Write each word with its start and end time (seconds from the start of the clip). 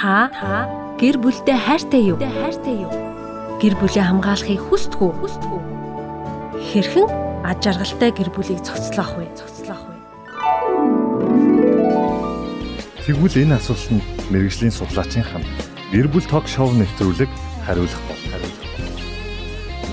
Та 0.00 0.30
гэр 1.00 1.16
бүлдээ 1.20 1.58
хайртай 1.60 2.02
юу? 2.12 2.18
Гэр 3.60 3.74
бүлээ 3.76 4.04
хамгаалахыг 4.04 4.60
хүсдэг 4.60 5.00
үү? 5.00 5.12
Хэрхэн 6.72 7.08
аж 7.44 7.60
аргалтай 7.66 8.10
гэр 8.12 8.30
бүлийг 8.32 8.60
зохицлоох 8.64 9.16
вэ? 9.16 9.28
Зохицлоох 9.36 9.84
вэ? 9.84 9.96
Тэгвэл 13.04 13.36
энэ 13.42 13.56
асуултанд 13.56 14.04
мэрэгжлийн 14.32 14.72
судлаачийн 14.72 15.24
хам 15.24 15.44
гэр 15.92 16.06
бүл 16.08 16.26
ток 16.28 16.46
шоу 16.46 16.70
нэвтрүүлэг 16.72 17.30
хариулах 17.66 18.02
бол 18.08 18.22
хариулах. 18.30 18.60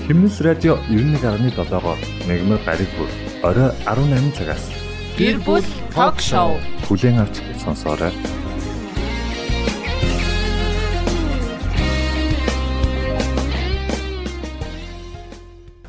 Химнэс 0.06 0.40
радио 0.40 0.80
91.7-оор 0.88 2.00
мегмар 2.28 2.60
гариг 2.64 2.88
бүр 2.96 3.10
орой 3.44 3.72
18 3.84 4.32
цагаас 4.38 4.77
Гэр 5.18 5.40
бүл 5.42 5.66
ток 5.90 6.22
шоу 6.22 6.62
хүлээн 6.86 7.18
авч 7.18 7.42
сонсоорой. 7.58 8.14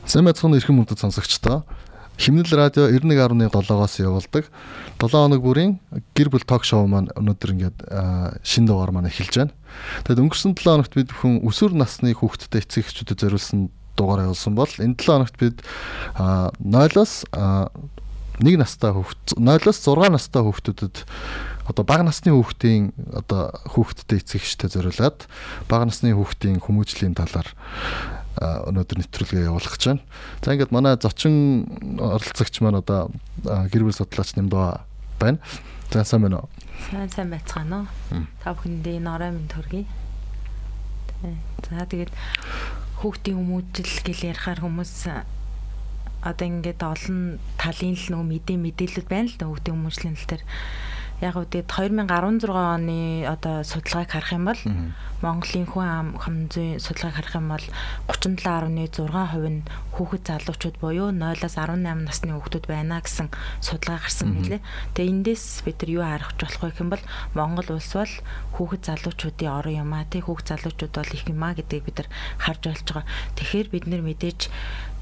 Сайн 0.09 0.25
мэцхан 0.25 0.57
эрхэм 0.57 0.81
мөндөд 0.81 1.05
сонсогчдоо 1.05 1.61
Химнэл 2.17 2.49
радио 2.57 2.89
91.7-оос 2.89 4.01
явуулдаг 4.01 4.49
7 4.97 5.13
хоног 5.13 5.45
бүрийн 5.45 5.77
гэр 6.17 6.33
бүл 6.33 6.49
ток 6.49 6.65
шоу 6.65 6.89
маань 6.89 7.13
өнөөдөр 7.13 7.53
ингээд 7.53 7.85
шин 8.41 8.65
дугаар 8.65 8.89
маань 8.89 9.13
эхэлж 9.13 9.45
байна. 9.45 9.53
Тэгэд 10.09 10.25
өнгөрсөн 10.25 10.57
7 10.57 10.73
хоногт 10.73 10.97
бид 10.97 11.13
бүхэн 11.13 11.45
өсвөр 11.45 11.77
насны 11.77 12.17
хүүхдтэй 12.17 12.65
эцэг 12.65 12.89
эхчүүдэд 12.89 13.21
зориулсан 13.21 13.69
дугаар 13.93 14.25
явуулсан 14.25 14.57
бол 14.57 14.73
энэ 14.73 14.97
7 14.97 15.05
хоногт 15.05 15.37
бид 15.37 15.61
0-оос 16.17 17.29
1 18.39 18.59
настай 18.59 18.91
хүүхд 18.95 19.35
0-оос 19.35 19.79
6 19.83 20.11
настай 20.15 20.41
хүүхдүүдэд 20.43 20.95
одоо 21.69 21.83
бага 21.85 22.07
насны 22.07 22.33
хүүхдийн 22.33 22.95
одоо 23.13 23.53
хүүхдтэй 23.69 24.23
эцэг 24.23 24.41
эхчтэй 24.41 24.69
зориулаад 24.73 25.27
бага 25.69 25.85
насны 25.85 26.15
хүүхдийн 26.17 26.57
хүмүүжлийн 26.63 27.13
талаар 27.13 27.51
өнөөдөр 28.39 29.03
нэвтрүүлгээ 29.03 29.45
явуулах 29.45 29.75
гэж 29.75 29.83
байна. 29.91 30.03
За 30.41 30.55
ингээд 30.55 30.71
манай 30.71 30.95
зочин 30.95 31.67
оролцогч 31.99 32.63
маань 32.63 32.79
одоо 32.79 33.11
гэр 33.43 33.83
бүл 33.85 33.93
судлаач 33.93 34.33
нэмдөө 34.39 34.65
байна. 35.19 35.37
За 35.91 36.07
сайн 36.07 36.23
байна 36.25 36.47
уу? 36.47 36.49
Сайн 36.89 37.09
сайн 37.11 37.29
байцгаана 37.29 37.85
уу? 37.85 38.23
Та 38.41 38.55
бүхэндээ 38.55 39.03
энэ 39.03 39.11
орой 39.11 39.31
минь 39.35 39.51
төргий. 39.51 39.85
За 41.67 41.83
тэгээд 41.83 42.15
хүүхдийн 43.03 43.37
хүмүүжил 43.37 43.93
гэл 44.07 44.31
ярихаар 44.31 44.63
хүмүүс 44.63 44.95
одоо 46.23 46.45
ингээд 46.47 46.81
олон 46.83 47.39
талын 47.55 47.95
л 47.95 48.07
нөө 48.11 48.23
мэдээ 48.27 48.57
мэдээлэл 48.59 49.07
байна 49.11 49.29
л 49.31 49.37
да 49.39 49.45
хүмүүжлийн 49.47 50.17
тал 50.17 50.27
дээр 50.35 50.43
яг 51.19 51.35
үгүй 51.35 51.67
2016 51.67 52.47
оны 52.47 53.27
одоо 53.27 53.59
судалгааг 53.67 54.07
харах 54.07 54.31
юм 54.31 54.47
бол 54.47 54.61
Монголын 55.19 55.67
хүн 55.67 55.83
ам 55.83 56.07
хамзын 56.15 56.79
судалгааг 56.79 57.15
харах 57.19 57.35
юм 57.35 57.51
бол 57.51 57.65
37.6% 58.07 59.51
нь 59.51 59.67
хүүхэд 59.99 60.23
залуучууд 60.31 60.77
буюу 60.79 61.11
0-аас 61.11 61.59
18 61.59 62.07
насны 62.07 62.31
хүүхдүүд 62.39 62.65
байна 62.71 63.03
гэсэн 63.03 63.27
судалгаа 63.59 63.99
гарсан 63.99 64.31
мөлий. 64.31 64.63
Тэгээ 64.95 65.11
эндээс 65.11 65.67
бид 65.67 65.83
нар 65.83 65.91
юу 65.91 66.03
харах 66.07 66.31
болох 66.39 66.63
вэ 66.63 66.71
гэх 66.71 66.83
юм 66.87 66.91
бол 66.95 67.03
Монгол 67.35 67.67
улс 67.75 67.91
бол 67.99 68.13
хүүхэд 68.55 68.87
залуучуудын 68.87 69.51
орон 69.51 69.75
юм 69.75 69.91
а 69.91 70.07
тий 70.07 70.23
хүүхэд 70.23 70.47
залуучууд 70.55 70.93
бол 70.95 71.15
их 71.19 71.27
юм 71.27 71.43
а 71.43 71.51
гэдгийг 71.51 71.83
бид 71.83 71.97
нар 71.99 72.09
харж 72.39 72.63
болж 72.63 72.87
байгаа. 72.87 73.03
Тэгэхээр 73.35 73.67
бид 73.75 73.85
нар 73.91 74.01
мэдээж 74.07 74.41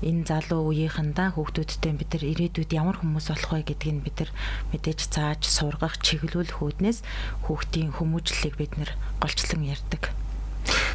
энэ 0.06 0.30
залуу 0.30 0.70
үеийнхэндээ 0.70 1.34
хүүхдүүдтэй 1.34 1.94
бид 1.98 2.12
нар 2.14 2.24
ирээдүйд 2.30 2.72
ямар 2.78 2.98
хүмүүс 3.02 3.34
болох 3.34 3.52
вэ 3.58 3.66
гэдгийг 3.74 4.00
бид 4.06 4.18
нар 4.22 4.32
мэдээж 4.70 5.00
зааж 5.10 5.42
сургах, 5.50 5.98
чиглүүлэх 6.06 6.62
үүднээс 6.62 7.02
хүүхдийн 7.50 7.98
хүмүүжлэлийг 7.98 8.56
бид 8.62 8.74
нар 8.78 8.94
голчлон 9.18 9.66
ярьдаг. 9.66 10.14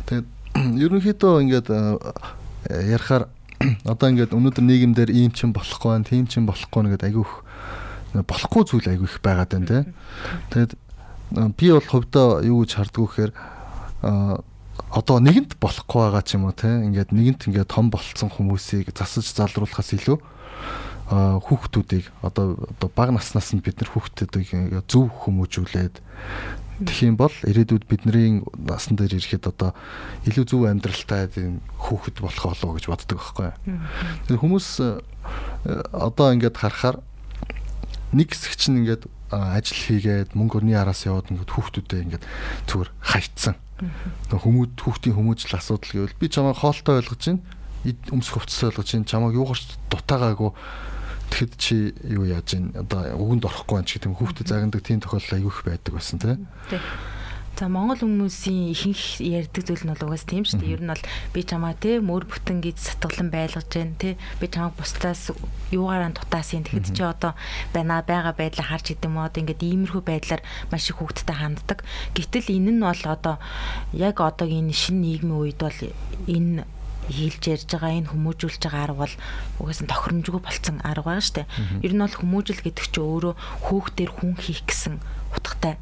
Тэгээд 0.07 0.29
ерөнхийдөө 0.87 1.35
ингээд 1.43 1.69
ярихаар 2.71 3.27
одоо 3.91 4.07
ингээд 4.07 4.37
өнөөдөр 4.39 4.65
нийгэмдэр 4.71 5.11
ийм 5.11 5.35
ч 5.35 5.47
юм 5.47 5.53
болохгүй 5.57 5.91
байна, 5.99 6.07
тийм 6.07 6.31
ч 6.31 6.39
юм 6.39 6.47
болохгүй 6.47 6.87
нэгэд 6.87 7.07
айгүйх 7.11 7.33
болохгүй 8.23 8.63
зүйл 8.69 8.87
айгүйх 8.87 9.19
байгаад 9.19 9.51
байна 9.51 9.67
те. 9.67 9.79
Тэгээд 10.53 10.73
би 11.59 11.67
бол 11.73 11.89
хувьдаа 11.91 12.45
юу 12.45 12.63
гэж 12.63 12.71
хардггүй 12.77 13.07
гэхээр 13.09 13.33
одоо 14.93 15.21
нэгэнт 15.21 15.57
болохгүй 15.61 16.01
байгаа 16.09 16.23
ч 16.25 16.37
юм 16.37 16.49
уу 16.49 16.57
те. 16.57 16.69
Ингээд 16.69 17.13
нэгэнт 17.13 17.49
ингээд 17.49 17.73
том 17.73 17.89
болцсон 17.93 18.33
хүмүүсийг 18.33 18.93
засаж 18.93 19.29
залруулахаас 19.33 19.93
илүү 19.97 20.19
хүүхдүүдийг 21.13 22.09
одоо 22.25 22.57
одоо 22.57 22.89
бага 22.95 23.13
наснаас 23.13 23.53
нь 23.53 23.61
бид 23.61 23.81
нар 23.81 23.91
хүүхдүүдийг 23.93 24.81
зөв 24.89 25.13
хүмүүжүүлээд 25.29 26.01
тэгэх 26.89 27.03
юм 27.05 27.17
бол 27.21 27.35
ирээдүйд 27.45 27.85
бидний 27.85 28.41
насан 28.57 28.97
дээр 28.97 29.21
ирэхэд 29.21 29.53
одоо 29.53 29.77
илүү 30.25 30.45
зөв 30.49 30.65
амьдралтай 30.65 31.29
хүүхэд 31.77 32.17
болох 32.25 32.45
болов 32.49 32.71
гэж 32.81 32.85
боддог 32.89 33.19
байхгүй. 33.21 33.51
Тэгэхээр 34.25 34.41
хүмүүс 34.41 34.69
одоо 35.93 36.27
ингээд 36.33 36.57
харахаар 36.57 37.05
нэг 38.17 38.33
хэсэг 38.33 38.57
чинь 38.57 38.81
ингээд 38.81 39.05
ажил 39.29 39.81
хийгээд 39.85 40.33
мөнгө 40.33 40.65
өрний 40.65 40.77
араас 40.81 41.05
яваад 41.05 41.29
ингээд 41.29 41.53
хүүхдүүдэд 41.53 42.05
ингээд 42.09 42.25
зүгээр 42.69 42.91
хайцсан 43.01 43.57
Хүмүүд 44.31 44.79
хүүхдийн 44.79 45.17
хүмүүжил 45.17 45.59
асуудал 45.59 45.93
гэвэл 46.07 46.21
би 46.21 46.27
чамайг 46.29 46.59
хоолтой 46.59 47.03
ойлгож 47.03 47.23
байна. 47.23 47.43
Өмсөх 48.13 48.43
хувцас 48.43 48.63
ойлгож 48.67 48.89
байна. 48.93 49.11
Чамайг 49.11 49.35
юугаарч 49.37 49.67
дутаагаагүй 49.91 50.51
тэгэхэд 51.33 51.53
чи 51.57 51.77
юу 52.13 52.29
яаж 52.29 52.55
ин 52.55 52.77
одоо 52.77 53.17
өгөнд 53.17 53.49
орохгүй 53.49 53.81
байна 53.81 53.89
ч 53.89 53.97
гэдэг 53.97 54.13
хүүхдэд 54.21 54.49
загнадаг 54.53 54.83
тийм 54.85 55.01
тохиолдол 55.01 55.37
аягүй 55.41 55.53
их 55.53 55.65
байдаг 55.65 55.93
байсан 55.97 56.19
тийм. 56.21 56.45
За 57.53 57.69
Монгол 57.69 58.01
хүмүүсийн 58.01 58.73
ихэнх 58.73 59.21
ярьдаг 59.21 59.63
зүйл 59.69 59.85
нь 59.85 59.93
бол 59.93 60.09
угаас 60.09 60.25
тийм 60.25 60.49
шүү 60.49 60.65
дээ. 60.65 60.73
Ер 60.73 60.83
нь 60.83 60.89
бол 60.89 61.05
би 61.37 61.41
чамаа 61.45 61.77
те 61.77 62.01
мөр 62.01 62.25
бүтэн 62.25 62.65
гэж 62.65 62.81
сатгалан 62.81 63.29
байлгаж 63.29 63.69
байна 63.69 63.95
те. 64.01 64.17
Би 64.41 64.49
чамаа 64.49 64.73
бусдаас 64.73 65.37
юугаараа 65.69 66.17
дутаасан. 66.17 66.65
Тэгэхэд 66.65 66.97
чи 66.97 67.05
одоо 67.05 67.37
байна 67.77 68.01
байгаа 68.01 68.33
байдлаа 68.33 68.73
харж 68.73 68.97
идэм 68.97 69.21
мод 69.21 69.37
ингээд 69.37 69.69
иймэрхүү 69.69 70.01
байдлаар 70.01 70.43
маш 70.73 70.89
их 70.89 70.97
хүүхдтэй 70.97 71.37
ханддаг. 71.37 71.85
Гэтэл 72.17 72.57
энэ 72.57 72.73
нь 72.73 72.83
бол 72.83 73.03
одоо 73.05 73.37
яг 73.93 74.17
одоогийн 74.25 74.73
шинэ 74.73 75.21
нийгмийн 75.21 75.53
үед 75.53 75.61
бол 75.61 75.79
энэ 76.25 76.65
хийлж 77.13 77.43
ярьж 77.53 77.69
байгаа 77.69 78.01
энэ 78.01 78.11
хүмүүжүүлж 78.17 78.63
байгаа 78.65 78.83
арга 78.89 79.03
бол 79.05 79.15
угаасаа 79.61 79.87
тохиромжгүй 79.93 80.41
болцсон 80.41 80.81
арга 80.81 81.05
байгаа 81.05 81.25
шүү 81.27 81.37
дээ. 81.37 81.49
Ер 81.85 81.93
нь 81.93 82.03
бол 82.03 82.17
хүмүүжил 82.17 82.65
гэдэг 82.65 82.87
чинь 82.89 83.05
өөрөө 83.05 83.35
хүүхдээр 83.69 84.11
хүн 84.17 84.33
хийх 84.41 84.65
гэсэн 84.65 85.03
утгатай 85.35 85.77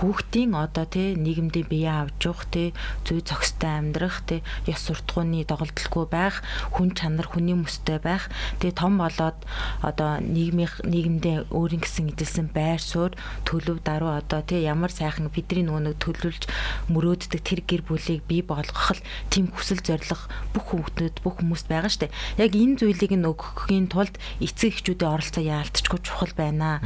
хүүхдийн 0.00 0.58
одоо 0.58 0.86
тий 0.90 1.14
нийгэмдээ 1.14 1.64
бие 1.70 1.90
авч 1.90 2.26
явах 2.26 2.44
тий 2.50 2.74
зүй 3.06 3.22
зохистой 3.22 3.78
амьдрах 3.78 4.26
тий 4.26 4.42
ёс 4.66 4.82
суртахууны 4.82 5.46
доголдолгүй 5.46 6.06
байх 6.10 6.42
хүн 6.74 6.94
чанар 6.98 7.30
хүний 7.30 7.54
мөстэй 7.54 8.02
байх. 8.02 8.26
Тий 8.58 8.74
том 8.74 8.98
болоод 8.98 9.38
одоо 9.86 10.18
нийгмийн 10.18 10.70
нийгэмдээ 10.82 11.54
өөрийн 11.54 11.82
гэсэн 11.82 12.10
эзэлсэн 12.10 12.50
байр 12.50 12.82
суурь 12.82 13.14
төлөв 13.46 13.86
даруй 13.86 14.18
одоо 14.18 14.42
тий 14.42 14.66
ямар 14.66 14.90
сайхан 14.90 15.30
бидний 15.30 15.62
нөгөө 15.62 15.94
төлөвлөж 16.02 16.44
мөрөөддөг 16.90 17.40
тэр 17.46 17.60
гэр 17.62 17.82
бүлийг 17.86 18.26
бий 18.26 18.42
болгох 18.42 18.98
л 18.98 19.04
тийм 19.30 19.52
хүсэл 19.54 19.78
зориг 19.78 20.26
бүх 20.54 20.74
хүүхдүүд 20.74 21.22
бүх 21.22 21.38
хүмүүст 21.38 21.70
байгаа 21.70 21.92
штэ. 21.92 22.14
Яг 22.38 22.52
энэ 22.54 22.82
зүйлийг 22.82 23.14
нь 23.14 23.28
өгөхийн 23.28 23.88
тулд 23.92 24.18
эцэг 24.42 24.74
эхчүүдийн 24.74 25.12
оролцоо 25.12 25.42
яалтчгүй 25.44 26.00
чухал 26.02 26.34
байна. 26.34 26.82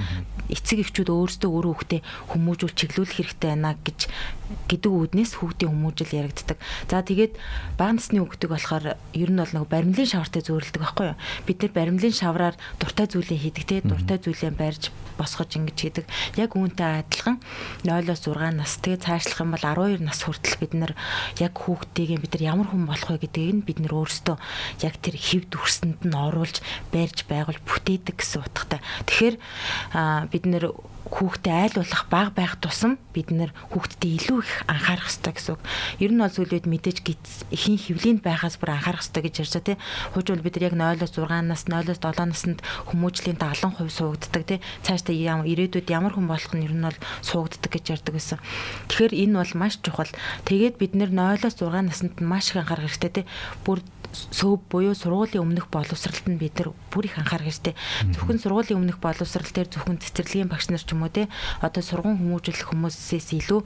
Эцэг 0.49 0.85
эхчүүд 0.85 1.09
өөрсдөө 1.13 1.51
өөрөө 1.51 1.75
хүүхдээ 1.77 2.01
хүмүүжүүл 2.33 2.75
чиглүүлэх 2.99 3.31
хэрэгтэй 3.39 3.51
байна 3.55 3.79
гэж 3.79 4.11
гэдэг 4.69 4.91
үүднээс 4.91 5.33
хүүхдийн 5.39 5.71
хүмүүжил 5.71 6.19
яригддаг. 6.25 6.59
За 6.89 7.05
тэгээд 7.05 7.37
бага 7.77 8.01
насны 8.01 8.25
хүүхдүүд 8.25 8.49
болохоор 8.49 8.85
ер 9.13 9.31
нь 9.31 9.39
бол 9.39 9.53
нэг 9.53 9.69
баримлын 9.69 10.09
шавартай 10.09 10.41
зөөрөлдөг 10.41 10.81
байхгүй 10.81 11.07
юу? 11.13 11.21
Бид 11.45 11.59
нар 11.61 11.73
баримлын 11.77 12.17
шавраар 12.17 12.57
дуртай 12.81 13.07
зүйлээ 13.13 13.39
хийдэг 13.45 13.65
те 13.69 13.77
дуртай 13.85 14.17
зүйлээ 14.17 14.53
барьж 14.57 14.89
босгож 15.21 15.51
ингэж 15.59 15.79
хийдэг. 15.79 16.07
Яг 16.41 16.57
үүнтэй 16.57 17.05
адилхан 17.05 17.43
0-оос 17.85 18.23
6 18.25 18.57
нас 18.57 18.73
тэгээд 18.81 19.05
цаашлах 19.05 19.43
юм 19.45 19.53
бол 19.53 19.67
12 19.67 20.01
нас 20.01 20.23
хүртэл 20.25 20.57
бид 20.63 20.73
нар 20.79 20.93
яг 21.43 21.55
хүүхдтэйгээ 21.59 22.23
бид 22.23 22.33
нар 22.39 22.45
ямар 22.57 22.69
хүн 22.71 22.87
болох 22.87 23.11
вэ 23.13 23.27
гэдгийг 23.27 23.53
нь 23.53 23.67
бид 23.67 23.79
нар 23.83 23.99
өөрсдөө 23.99 24.37
яг 24.87 24.95
тэр 25.03 25.17
хэв 25.19 25.51
дүрсэнд 25.51 26.07
нь 26.07 26.15
оруулж 26.15 26.63
барьж 26.95 27.27
байгуул 27.27 27.59
бүтээдэг 27.67 28.15
гэсэн 28.15 28.47
утгатай. 28.47 28.81
Тэгэхээр 29.11 29.37
бид 30.31 30.45
нэр 30.47 30.65
хүүхдэд 31.09 31.53
айл 31.53 31.75
болох 31.81 32.03
баг 32.13 32.29
байх 32.37 32.55
тусам 32.61 33.01
бид 33.17 33.33
нэр 33.33 33.51
хүүхдэд 33.73 34.03
илүү 34.05 34.39
их 34.45 34.53
анхаарах 34.69 35.09
хэрэгтэй 35.09 35.33
гэсэн 35.35 35.53
үг. 35.57 35.63
Ер 35.99 36.13
нь 36.13 36.21
бол 36.21 36.31
зүйлүүд 36.31 36.67
мэдээж 36.69 36.99
ихийн 37.49 37.79
хөвлөнд 37.81 38.21
байхаас 38.23 38.61
бүр 38.61 38.77
анхаарах 38.77 39.03
хэрэгтэй 39.03 39.23
гэж 39.25 39.35
ярьж 39.41 39.53
байгаа 39.57 39.69
тийм. 39.73 39.81
Хууч 40.13 40.27
бол 40.29 40.45
бид 40.45 40.55
нар 40.61 40.67
яг 40.69 40.75
0-оос 40.77 41.13
6 41.17 41.49
нас, 41.49 41.63
0-оос 41.65 42.01
7 42.05 42.29
наснд 42.29 42.59
хүмүүжлийн 42.93 43.39
70% 43.41 43.89
суугддаг 43.89 44.43
тийм. 44.45 44.61
Цаашдаа 44.85 45.17
ямар 45.17 45.49
ирээдүйд 45.49 45.89
ямар 45.89 46.13
хүн 46.13 46.29
болох 46.29 46.53
нь 46.53 46.65
ер 46.65 46.75
нь 46.77 46.85
бол 46.85 46.99
суугддаг 47.25 47.73
гэж 47.73 47.85
ярьдаг 47.99 48.15
гэсэн. 48.15 48.39
Тэгэхээр 48.93 49.15
энэ 49.29 49.35
бол 49.41 49.53
маш 49.57 49.81
чухал. 49.81 50.13
Тэгээд 50.45 50.77
бид 50.77 50.93
нэр 50.93 51.11
0-оос 51.11 51.57
6 51.57 51.73
наснд 51.89 52.21
маш 52.21 52.53
их 52.53 52.61
анхаарах 52.61 52.87
хэрэгтэй 52.93 53.25
тийм. 53.25 53.27
Бүр 53.65 53.81
сөөв 54.13 54.61
буюу 54.71 54.95
сургуулийн 54.97 55.45
өмнөх 55.45 55.69
боловсралд 55.69 56.27
нь 56.29 56.41
бид 56.41 56.59
нар 56.59 56.73
бүр 56.91 57.07
их 57.07 57.19
анхаарах 57.21 57.49
хэрэгтэй. 57.49 57.75
Зөвхөн 58.17 58.41
сургуулийн 58.41 58.81
өмнөх 58.81 58.99
боловсрал 58.99 59.49
дээр 59.49 59.69
зөвхөн 59.69 60.01
цэцэрлэгийн 60.01 60.49
багш 60.49 60.73
нар 60.73 60.81
ч 60.83 60.93
юм 60.97 61.05
уу 61.05 61.13
те 61.13 61.29
одоо 61.61 61.83
сургууль 61.85 62.17
хүмүүжүүлэх 62.17 62.73
хүмүүсээс 62.73 63.29
илүү 63.37 63.61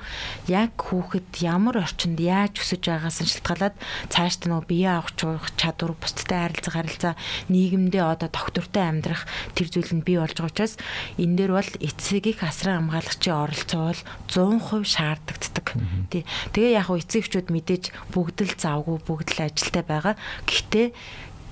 яг 0.50 0.74
хүүхэд 0.76 1.30
ямар 1.46 1.82
орчинд 1.82 2.18
яаж 2.18 2.58
өсөж 2.58 2.82
байгаагаас 2.90 3.18
нь 3.22 3.30
шалтгаалаад 3.30 3.76
цааш 4.10 4.34
та 4.42 4.46
нөгөө 4.50 4.66
бие 4.66 4.90
авах 4.90 5.14
чадвар, 5.54 5.94
бусдтай 5.94 6.50
харилцаа 6.50 6.72
харилцаа 6.74 7.14
нийгэмдээ 7.48 8.02
одоо 8.02 8.28
тогтвортой 8.28 8.82
амьдрах 8.82 9.24
тэр 9.54 9.68
зүйл 9.70 9.92
нь 9.94 10.06
бий 10.06 10.18
болж 10.18 10.36
байгаа 10.36 10.50
учраас 10.50 10.74
энэ 11.18 11.36
дээр 11.38 11.52
бол 11.54 11.70
эцэг 11.78 12.24
их 12.26 12.40
асран 12.42 12.90
хамгаалагчийн 12.90 13.36
оролцоо 13.36 13.82
бол 13.92 14.00
100% 14.26 14.84
шаардлагддаг. 14.84 15.66
Тий. 16.10 16.22
Тэгээ 16.52 16.76
яг 16.76 16.86
хөө 16.90 17.00
эцэг 17.02 17.20
эхчүүд 17.24 17.48
мэдээж 17.52 17.84
бүгд 18.12 18.38
л 18.42 18.54
завгүй 18.58 18.98
бүгд 19.06 19.28
л 19.38 19.46
ажилтай 19.46 19.84
байгаа. 19.84 20.14
Гэхдээ 20.46 20.86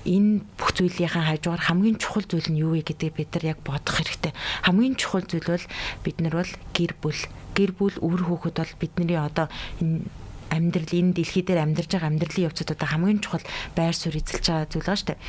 энэ 0.05 0.41
бүх 0.57 0.73
зүйлийнхаа 0.73 1.29
хажуугаар 1.29 1.61
хамгийн 1.61 2.01
чухал 2.01 2.25
зүйл 2.25 2.49
нь 2.49 2.61
юу 2.61 2.73
вэ 2.73 2.81
гэдгийг 2.81 3.15
бид 3.21 3.29
нар 3.37 3.53
яг 3.53 3.59
бодох 3.61 4.01
хэрэгтэй. 4.01 4.33
Хамгийн 4.65 4.97
чухал 4.97 5.25
зүйл 5.25 5.45
бол 5.45 5.65
бид 6.01 6.17
нар 6.21 6.35
бол 6.41 6.51
гэр 6.73 6.93
бүл. 6.97 7.21
Гэр 7.53 7.71
бүл 7.77 7.95
үр 8.01 8.21
хүүхэд 8.25 8.57
бол 8.57 8.73
бидний 8.81 9.19
одоо 9.19 9.45
энэ 9.77 10.09
амьдрал 10.49 10.91
энэ 10.91 11.15
дэлхий 11.15 11.45
дээр 11.45 11.63
амьдарч 11.63 11.91
байгаа 11.95 12.09
амьдралын 12.11 12.47
явцад 12.49 12.73
одоо 12.73 12.87
хамгийн 12.89 13.21
чухал 13.23 13.45
байр 13.77 13.95
суурь 13.95 14.19
эзэлж 14.19 14.45
байгаа 14.49 14.67
зүйл 14.67 14.83
байгаа 14.89 14.99
шүү 14.99 15.09
дээ. 15.13 15.21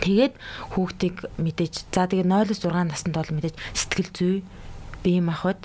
Тэгээд 0.00 0.34
хүүхдийг 0.72 1.16
мэдээж 1.36 1.74
за 1.92 2.08
тэгээ 2.08 2.24
0-6 2.24 2.72
наснд 2.72 3.12
бол 3.12 3.30
мэдээж 3.36 3.56
сэтгэл 3.76 4.10
зүй 4.16 4.34
бие 5.04 5.20
махбод 5.20 5.60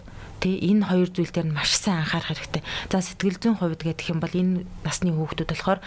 тий 0.45 0.61
энэ 0.61 0.85
хоёр 0.85 1.09
зүйл 1.09 1.33
дээр 1.33 1.49
нь 1.49 1.57
маш 1.57 1.73
сайн 1.73 2.05
анхаарах 2.05 2.29
хэрэгтэй. 2.29 2.61
За 2.93 3.01
сэтгэл 3.01 3.41
зүйн 3.41 3.57
хувьд 3.57 3.81
гэх 3.81 4.13
юм 4.13 4.21
бол 4.21 4.29
энэ 4.29 4.69
насны 4.85 5.09
хүүхдүүд 5.09 5.49
болохоор 5.49 5.79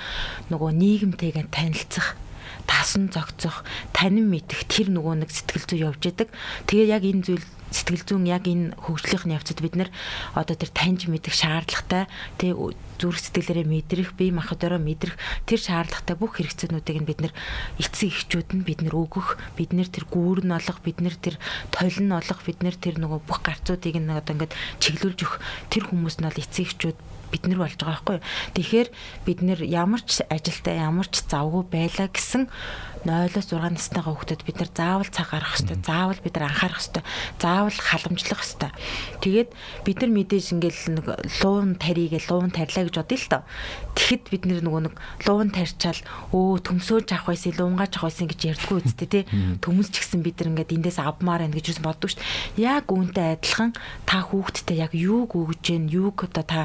нөгөө 0.50 0.70
нийгэмтэйгээ 0.74 1.46
танилцах 1.54 2.18
тасан 2.68 3.08
зогцох, 3.08 3.64
танин 3.96 4.28
мэдэх 4.28 4.68
тэр 4.68 4.92
нөгөө 4.92 5.24
нэг 5.24 5.32
сэтгэл 5.32 5.64
зүй 5.64 5.80
явж 5.88 6.04
идэг. 6.04 6.28
Тэгээ 6.68 6.92
яг 6.92 7.02
энэ 7.08 7.24
зүйл 7.24 7.46
сэтгэл 7.72 8.04
зүйн 8.04 8.24
яг 8.28 8.44
энэ 8.48 8.76
хөгжлийнхний 8.80 9.36
явцад 9.36 9.60
бид 9.60 9.76
нэр 9.76 9.90
одоо 10.32 10.56
тэр 10.56 10.72
таньж 10.72 11.08
мэдэх 11.08 11.34
шаардлагатай 11.36 12.08
тий 12.40 12.52
зүрх 12.96 13.20
сэтгэлээрээ 13.20 13.66
мэдрэх, 13.68 14.16
бие 14.16 14.32
махбодороо 14.32 14.80
мэдрэх 14.80 15.20
тэр 15.44 15.60
шаардлагатай 15.60 16.16
бүх 16.16 16.40
хэрэгцээнүүдийг 16.40 16.98
нь 17.04 17.08
бид 17.08 17.20
нэр 17.20 17.32
эцэг 17.76 18.08
эхчүүд 18.08 18.48
нь 18.56 18.64
бид 18.64 18.80
нэр 18.80 18.96
өгөх, 18.96 19.36
бид 19.56 19.76
нэр 19.76 19.88
тэр 19.88 20.08
гүүр 20.08 20.48
нь 20.48 20.56
олох, 20.56 20.80
бид 20.80 20.98
нэр 21.04 21.16
тэр 21.16 21.36
тойл 21.68 21.98
нь 22.00 22.12
олох, 22.16 22.40
бид 22.42 22.58
нэр 22.64 22.76
тэр 22.76 22.96
нөгөө 22.96 23.20
бүх 23.28 23.40
гарцуудыг 23.44 23.96
нь 24.00 24.10
одоо 24.10 24.32
ингээд 24.32 24.56
чиглүүлж 24.80 25.20
өгөх 25.28 25.36
тэр 25.68 25.84
хүмүүс 25.92 26.16
нь 26.18 26.26
бол 26.26 26.40
эцэг 26.40 26.64
эхчүүд 26.72 26.98
бид 27.30 27.44
нар 27.46 27.60
болж 27.62 27.76
байгаа 27.76 28.02
байхгүй. 28.02 28.18
Тэгэхээр 28.56 28.88
бид 29.24 29.38
нэр 29.44 29.60
ямар 29.64 30.02
ч 30.02 30.24
ажилтаа 30.26 30.74
ямар 30.74 31.08
ч 31.08 31.22
завгүй 31.24 31.64
байлаа 31.68 32.08
гэсэн 32.08 32.48
0-6 33.06 33.54
настайгаа 33.54 34.10
хүүхдэд 34.10 34.42
бид 34.42 34.58
нар 34.58 34.70
заавал 34.74 35.06
цаг 35.06 35.30
гаргах 35.30 35.54
хэрэгтэй. 35.54 35.78
Заавал 35.86 36.18
бид 36.18 36.34
нар 36.34 36.50
анхаарах 36.50 36.80
хэрэгтэй. 36.82 37.04
Заавал 37.38 37.78
халамжлах 37.78 38.40
хэрэгтэй. 38.42 38.72
Тэгээд 39.22 39.50
бид 39.86 39.98
нар 40.02 40.12
мэдээж 40.18 40.46
ингээл 40.58 40.82
нэг 40.98 41.06
луун 41.44 41.78
тарийгээ 41.78 42.22
луун 42.26 42.50
тарилаа 42.50 42.84
гэж 42.90 42.96
бодъё 42.98 43.18
л 43.22 43.30
доо. 43.30 43.42
Тэгэхэд 43.98 44.24
бид 44.30 44.44
нөгөө 44.46 44.82
нэг 44.86 44.94
луун 45.26 45.50
тарьчаал 45.50 45.98
өө 46.30 46.62
төмсөөлж 46.62 47.10
авах 47.18 47.34
байсан, 47.34 47.58
луунгааж 47.58 47.98
авах 47.98 48.14
байсан 48.14 48.30
гэж 48.30 48.40
ярьдггүй 48.54 48.78
үсттэй 48.78 49.08
тий. 49.10 49.24
Төмөс 49.58 49.90
ч 49.90 50.06
гэсэн 50.06 50.22
бид 50.22 50.38
нар 50.38 50.54
ингээд 50.54 50.74
эндээс 50.78 51.02
авмаар 51.02 51.42
байна 51.42 51.58
гэж 51.58 51.82
боддог 51.82 52.14
шүү 52.14 52.22
дээ. 52.22 52.78
Яг 52.78 52.86
үүнтэй 52.94 53.34
адилхан 53.34 53.74
та 54.06 54.22
хүүхдтэй 54.22 54.78
яг 54.78 54.94
юуг 54.94 55.34
өгж 55.34 55.62
гэн, 55.66 55.90
юуг 55.90 56.30
одоо 56.30 56.46
та 56.46 56.60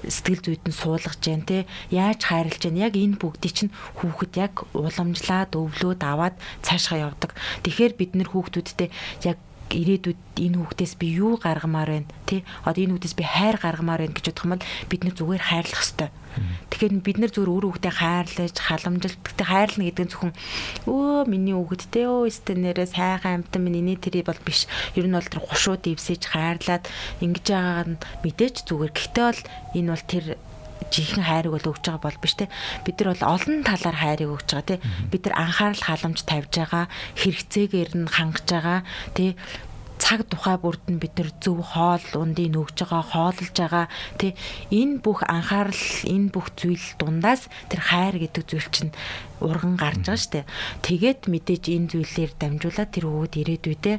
сэтгэл 0.00 0.40
зүйд 0.40 0.64
нь 0.64 0.72
суулгаж 0.72 1.20
гэн 1.20 1.44
тий. 1.44 1.62
Яаж 1.92 2.24
хайрлаж 2.24 2.62
гэн 2.64 2.80
яг 2.80 2.96
энэ 2.96 3.20
бүгдийг 3.20 3.52
чинь 3.52 3.72
хүүхэд 4.00 4.32
яг 4.40 4.64
уламжлаад 4.72 5.52
өвлөөд 5.60 6.00
аваад 6.00 6.40
цаашгаа 6.64 7.12
явдаг. 7.12 7.36
Тэгэхээр 7.68 7.92
бид 8.00 8.16
нэр 8.16 8.32
хүүхдүүдтэй 8.32 8.88
яг 9.28 9.36
ирээдүйд 9.70 10.20
энэ 10.38 10.56
хүүхдээс 10.58 10.94
би 10.96 11.06
юу 11.20 11.36
гаргамаар 11.36 11.90
байна 11.92 12.12
тий 12.24 12.40
одоо 12.64 12.80
энэ 12.80 12.92
хүүхдээс 12.96 13.16
би 13.18 13.24
хайр 13.24 13.56
гаргамаар 13.60 14.00
байна 14.04 14.16
гэж 14.16 14.26
бодох 14.32 14.44
юм 14.44 14.52
бол 14.56 14.66
бид 14.88 15.00
нэр 15.04 15.16
зүгээр 15.18 15.44
хайрлах 15.44 15.82
хэрэгтэй. 15.82 16.10
Тэгэхээр 16.70 16.94
бид 17.02 17.18
нэр 17.18 17.32
зүгээр 17.34 17.50
өөр 17.50 17.64
хүүхдээ 17.66 17.94
хайрлаж 17.98 18.56
халамжилт 18.56 19.20
гэхдээ 19.26 19.46
хайрлна 19.48 19.84
гэдэг 19.88 20.04
нь 20.06 20.12
зөвхөн 20.12 20.32
өө 20.86 21.26
миний 21.26 21.56
хүүхэдтэй 21.56 22.06
өө 22.06 22.30
стенерээ 22.30 22.88
сайхан 22.94 23.42
амтан 23.42 23.60
минь 23.66 23.80
энэ 23.82 23.98
тэрий 23.98 24.22
бол 24.22 24.38
биш. 24.46 24.70
Ер 24.94 25.10
нь 25.10 25.16
бол 25.16 25.26
тэр 25.26 25.42
хушууд 25.42 25.82
ивсэж 25.82 26.22
хайрлаад 26.30 26.84
ингэж 27.24 27.46
байгаа 27.50 27.84
нь 27.90 28.00
мэдээч 28.22 28.56
зүгээр. 28.70 28.92
Гэхдээ 28.94 29.24
бол 29.26 29.42
энэ 29.74 29.90
бол 29.90 30.04
тэр 30.06 30.24
жинхэнэ 30.92 31.26
хайрыг 31.26 31.52
бол 31.54 31.70
өгч 31.74 31.84
байгаа 31.84 32.04
бол 32.06 32.18
биш 32.22 32.34
те. 32.38 32.46
Бид 32.84 32.96
нар 33.00 33.14
бол 33.14 33.24
олон 33.34 33.62
талаар 33.66 33.98
хайрыг 33.98 34.30
өгч 34.34 34.48
байгаа 34.54 34.68
те. 34.68 34.82
Бид 35.10 35.22
нар 35.26 35.36
анхаарал 35.36 35.82
халамж 35.82 36.18
тавьж 36.24 36.52
байгаа 36.54 36.84
хэрэгцээгээр 37.18 37.90
нь 37.98 38.08
хангаж 38.08 38.46
байгаа 38.46 38.80
те. 39.14 39.36
Цаг 39.98 40.30
тухай 40.30 40.56
бүрд 40.62 40.86
нь 40.86 41.02
бид 41.02 41.18
нар 41.18 41.30
зөв 41.42 41.58
хоол 41.58 42.06
ундыг 42.14 42.54
нөгж 42.54 42.76
байгаа 42.86 43.02
хооллож 43.02 43.50
байгаа 43.50 43.86
тий 44.14 44.32
энэ 44.70 45.02
бүх 45.02 45.26
анхаарал 45.26 45.84
энэ 46.06 46.30
бүх 46.30 46.54
зүйл 46.54 46.86
дундаас 47.02 47.50
тэр 47.66 47.80
хайр 47.82 48.14
гэдэг 48.22 48.44
зүйл 48.46 48.68
чинь 48.70 48.94
урган 49.42 49.74
гарч 49.74 50.06
байгаа 50.06 50.22
штэ. 50.22 50.48
Тэгээд 50.86 51.26
мэдээж 51.26 51.64
энэ 51.74 51.90
зүйлээр 51.90 52.32
дамжуулаад 52.38 52.90
тэр 52.94 53.04
өвөд 53.10 53.34
ирээдүйдээ 53.42 53.96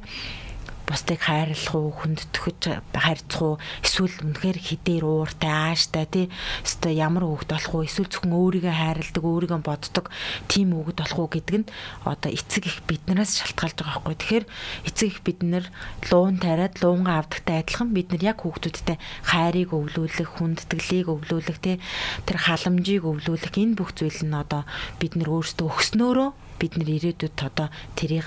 бусдыг 0.90 1.22
хайрлах 1.22 1.76
уу, 1.78 1.94
хүндэтгэж 1.94 2.82
харьцах 2.98 3.42
уу, 3.46 3.56
эсвэл 3.86 4.26
үнэхээр 4.26 4.58
хідээр 4.58 5.06
ууртай, 5.06 5.54
ааштай 5.70 6.06
тий. 6.10 6.26
Өстой 6.66 6.98
ямар 6.98 7.30
хүүхэд 7.30 7.54
болох 7.54 7.74
уу, 7.78 7.86
эсвэл 7.86 8.10
зөвхөн 8.10 8.34
өөрийгөө 8.34 8.74
хайрладаг, 8.74 9.22
өөрийгөө 9.22 9.62
боддог 9.62 10.06
тийм 10.50 10.74
хүүхэд 10.74 10.98
болох 10.98 11.20
уу 11.22 11.30
гэдэг 11.30 11.58
нь 11.62 11.70
одоо 12.10 12.30
эцэг 12.34 12.66
их 12.66 12.82
биднээс 12.90 13.38
шалтгаалж 13.38 13.78
байгаа 13.78 14.02
байхгүй. 14.02 14.18
Тэгэхээр 14.18 14.46
эцэг 14.90 15.08
их 15.14 15.20
бид 15.22 15.40
нэр 15.46 15.66
луун 16.10 16.42
тариад 16.42 16.82
луунгаа 16.82 17.22
авдагтай 17.22 17.62
адилхан 17.62 17.94
бид 17.94 18.10
нар 18.10 18.34
яг 18.34 18.42
хүүхдүүдтэй 18.42 18.98
хайрыг 19.30 19.70
өвлүүлэх, 19.70 20.42
хүндэтгэлийг 20.42 21.08
өвлүүлэх 21.14 21.60
тий. 21.62 21.78
Тэр 22.26 22.38
халамжийг 22.42 23.06
өвлүүлэх 23.06 23.54
энэ 23.54 23.78
бүх 23.78 23.94
зүйл 23.94 24.26
нь 24.26 24.34
одоо 24.34 24.66
бид 24.98 25.14
нар 25.14 25.30
өөрсдөө 25.38 25.70
өгснөөрөө 25.70 26.30
бид 26.58 26.74
нар 26.82 26.90
ирээдүйд 26.98 27.38
одоо 27.46 27.70
тэрийг 27.94 28.26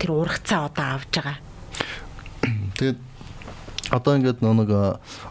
тэр 0.00 0.10
ургацаа 0.12 0.68
одоо 0.72 0.86
авж 0.96 1.12
байгаа 1.20 1.36
Тэгээд 2.76 2.98
одоо 3.90 4.18
ингээд 4.18 4.42
нэг 4.42 4.70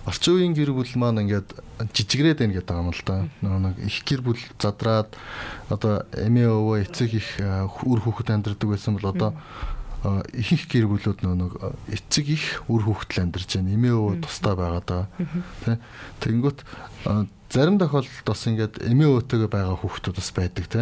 орчин 0.07 0.33
үеийн 0.39 0.55
гэр 0.55 0.71
бүл 0.71 0.93
маань 0.95 1.27
ингээд 1.27 1.49
жижигрээд 1.91 2.39
байна 2.39 2.55
гэдэг 2.55 2.75
юм 2.75 2.89
л 2.91 3.03
да. 3.03 3.27
Нэг 3.43 3.75
их 3.83 4.03
гэр 4.07 4.21
бүл 4.23 4.41
задраад 4.59 5.11
одоо 5.67 6.07
эмээ 6.15 6.47
өвөө 6.47 6.87
эцэг 6.87 7.11
их 7.19 7.29
үр 7.83 7.99
хүүхэд 7.99 8.31
амьдардаг 8.31 8.69
байсан 8.71 8.95
бол 8.95 9.11
одоо 9.11 9.35
ихэнх 10.31 10.71
гэр 10.71 10.87
бүлүүд 10.87 11.19
нэг 11.27 11.51
эцэг 11.91 12.25
их 12.31 12.63
үр 12.71 12.87
хүүхэд 12.87 13.27
амьдарч 13.27 13.59
байна. 13.59 13.75
Эмээ 13.75 13.91
өвөө 13.91 14.15
тустай 14.23 14.55
байгаад 14.55 14.87
байгаа. 14.87 15.07
Тэ. 15.65 15.79
Тэнгүүт 16.23 16.59
зарим 17.51 17.75
тохиолдолд 17.75 18.23
бас 18.23 18.41
ингээд 18.47 18.87
эмээ 18.87 19.09
өвөөтэйгээ 19.19 19.51
байгаа 19.51 19.75
хүүхдүүд 19.83 20.15
бас 20.15 20.29
байдаг 20.31 20.65
те. 20.71 20.81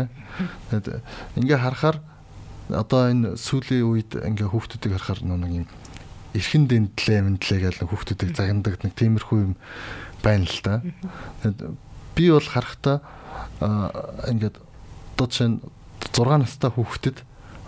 Тэгээд 0.69 1.01
ингээ 1.41 1.57
харахаар 1.57 1.97
одоо 2.69 3.01
энэ 3.09 3.35
сүүлийн 3.35 3.88
үед 3.88 4.11
ингээ 4.13 4.47
хүүхдүүдийг 4.51 4.93
харахаар 4.93 5.21
нэг 5.25 5.65
юм 5.65 5.67
эрхэн 6.33 6.65
дэндлээ 6.67 7.19
мэндлээ 7.21 7.59
гэж 7.61 7.75
хүүхдүүдийг 7.85 8.31
загнадаг 8.33 8.81
нэг 8.81 8.93
тиймэрхүү 8.97 9.39
юм 9.41 9.53
байна 10.25 10.45
л 10.49 10.59
да. 10.65 10.81
Би 12.17 12.29
бол 12.29 12.43
харахтаа 12.43 13.01
ингээд 14.29 14.57
одоо 15.13 15.27
чинь 15.29 15.61
6 16.11 16.25
настай 16.41 16.71
хүүхдэд 16.73 17.17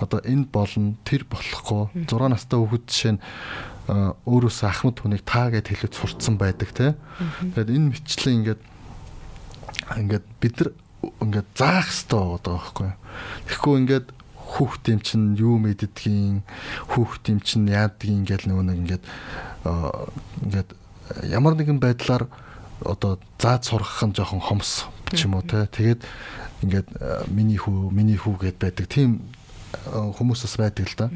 одоо 0.01 0.19
энэ 0.25 0.49
болно 0.49 0.97
тэр 1.07 1.23
болохгүй 1.29 2.09
6 2.09 2.29
настай 2.29 2.57
хүүхэд 2.59 2.85
жишээ 2.89 3.13
нь 3.15 3.21
өөрөөсөө 3.87 4.67
ахмад 4.67 4.97
хүнийг 4.97 5.23
таа 5.23 5.53
гэд 5.53 5.69
хэлээд 5.69 5.93
сурцсан 5.93 6.41
байдаг 6.41 6.73
те. 6.73 6.97
Тэгэхээр 7.53 7.69
энэ 7.69 7.89
мэтчлэн 7.93 8.35
ингээд 8.41 8.61
ингээд 9.93 10.25
бид 10.41 10.55
нар 10.57 10.69
ингээд 11.21 11.49
заах 11.53 11.85
хэрэгтэй 11.93 12.17
байгаа 12.17 12.41
байхгүй. 12.49 12.89
Тэгэхгүй 13.45 13.75
ингээд 13.85 14.07
хүүхд 14.55 14.83
юм 14.95 14.99
чинь 15.03 15.35
юу 15.35 15.59
мэддгийн 15.59 16.41
хүүхд 16.95 17.23
юм 17.29 17.39
чинь 17.43 17.67
яадгийн 17.67 18.23
ингээл 18.23 18.47
нөгөө 18.49 18.65
нэг 18.71 18.77
ингээд 18.83 19.03
ингээд 20.47 20.69
ямар 21.29 21.53
нэгэн 21.59 21.79
байдлаар 21.83 22.31
одоо 22.83 23.19
заад 23.39 23.67
сургах 23.67 24.03
нь 24.07 24.15
жоохон 24.15 24.39
хомс 24.39 24.87
ч 25.11 25.27
юм 25.27 25.35
уу 25.35 25.43
те 25.43 25.67
тэгээд 25.67 26.01
ингээд 26.63 26.87
миний 27.29 27.59
хүү 27.59 27.91
миний 27.91 28.17
хүү 28.17 28.41
гэд 28.41 28.57
байдаг. 28.59 28.87
Тийм 28.87 29.21
хүмүүсээс 29.83 30.55
байдаг 30.57 30.87
л 30.87 30.95
да. 30.97 31.07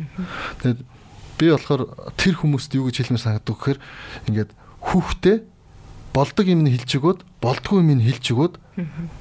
Тэгээд 0.61 0.79
би 1.39 1.45
болохоор 1.49 1.81
тэр 2.19 2.35
хүмүүст 2.43 2.75
юу 2.75 2.91
гэж 2.91 3.07
хэлмээр 3.07 3.23
санагдав 3.23 3.55
гэхээр 3.55 3.79
ингээд 4.27 4.51
хүүхдээ 4.83 5.37
болдог 6.13 6.45
юм 6.45 6.67
нь 6.67 6.73
хэлж 6.75 6.91
өгөөд 6.99 7.19
болдгүй 7.39 7.77
юм 7.79 7.89
нь 7.95 8.03
хэлж 8.03 8.25
өгөөд 8.35 8.53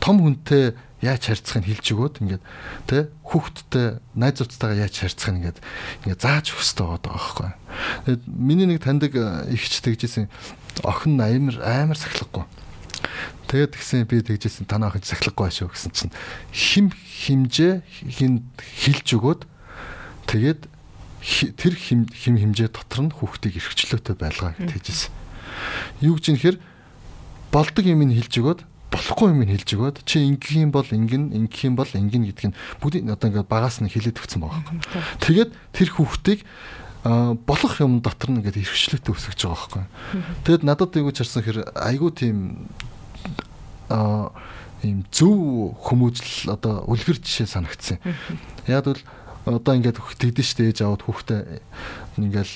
том 0.02 0.16
хүнтэй 0.18 0.74
яаж 1.02 1.22
харьцахыг 1.30 1.66
хэлж 1.66 1.86
өгөөд 1.94 2.14
ингээд 2.26 2.44
тэ 2.90 3.06
хүүхдтэй 3.22 4.02
найз 4.18 4.42
зуцтайгаа 4.42 4.82
яаж 4.88 4.94
харьцах 4.98 5.30
нь 5.30 5.38
ингээд 5.46 5.58
ингээд 6.02 6.22
зааж 6.22 6.46
өгсөй 6.58 6.82
байгаа 6.82 6.98
байхгүй. 7.06 7.50
Тэгээд 8.06 8.22
миний 8.26 8.66
нэг 8.66 8.82
таньдаг 8.82 9.14
ихч 9.46 9.78
тэгжсэн 9.78 10.26
охин 10.82 11.22
амар 11.22 11.56
амар 11.62 11.98
сахилахгүй. 11.98 12.44
Тэгээд 13.46 13.74
тэгсэн 13.78 14.10
би 14.10 14.26
тэгжсэн 14.26 14.66
танаа 14.66 14.90
охин 14.90 15.06
сахилахгүй 15.06 15.54
шүү 15.54 15.70
гэсэн 15.70 15.92
чинь 15.94 16.14
хим 16.50 16.90
химжээ 16.90 17.86
хин 18.10 18.50
хилж 18.58 19.08
өгөөд 19.14 19.42
тэгээд 20.26 20.66
тэр 21.54 21.74
хим 21.78 22.10
хим 22.10 22.34
химжээ 22.38 22.74
дотор 22.74 23.06
нь 23.06 23.14
хүүхдийг 23.14 23.58
эрхчлөөтэй 23.62 24.14
байлгаа 24.18 24.54
гэж 24.58 24.70
хэлжсэн. 24.74 25.12
Юу 26.02 26.18
гэж 26.18 26.26
нэхэр 26.34 26.56
болдог 27.50 27.84
юм 27.86 28.02
ин 28.02 28.14
хилж 28.14 28.34
өгөөд 28.38 28.60
болохгүй 28.88 29.28
юм 29.32 29.42
ин 29.44 29.52
хилж 29.52 29.68
өгөөд 29.76 29.96
чи 30.08 30.24
юм 30.24 30.72
бол 30.72 30.86
ингэн 30.88 31.36
юм 31.36 31.74
бол 31.76 31.88
ингэн 31.88 32.24
гэдг 32.32 32.44
нь 32.48 32.56
бүгдийг 32.80 33.08
одоо 33.12 33.28
ингээд 33.28 33.52
багаас 33.52 33.80
нь 33.84 33.92
хилээд 33.92 34.16
өгсөн 34.16 34.40
байгаа 34.40 34.64
юм. 34.64 34.80
Тэгээд 35.20 35.50
тэр 35.76 35.88
хүүхдийг 35.92 36.40
болох 37.04 37.74
юм 37.80 38.00
дотор 38.00 38.30
нь 38.32 38.40
ингээд 38.40 38.64
эрхчлөөтэй 38.64 39.12
өсгөж 39.12 39.40
байгаа 39.44 39.56
байхгүй. 39.56 39.84
Тэгэд 40.44 40.62
надад 40.64 40.96
юу 40.96 41.08
гэж 41.12 41.16
харсан 41.20 41.42
хэр 41.44 41.58
айгүй 41.76 42.10
тийм 42.16 42.36
а 43.92 44.32
ийм 44.82 45.04
зөв 45.12 45.74
хүмүүжил 45.84 46.54
одоо 46.54 46.84
үлгэр 46.88 47.18
жишээ 47.22 47.48
санагдсан. 47.48 47.98
Яг 48.66 48.84
бол 48.84 49.02
одоо 49.44 49.72
ингээд 49.74 49.98
тэгдэж 49.98 50.46
штэ 50.46 50.70
ээж 50.70 50.78
аваад 50.84 51.02
хүүхдээ 51.06 51.40
ингээл 52.20 52.54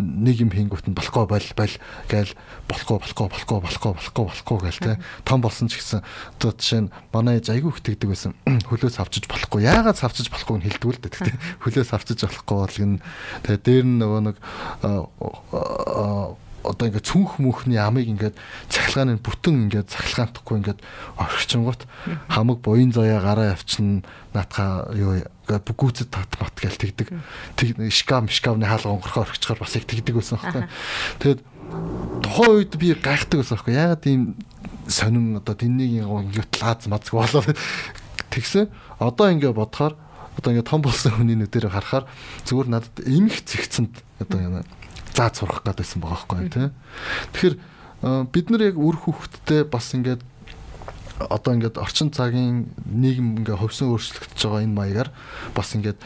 нэг 0.00 0.36
юм 0.42 0.50
хийнгүүт 0.50 0.88
нь 0.90 0.96
болохгүй 0.96 1.26
бол 1.28 1.48
бол 1.54 1.74
гээл 2.10 2.32
болохгүй 2.66 2.96
болохгүй 2.98 3.26
болохгүй 3.30 3.58
болохгүй 3.60 3.92
болохгүй 3.94 4.24
болохгүй 4.24 4.58
гээл 4.64 4.82
те. 4.82 4.92
Том 5.22 5.40
болсон 5.44 5.68
ч 5.68 5.78
гэсэн 5.78 6.02
одоо 6.38 6.50
жишээ 6.56 6.80
нь 6.88 6.92
манай 7.12 7.38
ээж 7.38 7.52
айгүй 7.52 7.70
их 7.70 7.84
тэгдэг 7.84 8.08
байсан. 8.10 8.32
Хөлөөс 8.70 8.98
авчиж 8.98 9.28
болохгүй. 9.28 9.66
Яагаад 9.68 10.00
авчиж 10.00 10.32
болохгүй 10.32 10.56
нь 10.58 10.66
хэлдэг 10.66 10.90
л 10.90 11.02
дээ. 11.04 11.12
Те 11.14 11.32
хөлөөс 11.62 11.90
авчиж 11.94 12.18
болохгүй 12.24 12.56
бол 12.56 12.74
гин 12.74 12.98
тэгээ 13.44 13.60
дээр 13.62 13.84
нь 13.84 13.98
нөгөө 14.00 14.20
нэг 14.24 14.36
одоо 16.64 16.88
ингээд 16.88 17.04
цүнх 17.04 17.36
мөнхний 17.38 17.76
амыг 17.76 18.08
ингээд 18.08 18.36
цахилгааны 18.72 19.20
бүтэн 19.20 19.68
ингээд 19.68 19.92
цахилгаантахгүй 19.92 20.56
ингээд 20.64 20.80
орхичингууд 21.20 21.82
хамаг 22.34 22.58
буян 22.64 22.90
заяа 22.90 23.20
гараа 23.20 23.52
явчихна. 23.52 24.00
Наатха 24.32 24.88
юу 24.96 25.20
ингээд 25.44 25.76
гүцэд 25.76 26.08
татмат 26.08 26.56
гээл 26.56 26.80
тэгдэг. 26.80 27.08
Тэг 27.56 27.68
шкам 27.92 28.28
шкамны 28.32 28.64
хаалга 28.64 28.96
онгорхоо 28.96 29.28
орхичгаар 29.28 29.60
бас 29.60 29.76
их 29.76 29.84
тэгдэг 29.84 30.16
байсан 30.16 30.40
байхгүй 30.40 30.64
тэгэд 31.20 31.40
тухайн 32.24 32.56
үед 32.58 32.72
би 32.80 32.94
гайхдаг 32.96 33.44
байсан 33.44 33.56
байхгүй 33.60 33.74
ягаад 33.76 34.04
ийм 34.08 34.22
сонин 34.88 35.36
одоо 35.36 35.54
тэннийг 35.54 36.04
ингээд 36.04 36.52
лааз 36.60 36.88
мацг 36.88 37.12
болоо 37.12 37.44
тэгсэн. 38.32 38.72
Одоо 38.98 39.28
ингээд 39.32 39.56
бодохоор 39.56 39.94
одоо 40.38 40.50
ингээд 40.52 40.70
том 40.70 40.82
болсон 40.82 41.12
хүний 41.12 41.36
нүдээр 41.36 41.70
харахаар 41.70 42.08
зүгээр 42.48 42.68
надад 42.68 42.96
эмх 43.04 43.44
зэгцэнд 43.44 43.94
одоо 44.24 44.64
зааж 45.14 45.34
сурах 45.38 45.62
гэдсэн 45.62 46.00
байгаа 46.02 46.26
байхгүй 46.26 46.48
тий. 46.50 46.68
Тэгэхээр 47.32 47.56
бид 48.34 48.46
нар 48.50 48.62
яг 48.68 48.76
үр 48.76 48.96
хүүхдтэй 48.98 49.64
бас 49.64 49.94
ингээд 49.94 50.22
одоо 51.18 51.54
ингээд 51.54 51.78
орчин 51.78 52.10
цагийн 52.10 52.74
нийгэм 52.84 53.42
ингээ 53.42 53.56
ховсон 53.58 53.94
өөрчлөгдөж 53.94 54.40
байгаа 54.42 54.62
энэ 54.66 54.78
маягаар 54.78 55.10
бас 55.54 55.68
ингээд 55.74 55.98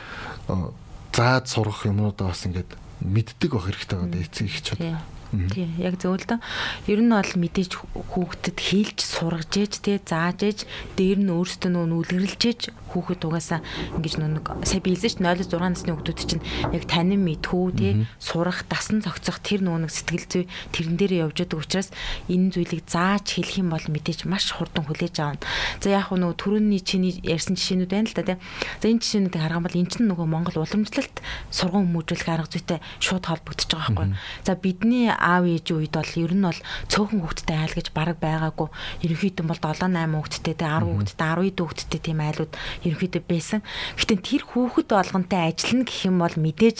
зааж 1.12 1.44
сурах 1.48 1.88
юмнуудаа 1.88 2.30
бас 2.30 2.44
ингээд 2.44 2.70
мэддэг 3.00 3.50
байх 3.52 3.64
хэрэгтэй 3.72 3.96
байгаа 3.98 4.22
эцэг 4.22 4.46
эхчүүд. 4.46 4.80
Тийм 5.28 5.76
яг 5.76 6.00
зөв 6.00 6.16
л 6.16 6.24
доо. 6.24 6.40
Ер 6.88 7.00
нь 7.04 7.12
бол 7.12 7.32
мэдээж 7.36 7.72
хүүхдэд 7.92 8.56
хийлж 8.56 8.98
сургаж 9.04 9.52
ээж 9.52 9.72
те 9.84 10.00
зааж 10.00 10.40
ээж 10.40 10.60
дээр 10.96 11.20
нь 11.20 11.32
өөртөө 11.32 11.68
нөө 11.68 12.00
үлгэрлж 12.00 12.42
ээж 12.48 12.62
хүүхэд 12.88 13.28
угаасаа 13.28 13.60
ингэж 14.00 14.14
нэг 14.24 14.46
сая 14.64 14.80
биелсэн 14.80 15.12
ш 15.12 15.20
0-6 15.20 15.60
насны 15.60 15.92
хүүхдүүд 15.92 16.18
чинь 16.24 16.44
яг 16.72 16.88
танин 16.88 17.20
мэдхүү 17.28 17.66
те 17.76 17.88
сурах 18.16 18.64
дасан 18.64 19.04
цогцох 19.04 19.44
тэр 19.44 19.60
нөө 19.60 19.84
нэг 19.84 19.92
сэтгэл 19.92 20.24
зүй 20.24 20.44
тэрэн 20.72 20.96
дээр 20.96 21.28
явж 21.28 21.44
байгаа 21.44 21.60
учраас 21.60 21.92
энэ 22.32 22.56
зүйлийг 22.56 22.88
зааж 22.88 23.36
хэлэх 23.36 23.60
юм 23.60 23.68
бол 23.68 23.84
мэдээж 23.84 24.24
маш 24.24 24.48
хурдан 24.56 24.88
хүлээж 24.88 25.16
авна. 25.20 25.44
За 25.84 25.92
яг 25.92 26.08
нөө 26.08 26.32
түрүүний 26.40 26.80
чиний 26.80 27.20
ярьсан 27.20 27.60
жишээнүүд 27.60 27.92
байна 27.92 28.08
л 28.08 28.16
да 28.16 28.24
те. 28.24 28.34
За 28.80 28.88
энэ 28.88 29.04
жишээнүүдийг 29.04 29.42
харах 29.44 29.60
юм 29.60 29.66
бол 29.68 29.76
эн 29.76 29.88
чинь 29.92 30.08
нөгөө 30.08 30.24
Монгол 30.24 30.64
уламжлалт 30.64 31.16
сургууль 31.52 31.88
хүмүүжүүлэх 31.98 32.28
арга 32.30 32.48
зүйтэй 32.48 32.78
шууд 33.02 33.24
холбогдож 33.26 33.68
байгаа 33.68 33.92
байхгүй. 33.92 34.08
За 34.46 34.52
бидний 34.54 35.10
аав 35.18 35.44
ээжийн 35.44 35.78
үед 35.82 35.94
бол 35.98 36.12
ер 36.16 36.32
нь 36.32 36.46
бол 36.46 36.60
цөөхөн 36.88 37.20
хүүхдтэй 37.20 37.58
айл 37.58 37.74
гэж 37.74 37.88
бараг 37.92 38.16
байгаагүй. 38.22 38.68
Ерөнхийдөө 39.04 39.46
бол 39.50 39.60
7 39.60 39.90
8 39.90 40.14
хүүхдтэй 40.14 40.54
те 40.54 40.66
10 40.66 40.86
хүүхдтэй 40.86 41.18
12 41.18 41.58
хүүхдтэй 41.58 42.00
тийм 42.00 42.18
айлууд 42.22 42.52
ерөнхийдөө 42.86 43.22
байсан. 43.26 43.60
Гэхдээ 43.98 44.18
тэр 44.22 44.42
хүүхэд 44.46 44.88
болгонтэй 44.94 45.40
ажиллана 45.50 45.84
гэх 45.84 46.00
юм 46.06 46.16
бол 46.22 46.36
мэдээж 46.38 46.78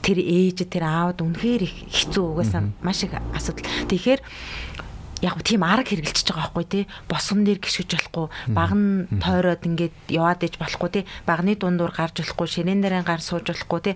тэр 0.00 0.18
ээж 0.22 0.58
тэр 0.70 0.84
аавд 0.86 1.18
үнэхээр 1.20 1.62
их 1.66 1.74
хэцүү 1.90 2.24
угаасаа 2.24 2.62
маш 2.80 3.02
их 3.04 3.14
асуудал. 3.34 3.66
Тэгэхээр 3.90 4.20
яг 5.20 5.36
тийм 5.44 5.62
арга 5.64 5.84
хэрглэж 5.84 6.24
байгаа 6.24 6.48
байхгүй 6.48 6.64
тий. 6.64 6.84
Босгон 7.08 7.44
дээр 7.44 7.60
гიშгэж 7.60 7.90
болохгүй. 7.92 8.26
Баг 8.56 8.72
нь 8.72 9.06
тойроод 9.20 9.62
ингээд 9.68 9.96
яваад 10.08 10.40
иж 10.48 10.56
болохгүй 10.56 10.90
тий. 10.90 11.04
Багны 11.28 11.56
дундуур 11.60 11.92
гарч 11.92 12.24
болохгүй 12.24 12.48
ширээн 12.48 12.80
дээрээ 12.80 13.04
гар 13.04 13.20
сууж 13.20 13.52
болохгүй 13.52 13.80
тий. 13.84 13.94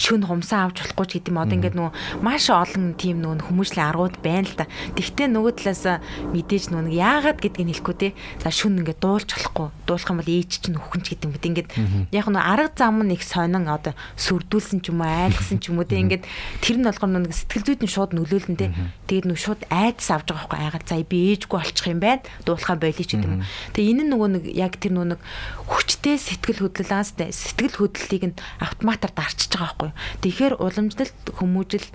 Шүн 0.00 0.24
хумсаа 0.24 0.72
авч 0.72 0.80
болохгүй 0.80 1.06
ч 1.06 1.12
гэдэг 1.20 1.32
юм 1.32 1.40
одоо 1.44 1.56
ингээд 1.60 1.76
нөгөө 1.76 1.92
маш 2.24 2.48
олон 2.48 2.96
тийм 2.96 3.20
нөгөө 3.20 3.52
хүмүүжлийн 3.52 3.88
аргууд 3.92 4.16
байна 4.24 4.48
л 4.48 4.56
та 4.56 4.64
тэгтээ 4.96 5.28
нөгөө 5.28 5.52
талаас 5.60 5.84
мэдээж 6.32 6.64
нөгөө 6.72 6.96
яагаад 6.96 7.38
гэдгийг 7.44 7.68
хэлэхгүй 7.76 7.96
тий. 8.00 8.12
За 8.40 8.48
шүн 8.48 8.80
ингээд 8.80 9.04
дуулж 9.04 9.28
болохгүй. 9.36 9.68
Дуулах 9.84 10.08
юм 10.08 10.20
бол 10.24 10.32
ээж 10.32 10.50
чинь 10.64 10.80
хөхөн 10.80 11.02
ч 11.04 11.06
гэдэг. 11.12 11.26
Юм 11.28 11.34
бид 11.36 11.46
ингээд 11.52 11.68
яг 12.16 12.26
нөгөө 12.32 12.48
арга 12.48 12.72
зам 12.72 13.04
нь 13.04 13.12
их 13.12 13.22
сонин 13.28 13.68
одоо 13.68 13.92
сүрдүүлсэн 14.16 14.80
ч 14.80 14.88
юм 14.88 15.04
уу 15.04 15.10
айлгсан 15.10 15.60
ч 15.60 15.68
юм 15.68 15.78
уу 15.82 15.86
тий. 15.86 16.00
Ингээд 16.00 16.24
тэр 16.64 16.76
нь 16.80 16.88
болгоно 16.88 17.20
нөгөө 17.20 17.36
сэтгэл 17.44 17.66
зүйд 17.66 17.82
нь 17.84 17.92
шууд 17.92 18.16
нөлөөлнө 18.16 18.56
тий. 18.56 18.70
Тэгээд 19.10 19.26
нөгөө 19.28 19.44
шууд 19.44 19.62
айдас 19.68 20.08
авч 20.10 20.32
байгаа 20.32 20.45
байхгүй 20.46 20.62
айгаад 20.62 20.86
за 20.86 21.02
би 21.02 21.18
ээжгүй 21.34 21.58
олчих 21.58 21.86
юм 21.90 22.00
байна 22.00 22.22
дуулахаа 22.46 22.78
болий 22.78 23.04
ч 23.04 23.18
гэдэг 23.18 23.30
юм. 23.30 23.42
Тэгээ 23.74 23.90
энэ 23.92 24.02
нь 24.06 24.10
нөгөө 24.14 24.28
нэг 24.38 24.44
яг 24.54 24.78
тэр 24.78 24.94
нөгөө 24.94 25.10
нэг 25.18 25.20
хүчтэй 25.66 26.16
сэтгэл 26.16 26.62
хөдлөлөөс 26.70 27.10
сэтгэл 27.18 27.76
хөдлөлийг 27.82 28.24
нь 28.30 28.38
автоматар 28.62 29.10
дарчиж 29.10 29.50
байгаа 29.58 29.66
байхгүй. 29.66 29.90
Тэгэхээр 30.22 30.54
уламжлалт 30.62 31.18
хүмүүжил 31.34 31.86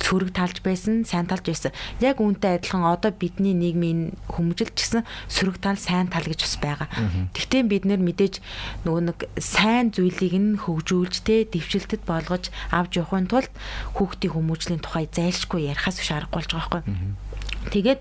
сөрөг 0.00 0.32
талж 0.32 0.64
байсан, 0.64 1.04
сайн 1.04 1.28
талж 1.28 1.44
байсан. 1.46 1.72
Яг 2.00 2.18
үүнтэй 2.18 2.56
адилхан 2.56 2.84
одоо 2.86 3.12
бидний 3.12 3.52
нийгмийн 3.52 4.16
хүмүүжилч 4.32 4.72
гэсэн 4.72 5.04
сөрөг 5.28 5.60
тал, 5.60 5.76
сайн 5.76 6.08
тал 6.08 6.24
гэж 6.24 6.40
бас 6.42 6.56
байгаа. 6.56 6.88
Тэгтээ 7.36 7.62
бид 7.68 7.84
нэр 7.84 8.00
мэдээж 8.00 8.40
нөгөө 8.88 9.02
нэг 9.12 9.18
сайн 9.36 9.92
зүйлийг 9.92 10.34
нь 10.34 10.56
хөгжүүлж 10.64 11.14
тэ 11.28 11.44
дэвшилтэд 11.52 12.02
болгож 12.08 12.48
авч 12.72 12.92
явахын 12.96 13.28
тулд 13.28 13.52
хүүхдийн 14.00 14.32
хүмүүжлийн 14.32 14.80
тухай 14.80 15.04
зайлшгүй 15.12 15.68
ярихаас 15.68 16.00
биш 16.00 16.10
аргагүй 16.12 16.40
болж 16.40 16.50
байгаа 16.52 16.80
байхгүй. 16.80 16.82
Тэгээд 17.70 18.00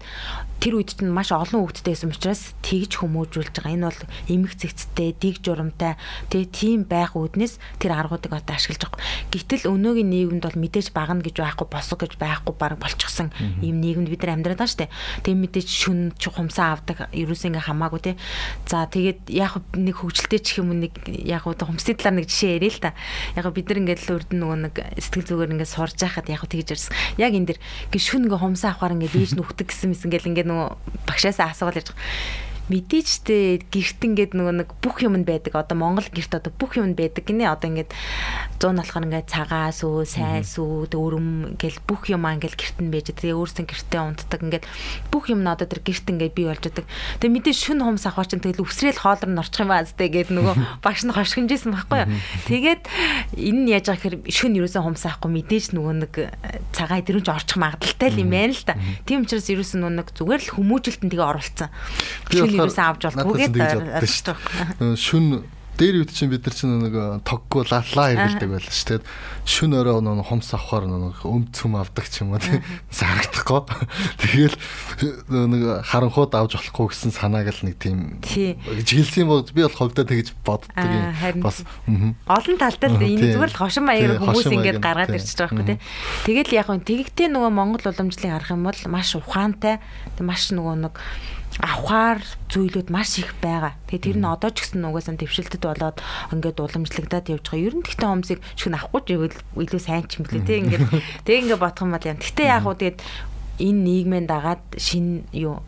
тэр 0.62 0.78
үед 0.78 0.94
чинь 0.94 1.10
маш 1.10 1.34
олон 1.34 1.66
хүүхэдтэй 1.66 1.98
байсан 1.98 2.14
учраас 2.14 2.54
тэгж 2.62 3.02
хүмүүжүүлж 3.02 3.50
байгаа. 3.50 3.74
Энэ 3.74 3.88
бол 3.90 4.02
эмх 4.30 4.54
цэгцтэй, 4.54 5.18
дэг 5.18 5.42
журамтай 5.42 5.98
тэгээ 6.30 6.50
тийм 6.54 6.80
байх 6.86 7.18
үүднээс 7.18 7.58
тэр 7.82 7.98
аргуудыг 7.98 8.30
одоо 8.30 8.54
ашиглаж 8.54 8.86
байгаа. 8.86 9.02
Гэтэл 9.34 9.74
өнөөгийн 9.74 10.10
нийгэмд 10.14 10.46
бол 10.46 10.62
мэдээж 10.62 10.94
багна 10.94 11.26
гэж 11.26 11.42
байхгүй, 11.42 11.66
босго 11.66 12.06
гэж 12.06 12.14
байхгүй 12.22 12.54
баг 12.54 12.78
болчихсон 12.78 13.34
ийм 13.66 13.82
нийгэмд 13.82 14.14
бид 14.14 14.22
нар 14.22 14.38
амьдраад 14.38 14.62
дээ. 14.62 14.94
Тэгээ 15.26 15.42
мэдээж 15.50 15.66
шүн 15.66 16.14
хумсаа 16.14 16.78
авдаг 16.78 17.10
ерөөс 17.10 17.42
ингээ 17.50 17.66
хамаагүй 17.66 18.02
те. 18.06 18.14
За 18.70 18.86
тэгээд 18.86 19.34
яг 19.34 19.58
нэг 19.74 19.98
хөвгөлтэй 19.98 20.42
ч 20.46 20.62
юм 20.62 20.78
нэг 20.78 20.94
яг 21.10 21.50
одоо 21.50 21.74
хумсны 21.74 21.98
талаар 21.98 22.22
нэг 22.22 22.30
жишээ 22.30 22.62
яриа 22.62 22.70
л 22.70 22.82
та. 22.86 22.94
Яг 23.34 23.50
бид 23.50 23.66
нар 23.66 23.82
ингээд 23.82 24.02
л 24.06 24.14
урд 24.14 24.30
нөгөө 24.30 24.58
нэг 24.70 24.76
сэтгэл 25.02 25.26
зүгээр 25.26 25.54
ингээд 25.58 25.74
сурж 25.74 25.98
байхад 25.98 26.30
яг 26.30 26.46
тэгж 26.46 26.70
ярьсан. 26.70 26.94
Яг 27.18 27.34
энэ 27.34 27.50
дэр 27.50 27.60
гээ 27.90 28.02
шүн 28.02 28.30
ингээ 28.30 28.42
хумсаа 28.46 28.78
авахаар 28.78 28.94
ингээ 28.94 29.10
бийж 29.18 29.32
нүхдэг 29.52 29.68
гэсэн 29.68 29.92
мэсэн 29.92 30.10
гэл 30.16 30.30
ингээ 30.32 30.48
нөгөө 30.48 30.68
багшаасаа 31.04 31.52
асуувал 31.52 31.84
ярьж 31.84 31.92
мэдээж 32.72 33.10
те 33.28 33.60
гэрт 33.60 34.00
ингээд 34.00 34.32
нөгөө 34.32 34.56
нэг 34.64 34.70
бүх 34.80 35.04
юм 35.04 35.20
байдаг. 35.28 35.60
Одоо 35.60 35.76
Монгол 35.76 36.08
гэрт 36.08 36.40
одоо 36.40 36.52
бүх 36.56 36.80
юм 36.80 36.96
байдаг 36.96 37.28
гинэ. 37.28 37.52
Одоо 37.52 37.68
ингээд 37.68 37.92
100 38.64 38.80
болохоор 38.80 39.06
ингээд 39.12 39.28
цагаа 39.28 39.76
сүү, 39.76 40.08
сайн 40.08 40.48
сүү, 40.48 40.88
өрөм 40.96 41.60
гэл 41.60 41.84
бүх 41.84 42.08
юм 42.08 42.24
ингээд 42.24 42.56
гэрт 42.56 42.78
нь 42.80 42.92
байж. 42.94 43.12
Тэгээ 43.12 43.36
өөрсдөө 43.36 43.66
гэртээ 43.68 44.02
унтдаг 44.02 44.40
ингээд 44.40 44.66
бүх 45.12 45.28
юм 45.28 45.44
нь 45.44 45.52
одоо 45.52 45.68
тэр 45.68 45.84
гэрт 45.84 46.08
ингээд 46.08 46.36
бий 46.38 46.48
болж 46.48 46.64
байгаа. 46.64 46.88
Тэгээ 47.20 47.36
мэдээж 47.36 47.58
шүн 47.60 47.84
хумс 47.84 48.06
авах 48.08 48.32
чинь 48.32 48.40
тэгэл 48.40 48.64
үсрээл 48.64 49.04
хоолор 49.04 49.30
нь 49.30 49.42
орчих 49.42 49.66
юм 49.66 49.70
баа 49.74 49.84
зү 49.84 49.98
гээд 49.98 50.30
нөгөө 50.32 50.56
багш 50.86 51.04
нь 51.04 51.12
хошгинжсэн 51.12 51.74
байхгүй 51.76 52.00
юу. 52.06 52.10
Тэгээд 52.48 52.82
энэ 53.36 53.60
нь 53.66 53.70
яаж 53.74 53.86
байгаа 53.92 54.00
гэхээр 54.00 54.16
шүн 54.30 54.54
юусэн 54.62 54.86
хумс 54.86 55.04
авахгүй 55.10 55.32
мэдээж 55.42 55.66
нөгөө 55.76 55.96
нэг 56.06 56.14
цагаа 56.72 57.02
дөрөнч 57.02 57.28
орчих 57.28 57.58
магадaltaй 57.58 58.10
юм 58.16 58.30
байна 58.30 58.54
л 58.54 58.64
та. 58.64 58.78
Тийм 59.10 59.26
учраас 59.26 59.50
юусэн 59.50 59.82
нөгөө 59.82 59.98
нэг 59.98 60.08
зүгээр 60.14 60.42
л 60.46 60.54
хүмүүжилтэн 60.56 61.10
тэгээ 61.10 61.30
оруулсан. 61.34 61.70
Шүн 62.30 62.61
юусэн 62.66 62.86
авч 62.86 63.02
болтгүйгээд 63.10 64.36
шүн 65.06 65.26
дээр 65.82 66.06
үед 66.06 66.14
чинь 66.14 66.30
бид 66.30 66.46
нар 66.46 66.54
чинь 66.54 66.78
нэг 66.78 67.26
тоггүй 67.26 67.66
лалаа 67.66 68.14
хэргэлдэг 68.14 68.50
байлаа 68.54 68.70
шүү 68.70 69.02
дээ. 69.02 69.08
Шүн 69.50 69.74
өрөө 69.82 70.04
нэг 70.06 70.28
хумс 70.30 70.54
авахаар 70.54 70.86
нэг 70.86 71.26
өмд 71.26 71.50
цөм 71.58 71.74
авдаг 71.80 72.06
ч 72.06 72.22
юм 72.22 72.38
уу 72.38 72.44
тийм 72.44 72.62
харагдахгүй. 72.94 73.62
Тэгэл 74.22 74.58
нэг 75.32 75.62
харанхууд 75.90 76.38
авч 76.38 76.54
болохгүй 76.60 76.86
гэсэн 76.94 77.16
санааг 77.18 77.50
л 77.50 77.66
нэг 77.66 77.82
тийм 77.82 78.22
жигэлсэн 78.22 79.26
бол 79.26 79.42
би 79.42 79.66
бол 79.66 79.74
ховдоо 79.74 80.06
тэгж 80.06 80.38
боддог 80.46 80.70
юм. 80.78 81.42
Бас 81.42 81.66
олон 82.30 82.58
талтай 82.62 82.90
л 82.94 83.02
энэ 83.02 83.34
зүгээр 83.34 83.50
л 83.50 83.62
хошин 83.66 83.88
маягаар 83.90 84.22
хүмүүс 84.22 84.54
ингэж 84.54 84.78
гаргаад 84.78 85.18
ирчихэж 85.18 85.40
байгаа 85.50 85.66
байхгүй 85.66 85.70
тийм. 85.72 85.82
Тэгэл 86.30 86.58
яг 86.62 86.70
нь 86.70 86.86
тэгэгтэй 86.86 87.28
нөгөө 87.34 87.52
Монгол 87.58 87.90
уламжлалыг 87.90 88.30
харах 88.38 88.54
юм 88.54 88.70
бол 88.70 88.82
маш 88.86 89.18
ухаантай. 89.18 89.82
Маш 90.22 90.54
нөгөө 90.54 90.76
нэг 90.86 90.96
авахаар 91.60 92.24
зүйлүүд 92.48 92.88
маш 92.88 93.20
их 93.20 93.36
байгаа. 93.44 93.76
Тэгээ 93.92 94.16
тэр 94.16 94.18
нь 94.24 94.30
одоо 94.30 94.52
ч 94.56 94.64
гэсэн 94.64 94.88
угаасаа 94.88 95.20
төвшөлтөд 95.20 95.64
болоод 95.68 95.98
ингээд 96.32 96.64
уламжлагдаад 96.64 97.28
явж 97.28 97.46
байгаа. 97.52 97.68
Ер 97.68 97.76
нь 97.76 97.84
тэгтээ 97.84 98.08
хомсыг 98.08 98.40
шиг 98.56 98.72
авахгүй 98.72 99.02
ч 99.04 99.08
ивэл 99.20 99.38
илүү 99.60 99.82
сайн 99.84 100.08
ч 100.08 100.24
юм 100.24 100.24
блэ 100.30 100.48
тий 100.48 100.64
ингээд 100.64 100.86
тэг 101.28 101.36
ингээд 101.44 101.60
бодох 101.60 101.84
юм 101.84 101.92
бол 101.92 102.08
юм. 102.08 102.24
Тэгтээ 102.24 102.48
яг 102.48 102.64
уу 102.64 102.80
тэгээд 102.80 103.00
энэ 103.60 103.84
нийгмийн 103.84 104.28
дагаад 104.32 104.64
шин 104.80 105.28
юу 105.36 105.60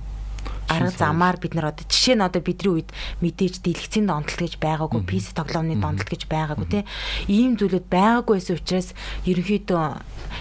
арга 0.68 0.90
замаар 0.90 1.38
бид 1.38 1.54
нар 1.54 1.76
одоо 1.76 1.86
жишээ 1.86 2.16
нь 2.16 2.26
одоо 2.26 2.42
бидний 2.42 2.72
үед 2.72 2.90
мэдээж 3.20 3.60
дэлгэцийн 3.62 4.08
донтолт 4.08 4.40
гэж 4.40 4.56
байгаагүй 4.64 5.04
PC 5.04 5.36
тоглоомны 5.36 5.76
донтолт 5.78 6.10
гэж 6.10 6.26
байгаагүй 6.32 6.68
тий 6.72 6.84
ийм 7.28 7.60
зүйлүүд 7.60 7.88
байгаагүй 7.92 8.40
байсан 8.40 8.58
учраас 8.58 8.90
ерөнхийдөө 9.28 9.84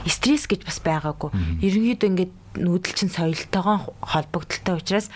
стресс 0.06 0.46
гэж 0.46 0.62
бас 0.62 0.78
байгаагүй. 0.80 1.30
Ерөнхийдөө 1.66 2.08
ингээд 2.08 2.32
нүүдэлчин 2.56 3.08
соёлтойгоо 3.08 3.96
холбогдолтой 4.02 4.76
учраас 4.76 5.08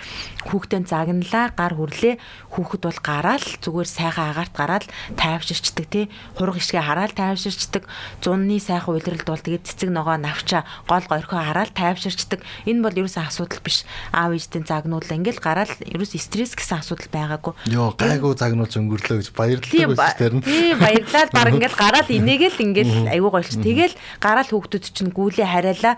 хүүхдээ 0.48 0.88
загналаа 0.88 1.52
гар 1.52 1.74
хүрлээ. 1.76 2.16
Хүүхэд 2.54 2.82
бол 2.88 3.00
гараал 3.02 3.46
зүгээр 3.60 3.88
сайхан 3.88 4.32
агаарт 4.32 4.54
гараал 4.56 4.86
тайвширчдаг 5.18 5.86
тий. 5.90 6.04
Хург 6.38 6.56
ишгээ 6.56 6.80
хараал 6.80 7.12
тайвширчдаг. 7.12 7.84
Зунны 8.24 8.56
сайхан 8.56 8.96
уйлралд 8.96 9.26
бол 9.28 9.42
тэгээд 9.42 9.68
цэцэг 9.68 9.90
ногоо 9.92 10.16
навчаа 10.16 10.64
гол 10.88 11.04
горхоо 11.04 11.40
хараал 11.44 11.72
тайвширчдаг. 11.74 12.40
Энэ 12.64 12.80
бол 12.80 12.96
ерөөсөн 12.96 13.28
асуудал 13.28 13.60
биш. 13.60 13.84
Аав 14.16 14.32
ээжтэй 14.32 14.64
загнуулаа 14.64 15.16
ингээл 15.18 15.44
гараал 15.44 15.72
ерөөс 15.84 16.16
стресс 16.16 16.56
гэсэн 16.56 16.80
асуудал 16.80 17.10
байгаагүй. 17.12 17.52
Ёо 17.68 17.92
гайгүй 17.92 18.32
загнуулж 18.38 18.74
өнгөрлөө 18.80 19.16
гэж 19.20 19.28
баярлалаа 19.36 19.92
байсан 19.92 20.16
тэр 20.16 20.34
нь. 20.40 20.42
тий 20.42 20.72
баярлалаа. 20.72 21.28
Баг 21.32 21.52
ингээл 21.52 21.76
гараал 21.76 22.08
инээгээл 22.08 22.64
ингээл 22.64 22.94
аюу 23.12 23.30
гойлч 23.30 23.60
тэгэл 23.60 23.94
гараал 24.20 24.48
хүүхдүүд 24.48 24.84
чинь 24.94 25.12
гүйлээ 25.12 25.46
хараалаа 25.46 25.94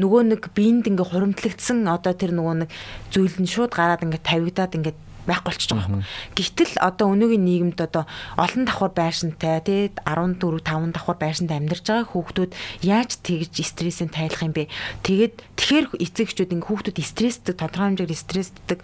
нөгөө 0.00 0.22
нэг 0.32 0.42
биеинд 0.56 0.88
ингээ 0.88 1.06
хуримтлагдсан. 1.12 1.84
Одоо 1.84 2.16
тэр 2.16 2.32
нөгөө 2.32 2.54
нэг 2.64 2.70
зүйл 3.12 3.36
нь 3.36 3.50
шууд 3.50 3.76
гараад 3.76 4.00
ингээ 4.00 4.24
тавигдаад 4.24 4.72
ингээ 4.80 4.94
байхгүй 5.26 5.50
болчихж 5.50 5.70
байгаа 5.74 6.00
юм. 6.00 6.04
Гэвтэл 6.36 6.74
одоо 6.80 7.06
өнөөгийн 7.12 7.44
нийгэмд 7.44 7.78
одоо 7.80 8.04
олон 8.40 8.64
давхар 8.64 8.92
байшинтай 8.94 9.60
тий 9.64 9.82
14 10.06 10.40
5 10.40 10.94
давхар 10.96 11.18
байшинд 11.20 11.50
амьдарч 11.50 11.84
байгаа 11.84 12.08
хүүхдүүд 12.08 12.52
яаж 12.86 13.10
тэгж 13.20 13.54
стрессийн 13.60 14.10
тайлах 14.12 14.42
юм 14.44 14.54
бэ? 14.56 14.70
Тэгээд 15.04 15.34
тэгэхээр 15.58 15.86
эцэгчүүд 16.00 16.54
ингээ 16.56 16.68
хүүхдүүд 16.68 16.98
стресстэй 17.04 17.54
тодорхой 17.54 17.92
хэмжээгээр 17.92 18.22
стресстэй. 18.24 18.78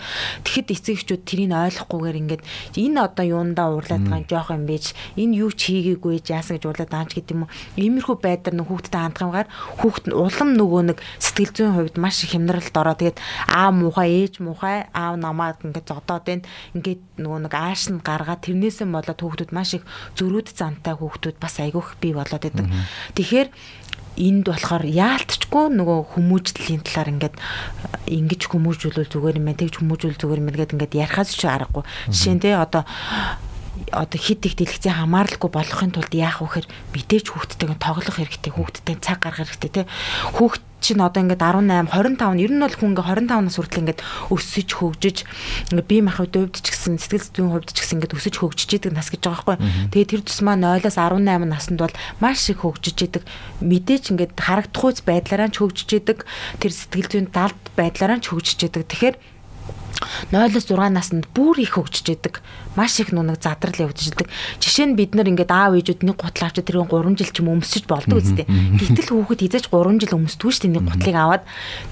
Тэгэхэд 0.45 0.69
эцэгчүүд 0.77 1.23
тэрийг 1.25 1.53
ойлгохгүйгээр 1.57 2.21
ингээд 2.21 2.43
энэ 2.77 2.99
одоо 3.01 3.25
юундаа 3.25 3.67
уурлаад 3.73 4.05
байгаа 4.05 4.29
жоох 4.29 4.51
юм 4.53 4.65
бэж 4.69 4.85
энэ 5.17 5.37
юу 5.41 5.51
ч 5.55 5.73
хийгээгүй 5.73 6.21
яасан 6.29 6.61
гэж 6.61 6.65
уурлаад 6.69 6.93
байгаа 6.93 7.11
ч 7.11 7.13
гэдэг 7.17 7.35
юм 7.35 7.43
уу. 7.47 7.53
Иймэрхүү 7.81 8.17
байдлаар 8.21 8.57
нөх 8.57 8.69
хүүхдтэй 8.69 9.01
хандхамгаар 9.01 9.49
хүүхд 9.81 10.05
нь 10.11 10.17
улам 10.17 10.51
нөгөө 10.57 10.83
нэг 10.93 10.99
сэтгэл 11.23 11.55
зүйн 11.57 11.75
хувьд 11.77 11.97
маш 11.97 12.23
их 12.25 12.35
хямдралд 12.37 12.77
ороо. 12.77 12.97
Тэгээд 12.97 13.19
аа 13.49 13.71
муухай 13.73 14.09
ээж 14.27 14.35
муухай 14.45 14.87
аав 14.93 15.17
намаад 15.17 15.63
ингээд 15.65 15.89
зодоод 15.89 16.26
байна. 16.27 16.45
Ингээд 16.75 17.03
нөгөө 17.23 17.41
нэг 17.47 17.55
ааш 17.55 17.83
нь 17.95 18.03
гаргаад 18.03 18.43
тэрнээсээ 18.45 18.87
болоод 18.91 19.21
хүүхдүүд 19.23 19.51
маш 19.55 19.79
их 19.79 19.85
зөрүүд 20.19 20.49
зантай 20.53 20.95
хүүхдүүд 20.99 21.37
бас 21.39 21.55
айгүйх 21.63 21.97
бий 22.03 22.13
болоод 22.13 22.43
байдаг. 22.43 22.67
Тэгэхээр 23.15 23.49
энд 24.17 24.49
болохоор 24.49 24.85
яалтчгүй 24.89 25.65
нөгөө 25.77 25.99
хүмүүжлийн 26.17 26.83
талаар 26.89 27.13
ингээд 27.13 27.37
ингэж 28.09 28.43
хүмүүжүүлвэл 28.49 29.13
зүгээр 29.13 29.39
юм 29.41 29.47
байна 29.53 29.61
тэгж 29.61 29.75
хүмүүжүүл 29.77 30.17
зүгээр 30.17 30.41
юм 30.41 30.49
гээд 30.57 30.73
ингээд 30.73 30.97
ярихаас 30.97 31.37
ч 31.37 31.45
аргагүй. 31.45 31.85
Жишээ 32.09 32.35
нь 32.37 32.43
те 32.43 32.57
одоо 32.57 32.89
одоо 33.93 34.19
хит 34.19 34.47
их 34.47 34.55
дэлгэцээ 34.59 34.95
хамааралгүй 34.99 35.51
болохын 35.51 35.93
тулд 35.95 36.13
яах 36.15 36.43
вэ 36.43 36.67
гэхээр 36.67 36.67
мэдээж 36.95 37.27
хүүхдтэйгээ 37.31 37.79
тоглох 37.79 38.17
хэрэгтэй 38.19 38.53
хүүхдтэй 38.55 38.97
цаг 38.99 39.19
гаргах 39.23 39.55
хэрэгтэй 39.55 39.73
те 39.73 39.83
хүүхд 40.35 40.63
чинь 40.81 41.01
одоо 41.01 41.23
ингээд 41.25 41.41
18 41.41 41.89
25 41.89 42.39
ер 42.39 42.53
нь 42.53 42.63
бол 42.63 42.77
хүн 42.77 42.93
ингээд 42.93 43.27
25 43.27 43.49
нас 43.49 43.57
хүртэл 43.57 43.83
ингээд 43.83 44.01
өсөж 44.31 44.69
хөгжиж 44.77 45.19
ингээд 45.73 45.89
бие 45.89 46.03
махбод 46.05 46.37
хувьд 46.37 46.57
ч 46.61 46.69
гэсэн 46.71 47.01
сэтгэл 47.01 47.27
зүйн 47.33 47.51
хувьд 47.51 47.71
ч 47.73 47.79
гэсэн 47.81 47.97
ингээд 47.99 48.15
өсөж 48.15 48.35
хөгжиж 48.39 48.71
идэг 48.77 48.93
нас 48.93 49.09
гэж 49.09 49.23
байгаа 49.25 49.57
байхгүй. 49.57 49.91
Тэгээ 49.91 50.11
тэр 50.15 50.23
тусмаа 50.23 50.57
0-аас 50.61 50.99
18 51.01 51.49
наснд 51.49 51.81
бол 51.81 51.95
маш 52.21 52.47
их 52.53 52.63
хөгжиж 52.63 52.99
идэг. 53.09 53.25
Мэдээч 53.65 54.05
ингээд 54.15 54.37
харагдахуйц 54.37 55.01
байдлаараа 55.03 55.49
ч 55.51 55.65
хөгжиж 55.65 55.91
идэг. 55.97 56.19
Тэр 56.61 56.73
сэтгэл 56.77 57.11
зүйн 57.11 57.27
далд 57.33 57.59
байдлаараа 57.75 58.21
ч 58.21 58.31
хөгжиж 58.31 58.69
идэг. 58.69 58.85
Тэгэхээр 58.87 59.17
0-6 60.33 60.77
наснд 60.93 61.27
бүр 61.33 61.61
их 61.61 61.77
хөгжиж 61.77 62.07
идэг 62.13 62.43
маш 62.77 63.01
их 63.01 63.11
нүг 63.11 63.41
задрал 63.41 63.89
явж 63.89 64.13
идэг. 64.13 64.29
Жишээ 64.61 64.93
нь 64.93 64.97
бид 65.01 65.17
нар 65.17 65.27
ингээд 65.27 65.49
аав 65.49 65.81
ээжүүд 65.81 66.05
нэг 66.05 66.21
гутал 66.21 66.53
авчид 66.53 66.69
тэрийн 66.69 66.87
3 66.87 67.17
жил 67.17 67.33
ч 67.33 67.37
юм 67.41 67.57
өмсөж 67.57 67.89
болдог 67.89 68.21
үстэй. 68.21 68.45
Гэтэл 68.45 69.17
хүүхэд 69.17 69.41
хизээж 69.49 69.67
3 69.73 69.97
жил 70.05 70.17
өмсдгүй 70.21 70.53
шүү 70.53 70.63
дээ 70.69 70.75
нэг 70.77 70.85
гутлыг 70.85 71.17
аваад. 71.17 71.45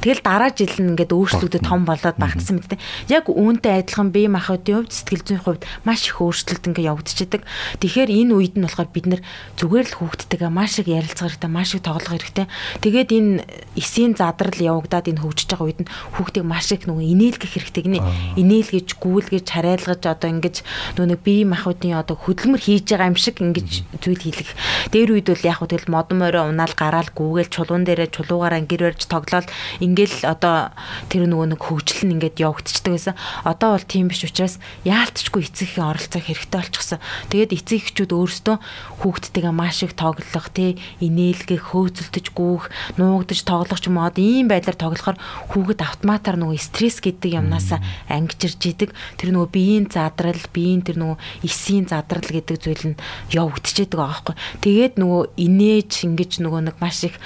Тэгэл 0.05 0.21
дараа 0.21 0.53
жил 0.53 0.77
нь 0.77 0.93
ингээд 0.93 1.17
өөрчлөгдөд 1.17 1.65
том 1.65 1.89
болоод 1.89 2.17
багтсан 2.21 2.61
мэт. 2.61 2.77
Яг 3.09 3.25
үүнтэй 3.33 3.81
адилхан 3.81 4.13
бие 4.13 4.29
махбодын 4.29 4.85
хувьд 4.85 4.93
сэтгэл 4.93 5.25
зүйн 5.25 5.41
хувьд 5.41 5.63
маш 5.89 6.05
их 6.05 6.21
өөрчлөлт 6.21 6.69
ингээд 6.69 6.89
явагдчихэдэг. 6.93 7.43
Тэгэхээр 7.81 8.11
энэ 8.13 8.33
үед 8.37 8.55
нь 8.61 8.65
болохоор 8.69 8.91
бид 8.93 9.07
нар 9.09 9.23
зүгээр 9.57 9.87
л 9.89 9.97
хүүхдтэйгээ 10.05 10.53
маш 10.53 10.77
их 10.85 10.89
ярилцах 10.93 11.33
хэрэгтэй, 11.33 11.49
маш 11.49 11.73
их 11.73 11.83
тоглох 11.83 12.13
хэрэгтэй. 12.13 12.47
Тэгээд 12.85 13.11
энэ 13.17 13.33
эсийн 13.81 14.13
задрал 14.13 14.61
явагдаад 14.61 15.09
энэ 15.09 15.23
хөгжиж 15.25 15.49
байгаа 15.49 15.67
үед 15.73 15.81
нь 15.81 15.91
хүүхдийг 16.21 16.45
маш 16.45 16.69
их 16.77 16.85
нөгөө 16.85 17.09
инээлгэх 17.09 17.53
хэрэгтэй 17.95 18.03
гинэ. 18.03 18.41
Инээлгэж, 18.41 18.89
гүйлгэж, 18.99 19.47
харайлгаж 19.47 20.03
одоо 20.03 20.29
ингэж 20.31 20.57
нөө 20.99 21.07
нэг 21.15 21.21
бие 21.23 21.45
махбодын 21.47 22.01
одоо 22.01 22.17
хөдөлмөр 22.19 22.63
хийж 22.63 22.91
байгаа 22.91 23.11
юм 23.11 23.19
шиг 23.19 23.39
ингэж 23.39 23.71
зүйл 24.03 24.23
хийлэх. 24.23 24.51
Дээр 24.91 25.11
үед 25.15 25.29
бол 25.31 25.47
яг 25.47 25.59
хөө 25.63 25.71
тэгэл 25.71 25.93
модон 25.93 26.19
морой 26.19 26.45
унаал 26.51 26.75
гараал 26.75 27.11
гүүгээл 27.15 27.53
чулуун 27.55 27.85
дээрээ 27.87 28.11
чулуугаараа 28.11 28.63
гэр 28.67 28.83
барьж 28.91 29.07
тоглоал 29.07 29.47
ингээл 29.79 30.19
одоо 30.27 30.75
тэр 31.11 31.27
нөгөө 31.31 31.55
нэг 31.55 31.61
хөгжил 31.63 32.03
нь 32.09 32.15
ингээд 32.19 32.43
явагдчихдаг 32.43 32.93
байсан. 32.99 33.15
Одоо 33.45 33.79
бол 33.79 33.87
тийм 33.87 34.11
биш 34.11 34.25
учраас 34.27 34.59
яалтчгүй 34.83 35.47
эцэгхийн 35.47 35.87
оролцоо 35.87 36.21
хэрэгтэй 36.23 36.59
болчихсон. 36.59 37.01
Тэгээд 37.31 37.55
эцэг 37.55 37.79
эхчүүд 37.85 38.13
өөрсдөө 38.15 38.57
хүүхдтэйгээ 39.05 39.55
маш 39.55 39.83
их 39.85 39.95
тоглох 39.95 40.49
тий 40.51 40.81
инээлгэх 41.01 41.75
хөөцөлдөж 41.75 42.27
гүүх 42.35 42.65
нуугдаж 42.99 43.41
тоглох 43.45 43.81
ч 43.81 43.89
юм 43.89 44.01
уу 44.01 44.11
ийм 44.17 44.49
байдлаар 44.49 44.79
тоглохоор 44.79 45.19
хүүхэд 45.53 45.81
автоматар 45.85 46.37
нөгөө 46.41 46.59
стресс 46.59 46.99
гэдэг 47.05 47.39
юмнаас 47.39 47.77
ангижирж 48.11 48.61
идэг. 48.75 48.91
Тэр 49.17 49.31
нөгөө 49.31 49.49
биеийн 49.55 49.87
задрал, 49.87 50.43
бие 50.51 50.65
биеийн 50.65 50.81
тэр 50.81 50.97
нөгөө 50.97 51.19
эсийн 51.45 51.85
задрал 51.85 52.25
гэдэг 52.25 52.57
зүйл 52.57 52.97
нь 52.97 53.01
явагдчихэдэг 53.37 53.99
байгаа 54.01 54.17
байхгүй. 54.17 54.35
Тэгээд 54.65 54.95
нөгөө 54.97 55.23
инээж 55.37 55.93
ингэж 56.09 56.33
нөгөө 56.41 56.61
нэг 56.73 56.77
маш 56.81 57.05
их 57.05 57.21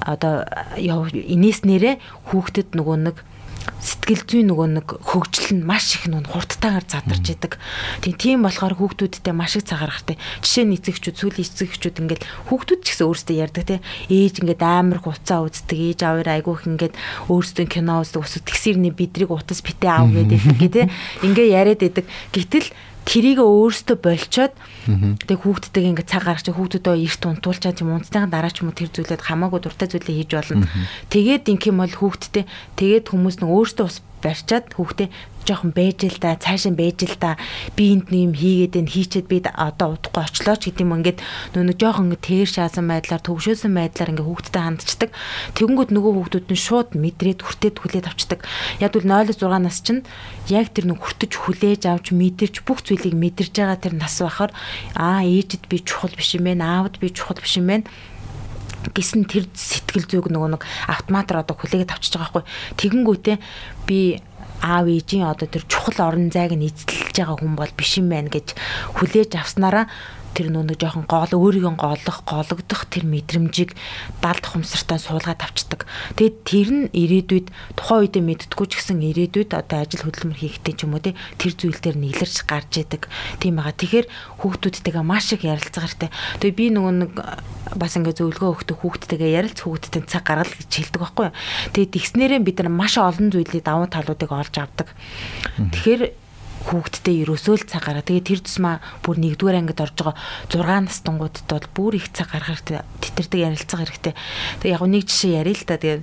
одоо 0.00 0.48
инээснээрээ 0.80 2.00
хүүхдэд 2.32 2.72
нөгөө 2.72 2.96
нэг 3.12 3.16
сэтгэл 3.82 4.22
зүйн 4.22 4.46
нөгөө 4.54 4.68
нэг 4.78 4.88
хөгжил 5.02 5.58
нь 5.58 5.66
маш 5.66 5.98
их 5.98 6.06
нүн 6.06 6.30
хурдтайгаар 6.30 6.86
задарч 6.86 7.34
идэг. 7.34 7.58
Тийм 7.98 8.14
тийм 8.14 8.38
болохоор 8.46 8.78
хүүхдүүдтэй 8.78 9.34
маш 9.34 9.58
их 9.58 9.66
цагаар 9.66 9.90
гартай. 9.90 10.16
Жишээ 10.38 10.64
нь 10.70 10.76
эцэгчүүд, 10.78 11.18
сүүлийн 11.18 11.50
эцэгчүүд 11.50 12.00
ингээд 12.06 12.22
хүүхдүүд 12.46 12.80
ч 12.86 12.86
гэсэн 12.94 13.06
өөрсдөө 13.10 13.36
ярьдаг 13.42 13.64
те. 13.66 13.76
Ээж 14.06 14.34
ингээд 14.46 14.62
амар 14.62 15.02
хуцаа 15.02 15.42
үздэг, 15.50 15.78
ээж 15.98 16.00
аваар 16.06 16.30
айгүйх 16.38 16.62
ингээд 16.70 16.94
өөрсдөө 17.26 17.66
кино 17.66 18.06
үздэг, 18.06 18.22
ус 18.22 18.38
тэгсэрний 18.38 18.94
бидрийг 18.94 19.34
утас 19.34 19.58
битээ 19.66 19.90
аав 19.90 20.14
гэдэг 20.14 20.70
те. 20.70 20.86
Ингээ 21.26 21.48
яриад 21.50 21.82
идэг. 21.82 22.06
Гэтэл 22.30 22.70
тэрийг 23.08 23.38
өөрөөсөө 23.42 23.96
болчоод 23.98 24.54
тэг 25.26 25.38
хүүхдтэйг 25.42 25.84
ингээ 25.90 26.06
цаг 26.06 26.22
гаргаж 26.26 26.46
хүүхдүүдөө 26.52 26.96
эрт 27.02 27.22
унтуулчаад 27.26 27.82
юм 27.82 27.98
унцныхаа 27.98 28.30
дараа 28.30 28.52
ч 28.52 28.62
юм 28.62 28.70
уу 28.70 28.78
тэр 28.78 28.90
зүйлээд 28.94 29.26
хамаагүй 29.26 29.60
дуртай 29.62 29.88
зүйлээ 29.90 30.16
хийж 30.22 30.30
болно. 30.38 30.68
Тэгээд 31.10 31.50
ингэх 31.50 31.70
юм 31.70 31.82
бол 31.82 31.94
хүүхдтэй 31.94 32.44
тэгээд 32.78 33.10
хүмүүс 33.10 33.36
нэг 33.42 33.50
өөрөөсөө 33.50 33.86
бас 33.86 33.98
барьчаад 34.22 34.72
хүүхдээ 34.78 35.08
жоохон 35.46 35.74
байж 35.74 36.06
л 36.06 36.18
да 36.22 36.38
цаашаа 36.38 36.72
байж 36.72 37.02
л 37.02 37.18
да 37.18 37.34
би 37.74 37.92
энд 37.94 38.14
нэм 38.14 38.34
хийгээд 38.38 38.78
энэ 38.78 38.92
хийчээд 38.94 39.26
би 39.26 39.42
одоо 39.42 39.98
удахгүй 39.98 40.22
очлоо 40.22 40.56
ч 40.56 40.70
гэдэг 40.70 40.86
юм 40.86 40.94
ингээд 41.02 41.18
нөгөө 41.58 41.76
жоохон 41.82 42.14
тэр 42.14 42.46
шаасан 42.46 42.86
байдлаар 42.86 43.22
төвшөөсөн 43.26 43.74
байдлаар 43.74 44.12
ингээд 44.14 44.28
хүүхдтэй 44.30 44.62
хандчихдаг. 44.62 45.10
Тэгэнгүүт 45.58 45.90
нөгөө 45.90 46.12
хүүхдүүд 46.14 46.46
нь 46.46 46.62
шууд 46.62 46.90
мэдрээд 46.94 47.40
хүртээд 47.42 47.76
хүлээд 47.82 48.06
авчдаг. 48.06 48.40
Яг 48.78 48.94
үл 48.94 49.06
0-6 49.06 49.50
нас 49.58 49.78
чинь 49.82 50.06
яг 50.46 50.70
тэр 50.70 50.94
нэг 50.94 51.02
хүртэж 51.02 51.32
хүлээж 51.34 51.82
авч 51.90 52.14
мэдэрч 52.14 52.62
бүх 52.62 52.86
зүйлийг 52.86 53.18
мэдэрж 53.18 53.52
байгаа 53.58 53.78
тэр 53.82 53.94
нас 53.98 54.22
байхаар 54.22 54.52
аа 54.94 55.26
ээжэд 55.26 55.66
би 55.66 55.82
чухал 55.82 56.14
биш 56.14 56.38
юм 56.38 56.46
байна 56.46 56.86
аавд 56.86 57.02
би 57.02 57.10
чухал 57.10 57.42
биш 57.42 57.58
юм 57.58 57.66
байна 57.66 57.86
гэсэн 58.90 59.30
тэр 59.30 59.46
сэтгэл 59.54 60.10
зүйг 60.10 60.26
нөгөө 60.34 60.50
нэг 60.58 60.62
автоматар 60.90 61.46
одоо 61.46 61.54
хүлээгээд 61.54 61.94
авчиж 61.94 62.18
байгаа 62.18 62.42
хгүй 62.42 62.44
тэгэнгүүтээ 62.82 63.36
би 63.86 64.18
аав 64.62 64.86
ээжийн 64.86 65.26
одоо 65.26 65.46
тэр 65.46 65.66
чухал 65.70 66.14
орон 66.14 66.30
зайг 66.30 66.54
нь 66.54 66.66
эзэлж 66.66 67.14
байгаа 67.14 67.38
хүн 67.38 67.54
бол 67.58 67.72
биш 67.78 67.98
юм 67.98 68.10
байна 68.10 68.30
гэж 68.30 68.54
хүлээж 68.98 69.38
авснараа 69.38 69.90
тэр 70.32 70.48
нөгөө 70.52 70.80
жоохон 70.80 71.06
гол 71.08 71.32
өөрийгөө 71.32 71.76
голох, 71.76 72.18
гологдох 72.24 72.82
тэр 72.88 73.04
мэдрэмжийг 73.08 73.76
далд 74.24 74.44
хумсартаа 74.44 74.98
суулгаад 74.98 75.40
авчдаг. 75.44 75.84
Тэгээд 76.16 76.36
тэр 76.44 76.68
нь 76.72 76.84
ирээдүйд 76.92 77.46
тухайн 77.76 78.08
үедээ 78.08 78.24
мэддггүй 78.24 78.66
ч 78.68 78.72
гэсэн 78.80 79.00
ирээдүйд 79.00 79.50
одоо 79.52 79.78
ажил 79.84 80.04
хөдөлмөр 80.08 80.40
хийхдээ 80.40 80.74
ч 80.74 80.80
юм 80.88 80.96
уу 80.96 81.04
тэр 81.04 81.52
зүйл 81.52 81.78
дээр 81.78 81.96
нийлэрч 82.00 82.36
гарч 82.48 82.72
идэг. 82.80 83.08
Тийм 83.40 83.60
байгаа. 83.60 83.76
Тэгэхээр 83.76 84.06
хүүхдүүдтэйгээ 84.40 85.04
маш 85.04 85.32
их 85.36 85.44
ярилцах 85.44 85.84
хэрэгтэй. 85.84 86.10
Тэгээд 86.40 86.56
би 86.56 86.66
нөгөө 86.72 86.94
нэг 86.96 87.12
бас 87.76 87.96
ингээ 87.96 88.16
зөвлөгөө 88.16 88.50
өгдөг 88.52 88.76
хүүхдтэйгээ 88.80 89.36
ярилц 89.36 89.58
хүүхдтэй 89.64 90.02
цаг 90.08 90.24
гаргал 90.28 90.52
гэж 90.52 90.70
хэлдэг 90.72 91.00
байхгүй. 91.00 91.28
Тэгээд 91.76 91.94
тэгснээрээ 91.96 92.40
бид 92.44 92.56
нар 92.60 92.70
маш 92.72 92.94
олон 93.00 93.32
зүйлийг 93.32 93.64
давуу 93.64 93.88
талуудыг 93.88 94.30
олж 94.32 94.54
авдаг. 94.60 94.88
Тэгэхээр 95.56 96.21
хүүхдтэй 96.66 97.26
ерөөсөө 97.26 97.56
л 97.58 97.68
цаг 97.68 97.82
гараа. 97.86 98.06
Тэгээ 98.06 98.26
тэр 98.26 98.40
тусмаа 98.46 98.78
бүр 99.02 99.18
нэгдүгээр 99.18 99.58
ангид 99.58 99.82
орж 99.82 99.96
байгаа 99.98 100.16
6 100.48 100.86
настангуудад 100.86 101.46
бол 101.50 101.66
бүр 101.74 101.92
их 101.98 102.10
цаг 102.14 102.30
гаргах 102.30 102.62
хэрэгтэй. 102.62 102.82
Тэтэрдэг 103.02 103.40
ярилцах 103.42 103.80
хэрэгтэй. 103.82 104.14
Тэгээ 104.62 104.74
яг 104.78 104.82
нэг 104.86 105.04
жишээ 105.06 105.42
ярил 105.42 105.58
л 105.58 105.66
да. 105.66 105.76
Тэгээ 105.76 106.00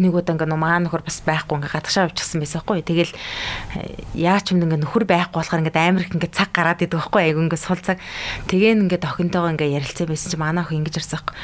нэг 0.00 0.12
удаа 0.16 0.34
ингээ 0.34 0.48
нумаа 0.48 0.80
нөхөр 0.80 1.04
бас 1.04 1.20
байхгүй 1.22 1.60
ингээ 1.60 1.74
гадагшаа 1.76 2.08
авчихсан 2.08 2.40
байсан 2.40 2.64
хгүй. 2.64 2.80
Тэгэл 2.80 3.12
э, 3.12 4.00
яач 4.16 4.50
юм 4.50 4.64
ингээ 4.64 4.80
нөхөр 4.80 5.04
байхгүй 5.04 5.38
болохоор 5.38 5.60
ингээ 5.60 5.76
амар 5.76 6.08
их 6.08 6.14
ингээ 6.16 6.32
цаг 6.32 6.50
гараад 6.56 6.80
идэг 6.80 6.96
байхгүй. 6.98 7.20
Айгу 7.20 7.44
ингээ 7.44 7.60
сул 7.60 7.80
цаг. 7.84 8.00
Тэгээ 8.48 8.80
ингээ 8.80 9.04
охинтойгоо 9.04 9.52
ингээ 9.52 9.76
ярилцсан 9.76 10.08
байсан 10.08 10.28
чи 10.32 10.36
манай 10.40 10.64
охин 10.64 10.80
ингэж 10.80 11.04
ирсэн 11.04 11.20
хгүй 11.20 11.36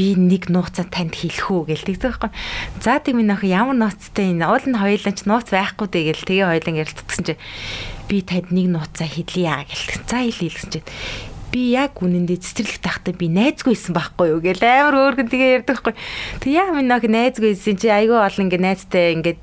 би 0.00 0.16
нэг 0.16 0.48
нууцаа 0.48 0.88
танд 0.88 1.12
хэлэх 1.12 1.52
үү 1.52 1.76
гэлдэг 1.76 1.96
зөөхгүй. 2.00 2.32
За 2.80 2.96
тийм 3.04 3.20
минь 3.20 3.36
ах 3.36 3.44
ямар 3.44 3.76
нууцтай 3.76 4.32
энэ 4.32 4.48
уул 4.48 4.64
нь 4.64 4.80
хоёулаа 4.80 5.12
ч 5.12 5.28
нууц 5.28 5.52
байхгүй 5.52 5.88
тэгэл 5.92 6.24
тэгээ 6.24 6.48
хоёулаа 6.48 6.80
ярилцсан 6.88 7.24
чи 7.28 7.34
би 8.08 8.24
танд 8.24 8.48
нэг 8.48 8.72
нууцаа 8.72 9.04
хэлье 9.04 9.68
гэлдэг. 9.68 10.00
За 10.08 10.24
хэл 10.24 10.40
хэлсэн 10.40 10.70
чи 10.72 10.80
би 11.50 11.74
яг 11.74 11.98
үнэндээ 11.98 12.38
цэцэрлэг 12.40 12.80
тахтай 12.80 13.14
би 13.14 13.26
найзгүй 13.28 13.74
исэн 13.74 13.94
байхгүй 13.94 14.32
юу 14.32 14.40
гэл 14.40 14.62
амар 14.62 14.94
өөргөн 15.10 15.28
тэгээ 15.30 15.54
ярьдаг 15.60 15.82
байхгүй. 15.82 15.94
Тэг 16.40 16.50
яа 16.54 16.70
минь 16.70 16.86
нэг 16.86 17.04
найзгүй 17.10 17.52
исэн 17.58 17.76
чи 17.76 17.90
айгүй 17.90 18.14
олон 18.14 18.46
ингээ 18.46 18.62
найзтай 18.62 19.18
ингээд 19.18 19.38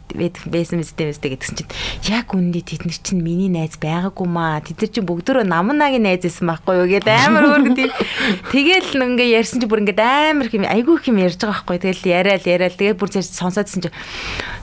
байсан 0.47 0.79
мэт 0.79 0.95
мэт 0.95 1.19
гэдгсэн 1.19 1.55
чинь 1.59 1.71
яг 2.07 2.31
үнэндээ 2.31 2.63
тэд 2.63 2.83
нар 2.87 2.99
чинь 3.03 3.21
миний 3.21 3.51
найз 3.51 3.75
байгаагүй 3.75 4.27
маа. 4.27 4.63
Тэд 4.63 4.79
нар 4.79 4.91
чинь 4.95 5.07
бүгдөө 5.07 5.43
намнагийн 5.43 6.07
найз 6.07 6.23
исэн 6.23 6.47
байхгүй 6.47 6.75
юу 6.79 6.87
гэл 6.87 7.11
амар 7.11 7.43
өөргөн 7.51 7.75
тэгэл 7.75 8.91
ингээ 8.95 9.35
ярьсан 9.37 9.59
чи 9.59 9.67
бүр 9.67 9.83
ингээд 9.83 10.01
амар 10.01 10.47
хэм 10.47 10.63
айгүй 10.63 10.97
хэм 11.03 11.19
ярьж 11.21 11.43
байгаа 11.43 11.67
байхгүй. 11.67 11.77
Тэгэл 11.83 12.03
яриад 12.07 12.43
яриад 12.47 12.75
тэгээ 12.79 12.95
бүр 12.95 13.09
сонсоодсэн 13.11 13.83
чи 13.83 13.89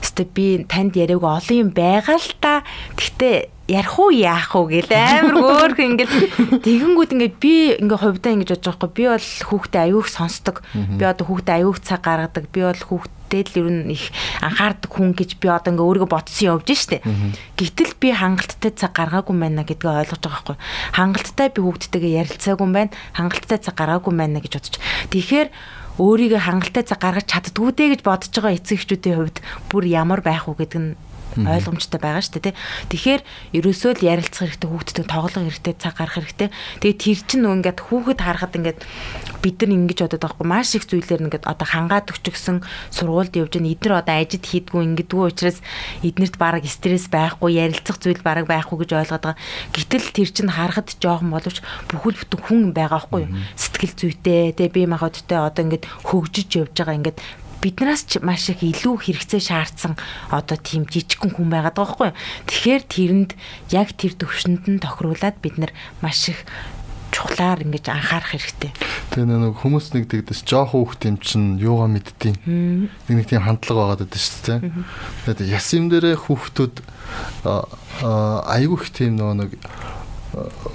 өстө 0.01 0.25
би 0.33 0.65
танд 0.65 0.95
яриаг 0.95 1.23
олон 1.23 1.57
юм 1.57 1.69
байгаа 1.75 2.17
л 2.17 2.31
та. 2.39 2.63
Гэхдээ 2.95 3.54
ярих 3.67 3.97
уу 3.97 4.13
яах 4.13 4.53
уу 4.53 4.69
гэл? 4.69 4.93
Амар 4.93 5.73
хөөх 5.73 5.79
ингээл. 5.81 6.61
Тэгэнгүүт 6.61 7.11
ингээд 7.17 7.35
би 7.41 7.73
ингээ 7.81 7.97
хувьдаа 7.97 8.31
ингэж 8.37 8.49
бодож 8.53 8.65
байгаа 8.69 8.77
хгүй 8.77 8.91
би 8.93 9.03
бол 9.09 9.29
хүүхдээ 9.49 9.81
аюух 9.89 10.07
сонсдог. 10.09 10.61
Би 10.71 11.01
одоо 11.01 11.25
хүүхдээ 11.25 11.55
аюух 11.65 11.81
цаг 11.81 12.05
гаргадаг. 12.05 12.45
Би 12.53 12.61
бол 12.61 12.77
хүүхдээ 12.77 13.41
л 13.41 13.57
ер 13.57 13.69
нь 13.73 13.89
их 13.89 14.13
анхаардаг 14.45 14.91
хүн 14.93 15.17
гэж 15.17 15.41
би 15.41 15.49
одоо 15.49 15.73
ингээ 15.73 15.81
өөрийгөө 15.81 16.13
ботсон 16.13 16.45
явж 16.45 16.69
штэ 16.77 17.01
гэтэл 17.57 17.97
би 17.97 18.13
хангалттай 18.13 18.69
цаг 18.69 18.93
гаргаагүй 18.93 19.33
байна 19.33 19.65
гэдгээ 19.65 20.13
ойлгож 20.13 20.21
байгаа 20.21 20.41
хгүй 20.45 20.57
хангалттай 20.93 21.47
би 21.49 21.59
хүүхдтэйгээ 21.65 22.17
ярилцаагүй 22.21 22.69
байна. 22.69 22.93
Хангалттай 23.17 23.59
цаг 23.65 23.75
гаргаагүй 23.81 24.13
байна 24.13 24.39
гэж 24.45 24.53
бодож 24.61 24.75
тэгэхээр 25.09 25.49
өөрийгөө 25.97 26.41
хангалттай 26.43 26.83
цаг 26.85 26.99
гаргаж 27.01 27.27
чаддгүй 27.33 27.71
дээ 27.73 27.89
гэж 27.97 28.01
бодож 28.05 28.29
байгаа 28.29 28.55
эцэг 28.55 28.77
эхчүүдийн 28.77 29.17
хувьд 29.17 29.37
бүр 29.73 29.83
ямар 29.89 30.21
байх 30.21 30.45
уу 30.45 30.55
гэдэг 30.59 30.79
нь 30.79 30.93
ойлгомжтой 31.43 31.99
байгаа 31.99 32.23
шүү 32.23 32.39
дээ 32.39 32.45
тий. 32.49 32.55
Тэгэхээр 32.91 33.21
ерөөсөө 33.59 33.91
л 33.99 34.07
ярилцах 34.07 34.41
хэрэгтэй 34.47 34.69
хүүхдтэй 34.71 35.05
тоглох 35.05 35.35
хэрэгтэй 35.35 35.73
цаг 35.75 35.95
гарах 35.99 36.15
хэрэгтэй. 36.15 36.49
Тэгээд 36.79 36.99
тэр 37.03 37.19
чинь 37.27 37.45
ингээд 37.45 37.79
хүүхэд 37.83 38.19
харахад 38.23 38.55
ингээд 38.55 38.79
бид 39.43 39.57
нар 39.59 39.71
ингэж 39.75 39.99
бодоод 40.05 40.21
байгаа 40.23 40.35
хгүй 40.39 40.47
маш 40.47 40.69
их 40.73 40.85
зүйлээр 40.87 41.23
ингээд 41.27 41.45
одоо 41.45 41.67
хангаад 41.67 42.09
өчгсөн 42.09 42.57
сургуульд 42.89 43.35
явж 43.35 43.53
байгаа 43.59 43.73
эднэр 43.75 43.93
одоо 43.99 44.15
ажид 44.15 44.45
хийдгүү 44.45 44.81
ингэдэггүй 44.81 45.23
учраас 45.29 45.59
эднэрт 46.01 46.35
бараг 46.41 46.63
стресс 46.65 47.05
байхгүй 47.11 47.59
ярилцах 47.59 48.01
зүйл 48.01 48.21
бараг 48.25 48.49
байхгүй 48.49 48.77
гэж 48.81 48.91
ойлгоод 48.95 49.23
байгаа. 49.23 49.41
Гэтэл 49.75 50.07
тэр 50.15 50.29
чинь 50.33 50.49
харахад 50.49 50.95
жоохон 50.97 51.29
боловч 51.29 51.61
бүхэл 51.91 52.19
бүтэн 52.25 52.41
хүн 52.41 52.61
байгаа 52.73 53.01
хгүй 53.05 53.29
сэтгэл 53.53 53.93
зүйтэй 53.93 54.55
тий 54.57 54.69
бие 54.69 54.87
махбодтой 54.89 55.39
одоо 55.45 55.63
ингээд 55.65 55.85
хөгжиж 56.09 56.49
явж 56.57 56.73
байгаа 56.73 56.97
ингээд 56.99 57.19
биднээс 57.65 58.05
ч 58.05 58.21
маш 58.21 58.53
их 58.53 58.61
илүү 58.61 58.93
хэрэгцээ 59.09 59.41
шаардсан 59.41 59.97
одоо 60.29 60.57
тийм 60.61 60.85
жижигхэн 60.85 61.33
хүн 61.33 61.49
байгаад 61.49 61.73
байгаа 61.73 62.13
байхгүй. 62.13 62.13
Тэгэхээр 62.45 62.83
тэрэнд 62.85 63.31
яг 63.73 63.89
тэр 63.97 64.13
төвшөнд 64.13 64.69
нь 64.69 64.83
тохируулаад 64.85 65.41
бид 65.41 65.57
нар 65.57 65.73
маш 66.05 66.29
их 66.29 66.45
чухлаар 67.15 67.63
ингэж 67.63 67.89
анхаарах 67.89 68.35
хэрэгтэй. 68.35 68.71
Тэгээ 69.15 69.25
нэг 69.25 69.55
хүмүүс 69.55 69.95
нэг 69.95 70.11
тэгдэс 70.11 70.43
жоох 70.43 70.75
хүүхд 70.75 71.01
юм 71.07 71.17
чин 71.23 71.43
юугаа 71.55 71.87
мэддэм. 71.87 72.35
Нэг 73.07 73.15
нэг 73.15 73.27
тийм 73.31 73.47
хандлага 73.47 73.95
байгаад 73.95 74.01
байдаг 74.03 74.19
шүү 74.19 74.43
дээ. 74.45 74.59
Тэгээд 75.23 75.39
яс 75.47 75.67
юм 75.71 75.87
дээрээ 75.87 76.15
хүүхдүүд 76.19 76.75
айгүй 78.51 78.77
их 78.77 78.91
тийм 78.91 79.15
нөгөө 79.15 79.35
нэг 79.41 79.51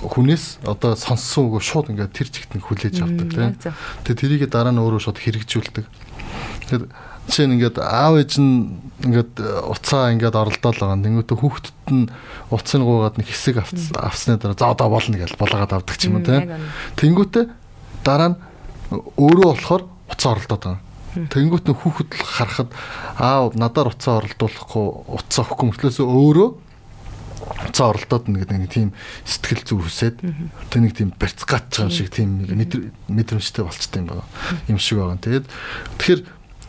хүнээс 0.08 0.64
одоо 0.64 0.96
сонссон 0.96 1.52
үгөө 1.52 1.60
шууд 1.60 1.92
ингээд 1.92 2.16
тэр 2.16 2.28
чигт 2.32 2.56
нь 2.56 2.64
хүлээж 2.64 3.04
авдаг 3.04 3.28
тийм. 3.28 3.52
Тэгээ 4.08 4.16
тэрийг 4.16 4.42
дараа 4.48 4.72
нь 4.72 4.80
өөрөө 4.80 5.04
шууд 5.04 5.20
хэрэгжүүлдэг. 5.20 5.84
Тэгэхээр 6.70 6.86
жишээ 7.26 7.46
нь 7.50 7.54
ингээд 7.58 7.76
аав 7.82 8.14
ээж 8.22 8.32
нь 8.38 8.78
ингээд 9.02 9.32
уцаа 9.66 10.14
ингээд 10.14 10.38
оролдоол 10.38 10.78
байгаа. 10.78 11.02
Тэнгүүтээ 11.02 11.38
хүүхдэд 11.42 11.86
нь 11.90 12.06
уцыг 12.54 12.82
гуугаад 12.86 13.18
нэг 13.18 13.26
хэсэг 13.26 13.58
авсны 13.98 14.38
дараа 14.38 14.54
за 14.54 14.70
одоо 14.70 14.88
болно 14.90 15.18
гэж 15.18 15.34
булаагаад 15.34 15.82
авдаг 15.82 15.96
ч 15.98 16.06
юм 16.06 16.22
уу 16.22 16.26
тийм. 16.26 16.46
Тэнгүүтээ 16.94 17.44
дараа 18.06 18.34
нь 18.34 18.38
өөрөө 19.18 19.46
болохоор 19.50 19.82
уцаа 20.10 20.30
оролдоод 20.38 20.62
байгаа. 20.62 20.82
Тэнгүүт 21.10 21.66
нь 21.66 21.74
хүүхэд 21.74 22.10
л 22.14 22.22
харахад 22.22 22.70
аав 23.18 23.58
надаар 23.58 23.90
уцаа 23.90 24.22
оролдуулахгүй 24.22 24.86
уцаа 25.10 25.42
өгөхгүй 25.42 25.66
мөртлөөсөө 25.74 26.06
өөрөө 26.06 26.48
уцаа 27.66 27.86
оролдоод 27.90 28.30
нэг 28.30 28.46
нэг 28.46 28.70
тийм 28.70 28.94
сэтгэл 29.26 29.66
зүй 29.66 29.78
хүсээд 29.82 30.16
тэг 30.70 30.80
нэг 30.80 30.92
тийм 30.94 31.10
барьцгаат 31.18 31.66
байгаа 31.66 31.90
шиг 31.90 32.14
тийм 32.14 32.46
мэдрэмжтэй 33.10 33.64
болчтой 33.66 34.02
юм 34.02 34.06
байна. 34.06 34.26
Юм 34.70 34.78
шиг 34.78 35.02
байгаа. 35.02 35.18
Тэгээд 35.18 35.46
тэгэхээр 35.98 36.20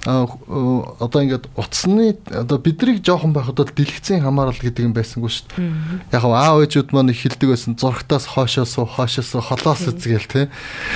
одоо 0.05 1.21
ингээд 1.21 1.45
утасны 1.53 2.17
одоо 2.25 2.57
бидрийг 2.57 3.05
жоохон 3.05 3.37
байхад 3.37 3.61
бол 3.61 3.69
дэлгэцийн 3.69 4.25
хамаарал 4.25 4.57
гэдэг 4.57 4.89
юм 4.89 4.97
байсангүй 4.97 5.29
шүү 5.29 5.45
дээ. 5.53 5.69
Яг 6.09 6.25
аав 6.25 6.65
ээжүүд 6.65 6.89
маань 6.89 7.13
хэлдэг 7.13 7.53
байсан 7.53 7.77
зургатаас 7.77 8.25
хоошоос 8.33 8.81
хоошоос 8.81 9.37
холоос 9.45 9.85
үзгээл 9.93 10.25
те. 10.25 10.41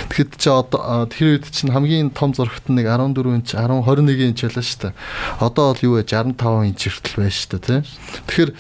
Тэгэхэд 0.10 0.32
чи 0.42 0.50
одоо 0.50 1.06
тэр 1.06 1.38
үед 1.38 1.46
чинь 1.54 1.70
хамгийн 1.70 2.10
том 2.18 2.34
зургат 2.34 2.66
нь 2.66 2.82
нэг 2.82 2.90
14 2.90 3.46
инч 3.46 3.54
10 3.54 3.86
21 3.86 4.34
инч 4.34 4.42
байлаа 4.42 4.66
шүү 4.66 4.82
дээ. 4.90 4.94
Одоо 5.38 5.66
бол 5.70 5.86
юу 5.86 5.94
вэ 6.02 6.04
65 6.10 6.66
инч 6.66 6.82
хүртэл 6.90 7.18
байна 7.22 7.30
шүү 7.30 7.50
дээ 7.54 7.62
те. 7.62 7.76
Тэгэхээр 8.26 8.52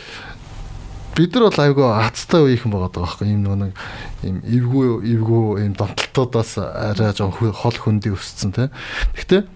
бид 1.15 1.33
нар 1.33 1.49
бол 1.49 1.63
айгүй 1.63 1.87
хацтай 1.89 2.41
үеийнхэн 2.45 2.69
байгаа 2.69 2.91
байхгүй 2.93 3.33
юм 3.33 3.49
нэг 3.49 3.73
юм 4.21 4.37
эвгүй 4.45 4.85
эвгүй 5.15 5.63
юм 5.63 5.73
донтолтоодоос 5.73 6.59
арай 6.59 7.15
жоохон 7.15 7.55
хол 7.55 7.77
хөндөй 7.81 8.11
өссөн 8.13 8.51
те. 8.51 8.69
Гэхдээ 9.15 9.47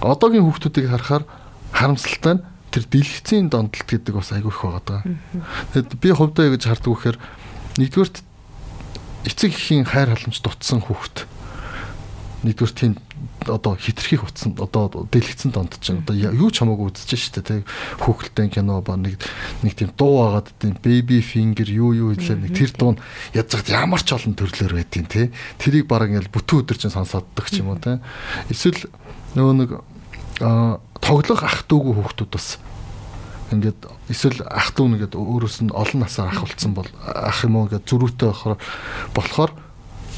одоогийн 0.00 0.46
хүүхдүүдийг 0.46 0.90
харахаар 0.90 1.24
харамсалтай 1.74 2.34
нь 2.38 2.44
тэр 2.74 2.84
дэлгэцийн 2.90 3.46
донтолт 3.50 3.86
гэдэг 3.86 4.14
бас 4.18 4.34
айгүй 4.34 4.50
их 4.50 4.62
байгаа. 4.62 5.02
Тэгэд 5.74 5.90
би 6.00 6.08
хувьдаа 6.10 6.50
гэж 6.50 6.62
харддаг 6.66 6.90
вэхээр 6.90 7.18
нэгдүгürt 7.78 8.16
эцэг 9.30 9.54
эхийн 9.54 9.86
хайр 9.86 10.10
халамж 10.10 10.42
дутсан 10.42 10.82
хүүхд 10.82 11.30
нэгдүгээр 12.44 12.74
тийм 12.74 12.92
одоо 13.48 13.74
хитрхийх 13.76 14.24
утсан 14.24 14.54
одоо 14.58 14.88
дэлгэцэн 15.10 15.50
донд 15.52 15.76
чинь 15.80 16.02
одоо 16.02 16.14
юу 16.14 16.50
ч 16.50 16.62
хамаагүй 16.62 16.92
үзэж 16.92 17.10
штэ 17.16 17.42
тэг 17.42 17.60
хүүхэлтэй 18.00 18.48
кино 18.48 18.80
ба 18.80 18.96
нэг 18.96 19.20
нэг 19.62 19.74
тийм 19.74 19.90
дуу 19.96 20.30
агаад 20.30 20.52
тийм 20.58 20.76
baby 20.80 21.20
finger 21.20 21.68
юу 21.68 21.92
юу 21.92 22.10
хэлээ 22.14 22.48
нэг 22.48 22.52
тэр 22.56 22.72
дуу 22.76 22.96
ядж 23.34 23.50
хад 23.52 23.68
ямар 23.68 24.02
ч 24.02 24.14
олон 24.14 24.34
төрлөөр 24.34 24.74
байдیں۔ 24.78 25.06
те 25.06 25.32
тэрийг 25.58 25.88
баг 25.88 26.08
ингээл 26.08 26.32
бүтэн 26.32 26.64
өдөр 26.64 26.76
чинь 26.78 26.94
сонсооддаг 26.94 27.46
ч 27.50 27.60
юм 27.60 27.72
уу 27.72 27.80
те 27.80 28.00
эсвэл 28.48 28.88
нөгөө 29.36 29.54
нэг 29.58 29.70
тоглох 31.00 31.42
ах 31.44 31.66
дүүгүй 31.68 31.94
хүүхдүүд 31.94 32.30
бас 32.32 32.58
ингээд 33.52 33.80
эсвэл 34.10 34.42
ах 34.48 34.72
дүү 34.74 34.86
нэгэд 34.94 35.14
өөрөөс 35.14 35.68
нь 35.68 35.74
олон 35.74 36.00
насаар 36.02 36.32
ахвалцсан 36.32 36.74
бол 36.74 36.88
ах 37.04 37.44
юм 37.44 37.60
уу 37.60 37.66
ингээд 37.68 37.86
зөрүүтэй 37.86 38.28
болохоор 38.32 38.58
болохоор 39.14 39.52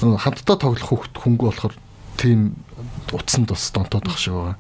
хамтдаа 0.01 0.57
тоглох 0.57 0.89
хүүхд 0.89 1.15
хөнгө 1.21 1.45
болохоор 1.51 1.75
тийм 2.17 2.57
утсанд 3.13 3.51
бас 3.51 3.71
донтоод 3.71 4.07
байх 4.07 4.19
шиг 4.19 4.35
байгаа. 4.35 4.57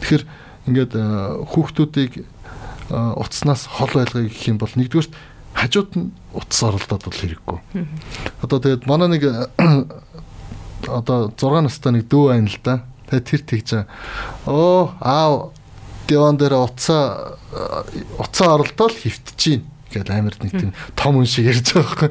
Тэгэхээр 0.00 0.24
ингээд 0.66 0.92
хүүхдүүдийг 1.52 2.12
утаснаас 2.90 3.66
хол 3.70 3.92
байлгыг 3.94 4.32
гэх 4.32 4.50
юм 4.50 4.58
бол 4.58 4.72
нэгдүгээр 4.74 5.08
хажууд 5.56 5.90
нь 5.96 6.12
утас 6.34 6.60
оролдоод 6.62 7.02
бол 7.06 7.20
хэрэггүй. 7.20 7.58
Одоо 8.42 8.58
тэгээд 8.60 8.84
манай 8.90 9.08
нэг 9.16 9.22
одоо 11.00 11.32
6 11.32 11.64
настай 11.64 11.92
нэг 11.96 12.06
дүү 12.10 12.24
байна 12.34 12.50
л 12.50 12.60
да 12.62 12.84
Тэгээ 13.06 13.22
тэр 13.22 13.42
тэгж 13.46 13.68
оо 14.50 14.90
аав 14.98 15.54
диван 16.10 16.34
дээр 16.38 16.58
уцаа 16.58 17.38
уцаа 18.18 18.58
оролдоод 18.58 18.98
хөвтөж 18.98 19.38
гин 19.38 19.62
гэдэг 19.92 20.14
амар 20.14 20.36
нэг 20.42 20.52
тийм 20.52 20.72
том 20.96 21.20
хүн 21.20 21.28
шиг 21.28 21.50
ярьж 21.50 21.74
байгаа 21.74 22.10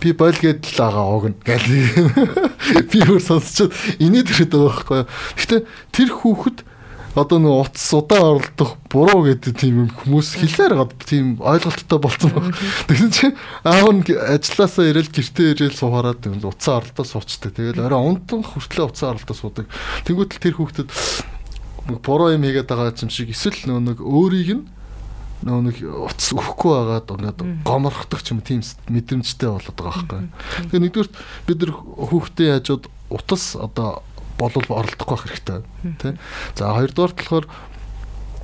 Би 0.00 0.08
бойл 0.12 0.38
гэдэл 0.38 0.78
байгаа 0.80 1.04
огно 1.04 1.36
гэл. 1.44 1.68
Би 2.90 2.98
өөр 3.04 3.22
сонсчод 3.22 3.72
инээд 4.00 4.32
ирэхэд 4.32 4.52
байгаа 4.52 4.72
байхгүй. 4.72 5.00
Гэхдээ 5.36 5.60
тэр 5.92 6.10
хүүхэд 6.12 6.58
одоо 7.14 7.38
нэг 7.38 7.54
утас 7.70 7.94
удаан 7.94 8.42
оролдох 8.42 8.74
буруу 8.90 9.22
гэдэг 9.22 9.54
тийм 9.54 9.86
хүмүүс 9.86 10.34
хэлээр 10.34 10.74
гад 10.74 10.92
тийм 11.06 11.38
ойлголттой 11.38 11.98
болсон 12.02 12.30
баг. 12.34 12.50
Тэгсэн 12.90 13.10
чинь 13.14 13.38
аав 13.62 13.86
нь 13.94 14.02
ажилласаа 14.10 14.90
ирэл 14.90 15.06
гэртээ 15.14 15.54
ирэл 15.54 15.78
суугаад 15.78 16.26
утасаа 16.26 16.82
оролдоо 16.82 17.06
суучдаг. 17.06 17.54
Тэгэл 17.54 17.86
орой 17.86 18.02
унтан 18.02 18.42
хүртлээ 18.42 18.90
утасаа 18.90 19.14
оролдоо 19.14 19.36
суудаг. 19.38 19.70
Тэнгүүтэл 20.10 20.42
тэр 20.42 20.54
хүүхдэд 20.58 20.90
буруу 22.02 22.34
юм 22.34 22.42
хийгээд 22.42 22.66
байгаа 22.66 22.98
юм 22.98 23.10
шиг 23.14 23.30
эсвэл 23.30 23.62
нөө 23.62 23.94
нэг 23.94 23.98
өөрийг 24.02 24.50
нь 24.58 24.64
нөө 25.44 25.60
нэг 25.68 25.76
утас 25.84 26.32
өгөхгүй 26.32 26.72
байгаад 26.72 27.12
ингээд 27.12 27.40
гоморхдог 27.68 28.20
ч 28.24 28.32
юм 28.32 28.40
тийм 28.40 28.64
мэдрэмжтэй 28.88 29.52
болоод 29.52 29.76
байгаа 29.76 29.92
байхгүй. 30.08 30.20
Тэгээ 30.72 30.82
нэгдүгээр 30.88 31.10
бид 31.44 31.58
нар 31.60 31.72
хүүхдээ 31.76 32.48
яажууд 32.56 32.84
утас 33.12 33.44
одоо 33.60 34.00
болов 34.40 34.64
оролдохгүй 34.66 35.18
хэрэгтэй 35.20 35.60
тий. 36.00 36.16
За 36.56 36.72
хоёрдугаар 36.72 37.12
болохоор 37.12 37.46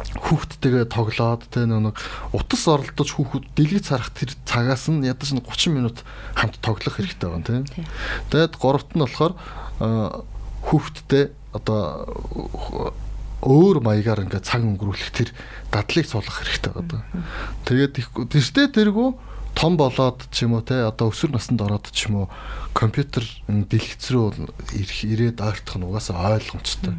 хүүхдтэйгээ 0.01 0.87
тоглоод 0.93 1.43
тэ 1.49 1.65
нэг 1.65 1.97
утас 2.33 2.63
оролдож 2.69 3.09
хүүхэд 3.17 3.45
дэлгэж 3.57 3.85
сарах 3.89 4.13
тэр 4.13 4.33
цагаас 4.45 4.89
нь 4.89 5.05
ядаж 5.05 5.33
нь 5.33 5.45
30 5.45 5.73
минут 5.77 6.05
хамт 6.37 6.61
тоглох 6.61 7.01
хэрэгтэй 7.01 7.29
байна 7.29 7.65
тийм. 7.65 7.65
Тэгээд 8.29 8.57
гуравт 8.61 8.93
нь 8.97 9.03
болохоор 9.05 9.35
хүүхдтэй 10.69 11.33
одоо 11.53 12.07
өөр 13.41 13.81
маягаар 13.81 14.25
ингээд 14.29 14.45
цаг 14.45 14.63
өнгөрүүлэх 14.65 15.11
тэр 15.17 15.31
дадлыг 15.73 16.07
суулгах 16.07 16.45
хэрэгтэй 16.45 16.73
байна. 16.77 17.05
Тэгээд 17.65 17.93
тэртээ 18.29 18.69
тэргүү 18.77 19.09
том 19.55 19.77
болоод 19.77 20.25
ч 20.31 20.47
юм 20.47 20.55
уу 20.57 20.65
те 20.65 20.87
одоо 20.87 21.11
өсвөр 21.11 21.35
наснд 21.35 21.61
ороод 21.61 21.91
ч 21.91 22.09
юм 22.09 22.25
уу 22.25 22.27
компьютер 22.73 23.27
дэлгэц 23.49 24.05
рүү 24.15 24.47
ирэх 24.79 25.01
ирээд 25.05 25.43
ойртох 25.43 25.77
нь 25.77 25.85
угаасаа 25.85 26.39
ойлгомжтой. 26.39 26.95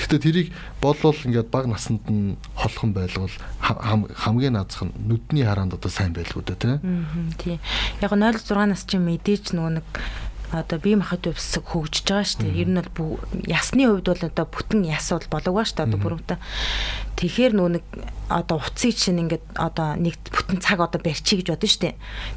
Гэхдээ 0.00 0.20
тэрийг 0.24 0.48
болвол 0.80 1.14
ингээд 1.14 1.52
баг 1.52 1.68
насанд 1.68 2.02
нь 2.08 2.40
холхон 2.56 2.96
байлгал 2.96 3.30
хамгийн 3.60 4.56
наазах 4.56 4.88
нь 4.88 4.96
нүдний 5.04 5.44
хараанд 5.44 5.76
одоо 5.76 5.90
сайн 5.92 6.16
байлгүй 6.16 6.42
дээ 6.42 6.80
тий. 7.38 7.60
Яг 8.00 8.10
0-6 8.10 8.56
нас 8.66 8.82
чинь 8.88 9.04
мэдээж 9.04 9.52
нөгөө 9.52 9.72
нэг 9.78 9.86
одоо 10.52 10.78
бие 10.78 11.00
махбод 11.00 11.32
өвс 11.32 11.56
хөгжиж 11.64 12.04
байгаа 12.12 12.28
шүү 12.28 12.40
дээ. 12.44 12.60
Ер 12.60 12.68
нь 12.68 12.80
бол 12.92 13.16
ясны 13.48 13.88
хувьд 13.88 14.06
бол 14.12 14.22
одоо 14.28 14.46
бүтэн 14.46 14.84
яс 14.84 15.08
бол 15.08 15.28
болоогүй 15.32 15.64
шүү 15.64 15.76
дээ. 15.80 15.86
Одоо 15.88 16.00
бүрэмтэ. 16.04 16.36
Тэгэхээр 17.16 17.52
нөө 17.56 17.68
нэг 17.80 17.84
одоо 18.28 18.60
уцыг 18.60 18.92
чинь 18.92 19.24
ингээд 19.24 19.44
одоо 19.56 19.96
нэг 19.96 20.20
бүтэн 20.28 20.60
цаг 20.60 20.84
одоо 20.84 21.00
барьчих 21.00 21.40
гэж 21.40 21.48
бодно 21.56 21.68
шүү 21.72 21.82
дээ. 21.88 21.94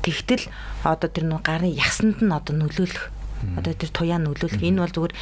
Тэгтэл 0.07 0.43
одоо 0.87 1.09
тэр 1.11 1.25
нөө 1.27 1.41
гарын 1.43 1.75
ясанд 1.75 2.23
нь 2.23 2.31
одоо 2.31 2.55
нөлөөлөх 2.55 3.11
одоо 3.59 3.73
тэр 3.75 3.91
туяа 3.91 4.19
нөлөөлөх 4.23 4.63
энэ 4.63 4.79
бол 4.79 4.95
зүгээр 4.95 5.13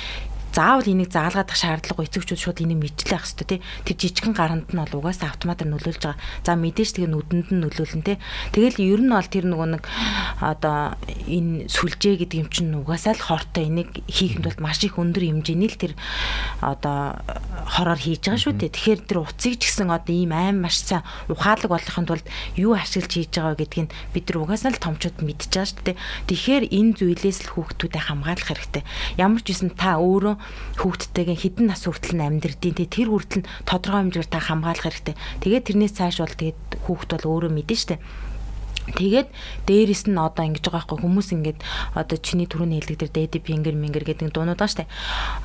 заавал 0.53 0.85
энийг 0.85 1.09
заалгаадах 1.09 1.57
шаардлага 1.57 2.05
эцэгчүүд 2.05 2.39
шууд 2.39 2.61
энийг 2.61 2.93
ах 3.09 3.25
хэвээр 3.25 3.49
тий. 3.49 3.59
Тэр 3.89 3.97
жижигхэн 3.97 4.37
гаранд 4.37 4.69
нь 4.69 4.77
бол 4.77 5.01
угаасаа 5.01 5.33
автоматар 5.33 5.65
нөлөөлж 5.65 6.01
байгаа. 6.05 6.21
За 6.45 6.53
мэдээж 6.53 6.89
тэгээ 7.01 7.09
нүдэнд 7.09 7.49
нь 7.49 7.61
нөлөөлнө 7.65 8.05
тий. 8.05 8.17
Тэгэл 8.53 8.77
ер 8.77 9.01
нь 9.01 9.09
бол 9.09 9.25
тэр 9.25 9.45
нөгөө 9.49 9.69
нэг 9.73 9.83
одоо 10.37 10.93
энэ 11.25 11.73
сүлжээ 11.73 12.21
гэдэг 12.21 12.37
юм 12.37 12.49
чинь 12.53 12.77
угаасаа 12.77 13.17
л 13.17 13.25
хортой 13.25 13.65
энийг 13.65 14.05
хийхэд 14.05 14.45
бол 14.45 14.59
маш 14.61 14.85
их 14.85 15.01
өндөр 15.01 15.25
хэмжээний 15.25 15.69
л 15.73 15.81
тэр 15.81 15.93
одоо 16.61 17.17
хороор 17.65 17.97
хийж 17.97 18.29
байгаа 18.29 18.41
шүү 18.45 18.53
дээ. 18.53 18.75
Тэгэхээр 18.77 19.01
тэр 19.09 19.17
уцыг 19.25 19.57
ч 19.57 19.73
гэсэн 19.73 19.89
одоо 19.89 20.13
ийм 20.13 20.37
аим 20.37 20.61
маш 20.61 20.85
сайн 20.85 21.01
ухаалаг 21.33 21.69
болохын 21.71 22.05
тулд 22.05 22.27
юу 22.53 22.77
ашиглаж 22.77 23.09
хийж 23.09 23.33
байгаа 23.33 23.57
гэдгийг 23.57 23.89
бид 24.13 24.25
нар 24.29 24.37
угаасаа 24.45 24.71
л 24.75 24.83
томчууд 24.83 25.17
мэдчихэж 25.25 25.53
байгаа 25.53 25.71
шүү 25.71 25.85
дээ. 25.87 25.97
Тэгэхээр 26.29 26.63
энэ 26.69 26.93
зүйлээс 26.99 27.39
л 27.47 27.51
хүүхдүүдэд 27.57 28.03
хамгаалах 28.05 28.47
хэрэгтэй. 28.51 28.83
Ямар 29.17 29.41
ч 29.41 29.55
үсэн 29.55 29.71
та 29.73 29.97
өөрөө 29.97 30.42
хүүхдтэйгээ 30.79 31.37
хідэн 31.37 31.67
нас 31.69 31.85
хүртэл 31.85 32.17
нь 32.17 32.25
амьдрдیں۔ 32.25 32.73
Тэ 32.73 32.87
тэр 32.89 33.09
хүртэл 33.13 33.43
нь 33.43 33.49
тодорхой 33.67 34.01
хэмжээгээр 34.09 34.31
та 34.31 34.39
хамгаалах 34.41 34.85
хэрэгтэй. 34.85 35.15
Тэгээд 35.41 35.67
тэрнээс 35.69 35.93
цааш 35.97 36.17
бол 36.23 36.35
тэгээд 36.37 36.61
хүүхд 36.85 37.09
бол 37.17 37.29
өөрөө 37.31 37.51
мэдэн 37.53 37.79
штэ. 37.79 37.97
Тэгээд 38.83 39.31
дээрэс 39.63 40.11
нь 40.11 40.19
одоо 40.19 40.43
ингэж 40.43 40.67
байгаа 40.67 40.83
байхгүй 40.83 40.99
хүмүүс 41.07 41.29
ингэж 41.39 41.57
одоо 41.95 42.17
чиний 42.19 42.51
түрүүний 42.51 42.83
хэлдэг 42.83 42.99
тэр 42.99 43.11
дэди 43.15 43.39
пингер 43.39 43.79
мингер 43.79 44.03
гэдэг 44.03 44.35
дуунууд 44.35 44.59
байгаа 44.59 44.83
штэ. 44.83 44.91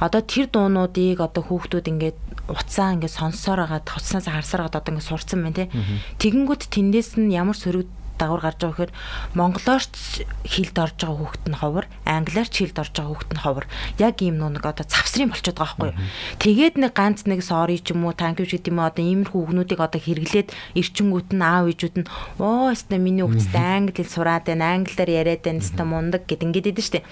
Одоо 0.02 0.26
тэр 0.26 0.50
дуунуудыг 0.50 1.22
одоо 1.22 1.46
хүүхдүүд 1.46 1.86
ингэж 1.86 2.16
уцаа 2.50 2.98
ингэж 2.98 3.14
сонсоор 3.14 3.62
агаад 3.62 3.86
уцснаас 3.94 4.26
харсаар 4.26 4.66
агаад 4.66 4.82
одоо 4.82 4.90
ингэ 4.98 5.06
сурцсан 5.06 5.46
байна 5.46 5.70
те. 5.70 5.70
Тэгэнгүүт 6.18 6.66
тэндээс 6.66 7.14
нь 7.22 7.30
ямар 7.30 7.54
сөрөг 7.54 7.86
дагавар 8.18 8.42
гарч 8.42 8.58
байгаа 8.60 8.74
гэхээр 8.74 8.92
монголоор 9.38 9.84
ч 9.86 10.26
хэлд 10.44 10.76
орж 10.76 10.96
байгаа 10.98 11.18
хүүхэд 11.22 11.44
нь 11.48 11.58
ховор, 11.62 11.86
англиар 12.04 12.48
ч 12.50 12.54
хэлд 12.66 12.78
орж 12.82 12.94
байгаа 12.98 13.12
хүүхэд 13.14 13.32
нь 13.32 13.42
ховор. 13.46 13.64
Яг 14.02 14.16
ийм 14.20 14.36
нэг 14.42 14.64
одоо 14.66 14.84
цавсрын 14.84 15.30
болчиход 15.30 15.58
байгаа 15.58 15.78
байхгүй 15.78 15.88
юу. 15.94 15.98
Тэгээд 16.42 16.74
нэг 16.82 16.92
ганц 16.98 17.24
нэг 17.30 17.40
сори 17.46 17.78
ч 17.78 17.94
юм 17.94 18.04
уу, 18.04 18.14
танкивч 18.18 18.58
гэдэг 18.58 18.72
юм 18.74 18.82
одоо 18.82 19.04
иймэрхүү 19.06 19.38
хүүхнүүдийг 19.38 19.80
одоо 19.80 20.00
хэрэглээд 20.02 20.48
эрчингүүт 20.74 21.30
нь 21.32 21.44
аав 21.46 21.70
ээжүүд 21.70 21.96
нь 22.02 22.10
оо 22.42 22.74
өстө 22.74 22.98
миний 22.98 23.22
хүүхэдтэй 23.22 23.62
англи 23.62 23.94
хэл 23.94 24.10
сураад 24.10 24.44
байна, 24.50 24.74
англиар 24.74 25.10
яриад 25.10 25.42
байна, 25.46 25.62
өстө 25.62 25.82
мундаг 25.86 26.26
гэд 26.26 26.42
ингээд 26.42 26.70
идэв 26.74 26.84
штэ. 26.84 27.06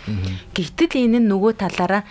Гэтэл 0.53 1.07
энэ 1.07 1.19
нь 1.23 1.31
нөгөө 1.31 1.53
талаараа 1.63 2.03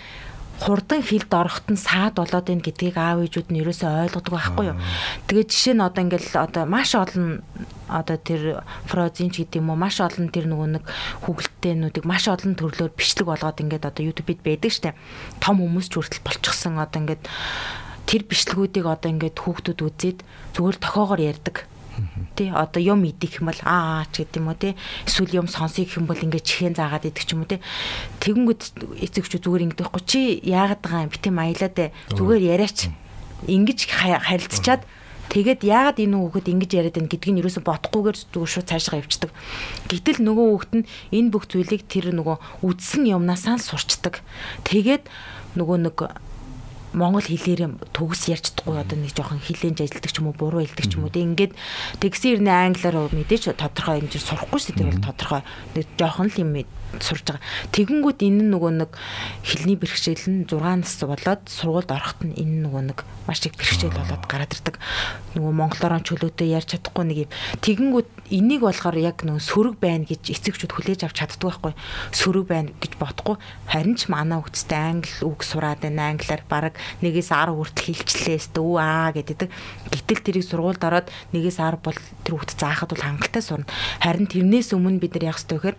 хурдан 0.60 1.04
хилд 1.04 1.32
орохт 1.34 1.68
нь 1.68 1.80
саад 1.80 2.16
болоод 2.16 2.48
байна 2.48 2.64
гэдгийг 2.64 2.96
аав 2.96 3.28
ээжүүд 3.28 3.52
нь 3.52 3.60
ерөөсөө 3.60 4.08
ойлгодог 4.08 4.34
байхгүй 4.34 4.66
юу. 4.72 4.80
Тэгээд 5.28 5.52
жишээ 5.52 5.76
нь 5.76 5.84
одоо 5.84 6.02
ингээл 6.08 6.32
одоо 6.40 6.64
маш 6.64 6.96
олон 6.96 7.44
одоо 7.92 8.18
тэр 8.18 8.64
фрозин 8.88 9.30
ч 9.36 9.44
гэдэг 9.44 9.60
юм 9.60 9.76
уу 9.76 9.80
маш 9.80 10.00
олон 10.00 10.32
тэр 10.32 10.48
нөгөө 10.48 10.70
нэг 10.80 10.84
хүүхэлтэйнүүдийг 11.28 12.06
маш 12.08 12.32
олон 12.32 12.56
төрлөөр 12.56 12.96
бичлэг 12.96 13.28
болгоод 13.28 13.62
ингээд 13.62 13.90
одоо 13.92 14.04
YouTube-д 14.08 14.42
байдаг 14.42 14.72
штэ. 14.72 14.96
Том 15.44 15.60
хүмүүс 15.60 15.92
ч 15.92 16.00
хүртэл 16.00 16.24
болчихсон 16.24 16.80
одоо 16.80 17.00
ингээд 17.04 17.24
тэр 18.08 18.22
бичлэгүүдийг 18.24 18.86
одоо 18.88 19.10
ингээд 19.12 19.38
хүүхдүүд 19.44 19.80
үзээд 19.84 20.20
зүгээр 20.56 20.78
тохоогоор 20.80 21.20
ярьдаг 21.20 21.68
Тий 22.36 22.52
одоо 22.52 22.82
юм 22.84 23.04
идэх 23.08 23.40
юм 23.40 23.52
бол 23.52 23.62
аа 23.64 24.06
ч 24.12 24.24
гэдэг 24.24 24.40
юм 24.42 24.52
уу 24.52 24.60
тий 24.60 24.74
эсвэл 25.08 25.40
юм 25.40 25.48
сонсъё 25.48 25.88
гэх 25.88 26.00
юм 26.00 26.08
бол 26.10 26.20
ингээд 26.20 26.44
чихэн 26.46 26.76
заагаад 26.76 27.08
идэх 27.08 27.24
ч 27.24 27.34
юм 27.34 27.44
уу 27.44 27.50
тий 27.50 27.64
тэгэнгүүт 28.20 28.62
эцэгч 29.00 29.40
зүгээр 29.40 29.66
ингээд 29.70 29.82
байхгүй 29.82 30.04
чи 30.04 30.22
яагаад 30.44 30.82
байгаа 30.84 31.06
юм? 31.08 31.14
Битэн 31.14 31.34
маялаад 31.36 31.78
зүгээр 32.12 32.44
яриач. 32.56 32.92
Ингэж 33.48 33.80
харилцчаад 33.88 34.84
Тэгээд 35.26 35.66
яагаад 35.66 35.98
энэ 35.98 36.16
хүүхэд 36.22 36.52
ингэж 36.54 36.72
яриад 36.78 36.96
байна 37.02 37.10
гэдгийг 37.10 37.34
нь 37.34 37.42
ерөөсө 37.42 37.66
бодохгүйгээр 37.66 38.18
зүгээр 38.30 38.52
шууд 38.54 38.70
цаашгаа 38.70 39.02
явчихдаг. 39.02 39.32
Гэтэл 39.90 40.22
нөгөө 40.22 40.46
хүүхэд 40.54 40.74
нь 40.78 40.88
энэ 41.18 41.32
бүх 41.34 41.50
зүйлийг 41.50 41.84
тэр 41.90 42.14
нөгөө 42.14 42.62
үдсэн 42.62 43.10
юмнасаа 43.10 43.58
л 43.58 43.66
сурчдаг. 43.66 44.22
Тэгээд 44.70 45.10
нөгөө 45.58 45.78
нэг 45.82 45.98
монгол 46.96 47.28
хэлээр 47.28 47.76
төгс 47.92 48.32
ярьж 48.32 48.56
чадахгүй 48.56 48.80
одоо 48.80 48.98
нэг 48.98 49.12
жоохон 49.12 49.44
хилэнж 49.44 49.84
ажилдаг 49.84 50.12
ч 50.12 50.18
юм 50.24 50.32
уу 50.32 50.40
буруу 50.40 50.64
хэлдэг 50.64 50.88
ч 50.88 50.96
юм 50.96 51.06
уу. 51.06 51.12
Тэг 51.12 51.28
ингээд 51.28 51.54
тэгсэн 52.00 52.40
ирнэ 52.40 52.52
англиар 52.72 53.12
мэдээж 53.12 53.54
тодорхой 53.60 54.00
хэмжээр 54.00 54.24
сурахгүй 54.24 54.60
шүү 54.64 54.74
дээ. 54.74 54.80
Тэр 54.80 54.90
бол 54.96 55.06
тодорхой. 55.12 55.42
Нэг 55.76 55.86
жоохон 56.00 56.28
л 56.32 56.40
юм 56.40 56.50
сурж 57.02 57.26
байгаа. 57.26 57.44
Тэгэнгүүт 57.74 58.20
энэ 58.24 58.44
нөгөө 58.52 58.72
нэг 58.86 58.92
хэлний 59.44 59.78
бэрхшээл 59.80 60.26
нь 60.32 60.46
6 60.48 60.62
нас 60.62 60.96
болоод 61.04 61.42
сургуульд 61.50 61.90
ороход 61.92 62.20
нь 62.30 62.38
энэ 62.40 62.70
нөгөө 62.70 62.84
нэг 62.94 63.00
маш 63.28 63.42
их 63.44 63.58
бэрхшээл 63.58 63.96
болоод 63.96 64.24
гараад 64.30 64.54
ирдэг. 64.54 64.78
Нөгөө 65.36 65.54
монголоор 65.56 66.04
чөлөөтэй 66.06 66.54
ярьж 66.54 66.78
чадахгүй 66.78 67.06
нэг 67.10 67.18
юм. 67.26 67.32
Тэгэнгүүт 67.66 68.10
энийг 68.32 68.62
болохоор 68.62 68.98
яг 69.02 69.26
нөгөө 69.26 69.42
сөрөг 69.42 69.76
байна 69.82 70.06
гэж 70.06 70.34
эцэгчүүд 70.34 70.72
хүлээж 70.74 71.02
авч 71.06 71.18
чаддаг 71.26 71.42
байхгүй. 71.42 71.74
Сөрөг 72.14 72.46
байна 72.50 72.70
гэж 72.78 72.94
бодохгүй. 73.02 73.38
Харин 73.70 73.98
ч 73.98 74.10
манай 74.10 74.38
хүүхдтэй 74.42 74.78
англи 74.78 75.14
үг 75.26 75.42
сураад 75.42 75.82
байна. 75.82 76.14
Англиар 76.14 76.44
баг 76.50 76.78
нэгээс 77.02 77.30
10 77.34 77.54
хүртэл 77.54 77.90
хэлчлээ 77.98 78.38
өстө 78.38 78.62
өө 78.62 78.78
аа 78.82 79.10
гэдэг. 79.14 79.50
Гэтэл 79.90 80.22
тэрийг 80.26 80.46
сургуульд 80.46 80.82
ороод 80.86 81.10
нэгээс 81.34 81.58
10 81.62 81.82
бол 81.82 81.98
тэр 82.26 82.34
хүүхд 82.34 82.52
заахад 82.58 82.90
бол 82.94 83.06
хангалттай 83.06 83.42
сурна. 83.42 83.70
Харин 84.02 84.30
тэрнээс 84.30 84.74
өмнө 84.74 85.02
бид 85.02 85.18
нар 85.18 85.34
яг 85.34 85.40
гэхээр 85.42 85.78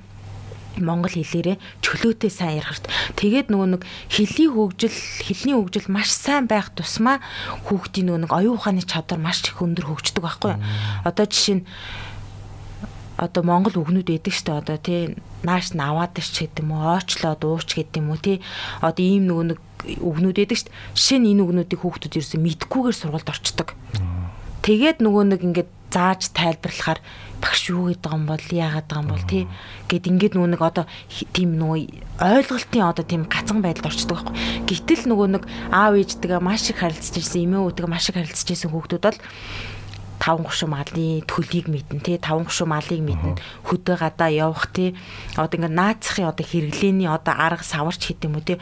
монгол 0.83 1.13
хэлээрээ 1.13 1.57
чөлөөтэй 1.85 2.31
сайн 2.31 2.61
ярих 2.61 2.81
хэрэгтэй. 2.81 2.93
Тэгээд 3.17 3.49
нөгөө 3.53 3.69
нэг 3.77 3.83
хэлний 4.13 4.49
хөгжил, 4.51 4.97
хэлний 5.25 5.57
хөгжил 5.57 5.89
маш 5.89 6.11
сайн 6.13 6.49
байх 6.51 6.73
тусмаа 6.75 7.21
хүүхдийн 7.69 8.11
нөгөө 8.11 8.23
нэг 8.27 8.33
оюун 8.33 8.57
ухааны 8.59 8.83
чадвар 8.83 9.21
маш 9.21 9.45
их 9.45 9.61
өндөр 9.61 9.89
хөгждөг 9.89 10.23
байхгүй 10.25 10.57
юу? 10.57 10.63
Одоо 11.05 11.25
жишээ 11.25 11.63
нь 11.63 11.65
одоо 13.17 13.43
монгол 13.43 13.81
үгнүүд 13.81 14.13
эдэг 14.13 14.35
штэ 14.37 14.61
одоо 14.61 14.77
тий 14.77 15.17
нааш 15.41 15.73
наваад 15.73 16.21
ч 16.21 16.45
гэдэг 16.45 16.61
юм 16.61 16.77
уу 16.77 17.01
оочлоод 17.01 17.41
ууч 17.49 17.73
гэдэг 17.73 17.97
юм 17.97 18.13
уу 18.13 18.21
тий. 18.21 18.45
Одоо 18.85 19.05
ийм 19.05 19.25
нөгөө 19.25 19.45
нэг 19.57 19.61
үгнүүд 20.05 20.37
эдэг 20.45 20.59
штэ 20.61 20.73
жишээ 20.93 21.19
нь 21.25 21.29
энэ 21.33 21.43
үгнүүдийг 21.49 21.81
хүүхдүүд 21.81 22.17
ерөөсөө 22.21 22.41
мэдгүйгээр 22.45 22.97
сургуульд 23.01 23.33
орчдөг. 23.33 23.69
Тэгээд 24.61 25.01
нөгөө 25.01 25.25
нэг 25.33 25.41
ингээд 25.49 25.71
зааж 25.89 26.29
тайлбарлахаар 26.37 27.01
багш 27.41 27.71
юу 27.71 27.93
гэдэг 27.93 28.13
юм 28.13 28.25
бол 28.27 28.45
яагаад 28.51 28.87
байгаа 28.89 29.03
юм 29.05 29.11
бол 29.13 29.25
тий 29.29 29.45
гэд 29.89 30.05
ингээд 30.11 30.35
нөгөө 30.37 30.51
нэг 30.57 30.63
одоо 30.63 30.85
тийм 31.37 31.57
нөгөө 31.61 31.79
ойлголтын 32.21 32.85
одоо 32.85 33.05
тийм 33.05 33.23
гацхан 33.29 33.61
байдалд 33.61 33.93
орчдөг 33.93 34.17
байхгүй. 34.17 34.35
Гэтэл 34.67 35.03
нөгөө 35.11 35.29
нэг 35.37 35.45
аав 35.71 35.93
ээжтэйгээ 36.01 36.41
маш 36.41 36.71
их 36.73 36.81
харилцаж 36.81 37.15
ирсэн, 37.21 37.45
эмээ 37.45 37.61
өвтэйгээ 37.69 37.93
маш 37.93 38.09
их 38.09 38.17
харилцаж 38.17 38.49
ирсэн 38.49 38.71
хүүхдүүд 38.73 39.05
бол 39.05 39.19
таван 40.19 40.45
гушуу 40.45 40.69
малын 40.69 41.23
төлийг 41.27 41.69
мэднэ 41.69 42.01
тий 42.01 42.17
таван 42.19 42.45
гушуу 42.49 42.67
малыг 42.67 43.01
мэднэ. 43.01 43.37
Хөдөө 43.69 43.97
гадаа 44.01 44.31
явах 44.33 44.73
тий 44.73 44.97
одоо 45.37 45.57
ингээд 45.57 45.77
наацхийн 45.77 46.29
одоо 46.31 46.45
хэрэглээний 46.47 47.09
одоо 47.11 47.35
арга 47.37 47.65
саварч 47.65 48.09
гэдэг 48.09 48.29
юм 48.29 48.37
уу 48.39 48.45
тий 48.47 48.59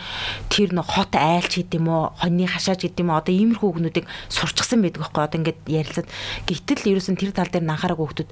тэр 0.51 0.75
нөх 0.75 0.89
хот 0.91 1.15
айлч 1.15 1.63
гэдэг 1.63 1.79
юм 1.79 1.89
уу 1.89 2.13
хоньны 2.19 2.49
хашааж 2.49 2.83
гэдэг 2.83 3.03
юм 3.05 3.11
уу 3.15 3.21
одоо 3.21 3.35
иймэрхүү 3.35 3.69
үгнүүдийг 3.71 4.07
сурчсан 4.29 4.83
байдаг 4.83 5.07
байхгүй. 5.07 5.23
Одоо 5.25 5.39
ингээд 5.39 5.61
ярилцаад. 5.69 6.09
Гэтэл 6.49 6.91
ерөөсөн 6.91 7.17
тэр 7.21 7.33
тал 7.37 7.51
дээр 7.51 7.69
анхаарах 7.69 8.01
хүүхдүүд 8.01 8.31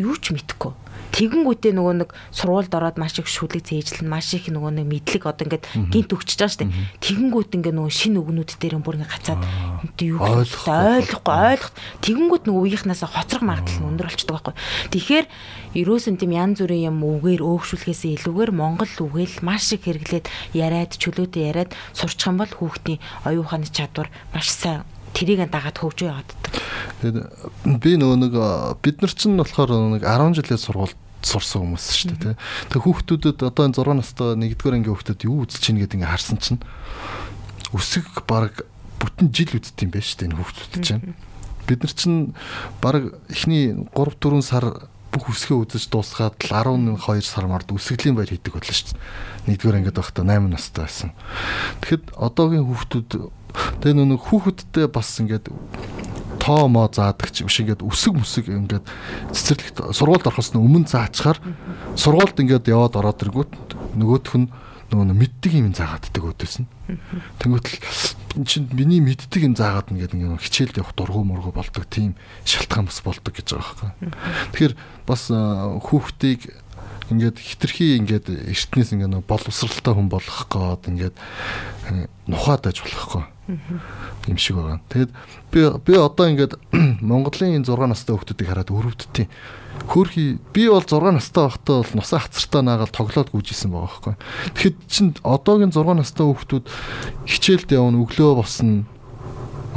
юу 0.00 0.16
ч 0.16 0.32
мэдэхгүй 0.32 0.85
тэгэнгүүтээ 1.14 1.72
нөгөө 1.76 1.94
нэг 2.02 2.10
сургуульд 2.34 2.72
ороод 2.74 2.96
маш 2.98 3.18
их 3.20 3.28
шүлэг 3.30 3.62
зээжлэн 3.62 4.08
маш 4.10 4.34
их 4.34 4.50
нөгөө 4.50 4.82
нэг 4.82 4.86
мэдлэг 4.86 5.22
одоо 5.26 5.44
ингээд 5.46 5.64
гинт 5.92 6.10
өгчөж 6.10 6.38
байгаа 6.40 6.54
штэ 6.54 6.70
тэгэнгүүт 7.02 7.56
ингээд 7.56 7.76
нөгөө 7.76 7.92
шин 7.92 8.18
үгнүүд 8.18 8.50
дээр 8.58 8.80
бүр 8.82 8.98
ингээд 8.98 9.14
гацаад 9.14 9.42
юу 10.02 10.20
ойлгохгүй 10.20 11.36
ойлгох. 11.56 11.72
Тэгэнгүүт 12.02 12.44
нөгөө 12.46 12.62
үеийнхнаасаа 12.66 13.10
хоцрох 13.10 13.44
магадлал 13.44 13.80
нь 13.82 13.88
өндөр 13.90 14.08
болчдөг 14.08 14.34
байхгүй. 14.34 14.54
Тэгэхээр 14.92 15.26
ерөөсөн 15.76 16.16
тийм 16.20 16.32
янз 16.36 16.58
бүрийн 16.62 16.88
юм 16.90 16.98
үгээр 17.04 17.42
өөгшүүлэхээс 17.42 18.02
илүүгээр 18.26 18.52
монгол 18.54 18.92
үгээл 18.96 19.44
маш 19.44 19.72
их 19.72 19.84
хэрэглээд 19.84 20.26
яриад 20.56 20.92
чөлөөтэй 20.96 21.42
яриад 21.50 21.70
сурчих 21.92 22.28
юм 22.28 22.40
бол 22.40 22.52
хүүхдийн 22.52 23.02
оюун 23.28 23.44
ухааны 23.44 23.68
чадвар 23.68 24.08
маш 24.32 24.48
сайн 24.52 24.84
тэрийг 25.16 25.48
дагаад 25.48 25.80
хөгжөө 25.80 26.08
яваад. 26.12 26.30
Тэгээд 27.00 27.16
би 27.80 27.90
нөгөө 27.96 28.18
нэг 28.20 28.34
бид 28.84 29.00
нар 29.00 29.12
чинь 29.16 29.40
болохоор 29.40 29.96
нэг 29.96 30.04
10 30.04 30.36
жилийн 30.36 30.60
сургуульд 30.60 31.00
сурсан 31.24 31.64
хүмүүс 31.64 31.86
шүү 31.96 32.12
дээ 32.12 32.20
тий. 32.22 32.34
Тэгээ 32.70 32.84
хүүхдүүдэд 32.84 33.38
одоо 33.48 33.64
энэ 33.66 33.78
6 33.80 33.96
настай 33.96 34.28
нэгдүгээр 34.36 34.76
ангийн 34.78 34.94
хүүхдүүд 34.94 35.26
юу 35.26 35.42
үзэж 35.48 35.60
чинь 35.64 35.80
гэдэг 35.80 35.98
ингээ 35.98 36.12
харсан 36.12 36.38
чинь 36.38 36.60
өсөг 37.74 38.06
баг 38.28 38.62
бүтэн 39.02 39.32
жил 39.34 39.56
үзт 39.58 39.80
юм 39.82 39.90
байна 39.90 40.06
шүү 40.06 40.18
дээ 40.20 40.28
энэ 40.30 40.38
хүүхдүүд 40.38 40.84
чинь. 40.86 41.16
Бид 41.66 41.80
нар 41.82 41.94
чинь 41.96 42.20
баг 42.78 43.02
эхний 43.32 43.74
3 43.74 44.20
4 44.22 44.44
сар 44.44 44.66
бүх 45.10 45.32
үсгээ 45.32 45.56
үзэж 45.56 45.88
дуусгаад 45.90 46.36
12 46.38 47.00
сар 47.24 47.46
мард 47.48 47.72
үсгэлийн 47.72 48.14
баяр 48.14 48.30
хийдэг 48.30 48.52
боллоо 48.52 48.74
шүү 48.76 48.94
дээ. 48.94 49.00
Нэгдүгээр 49.48 49.78
ангид 49.80 49.96
байхдаа 49.96 50.24
8 50.28 50.52
настай 50.52 50.84
байсан. 50.84 51.10
Тэгэхэд 51.80 52.04
одоогийн 52.14 52.68
хүүхдүүд 52.68 53.10
Тэгээ 53.80 54.04
нүг 54.06 54.22
хүүхэдтэй 54.24 54.86
бас 54.90 55.08
ингээд 55.20 55.52
тоо 56.46 56.68
мо 56.70 56.86
заадаг 56.86 57.34
ч 57.34 57.42
юм 57.42 57.50
шиг 57.50 57.74
ингээд 57.74 57.82
үсэг 57.82 58.14
мүсэг 58.14 58.46
ингээд 58.46 58.86
цэцэрлэгт 59.34 59.90
сургуульд 59.90 60.30
орохоос 60.30 60.54
өмнө 60.54 60.86
заачаар 60.86 61.42
сургуульд 61.98 62.38
ингээд 62.38 62.70
яваад 62.70 62.94
ороод 62.94 63.24
иргүүт 63.26 63.52
нөгөөх 63.98 64.34
нь 64.38 64.46
нөгөө 64.86 65.18
мэддэг 65.18 65.52
юм 65.58 65.74
заагаад 65.74 66.06
ддэг 66.06 66.22
өөдөөс 66.22 66.56
нь. 66.62 66.70
Тэнгүүтэл 67.42 68.38
эн 68.38 68.46
чинь 68.46 68.70
миний 68.70 69.02
мэддэг 69.02 69.42
юм 69.42 69.58
заагаад 69.58 69.90
ингээд 69.90 70.14
ингээд 70.14 70.44
хичээлд 70.46 70.78
явах 70.78 70.94
дургу 70.94 71.26
мургу 71.26 71.50
болдог 71.50 71.90
тийм 71.90 72.14
шалтгаан 72.46 72.86
бас 72.86 73.02
болдог 73.02 73.34
гэж 73.34 73.58
байгаа 73.58 73.90
байхгүй. 73.90 73.90
Тэгэхээр 74.54 74.74
бас 75.10 75.22
хүүхдийг 75.26 76.40
ингээд 77.10 77.36
хитрхи 77.42 77.98
ингээд 77.98 78.30
эртнээс 78.30 78.94
ингээд 78.94 79.26
боловсралтай 79.26 79.90
хүн 79.90 80.06
болгох 80.06 80.46
гээд 80.46 80.82
ингээд 80.86 81.16
нухаад 82.30 82.70
аж 82.70 82.86
болохгүй 82.86 83.26
юм 83.46 84.36
шиг 84.36 84.56
байгаа. 84.56 84.80
Тэгэд 84.90 85.10
би 85.54 85.60
би 85.86 85.94
одоо 85.94 86.26
ингээд 86.26 86.58
Монголын 87.02 87.62
6 87.62 87.86
настай 87.86 88.14
хүүхдүүдийг 88.16 88.48
хараад 88.50 88.74
өрөвдтiin. 88.74 89.30
Хөөхий 89.86 90.38
би 90.50 90.66
бол 90.66 90.82
6 90.82 91.14
настай 91.14 91.46
байхдаа 91.46 91.86
бол 91.86 91.94
нусаа 91.94 92.26
хацартаа 92.26 92.62
наагаад 92.66 92.90
тоглоод 92.90 93.30
гүйжсэн 93.30 93.70
байгаа 93.70 93.86
байхгүй. 93.86 94.14
Тэгэхэд 94.58 94.76
чин 94.90 95.14
одоогийн 95.22 95.70
6 95.70 95.94
настай 95.94 96.26
хүүхдүүд 96.26 96.66
хичээлд 97.30 97.70
явна, 97.70 98.02
өглөө 98.02 98.32
босно. 98.34 98.82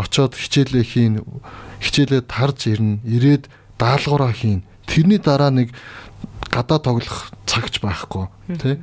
Очоод 0.01 0.33
хичээлээ 0.33 0.85
хийн, 0.87 1.13
хичээлээ 1.83 2.25
тарж 2.25 2.71
ирнэ, 2.73 3.03
ирээд 3.05 3.51
даалгавраа 3.77 4.33
хийн. 4.33 4.65
Тэрний 4.89 5.19
дараа 5.21 5.53
нэг 5.53 5.75
гадаа 6.49 6.79
тоглох 6.81 7.29
цагч 7.45 7.83
байхгүй, 7.83 8.31
тий? 8.57 8.81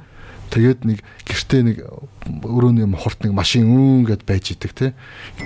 Тэгээд 0.51 0.81
нэг 0.87 0.99
гэртээ 1.27 1.63
нэг 1.67 1.77
өрөөний 2.43 2.87
мохорт 2.87 3.23
нэг 3.25 3.33
машин 3.35 3.67
үн 3.67 4.07
гэд 4.07 4.23
байж 4.27 4.55
идэг 4.55 4.73
тий. 4.73 4.91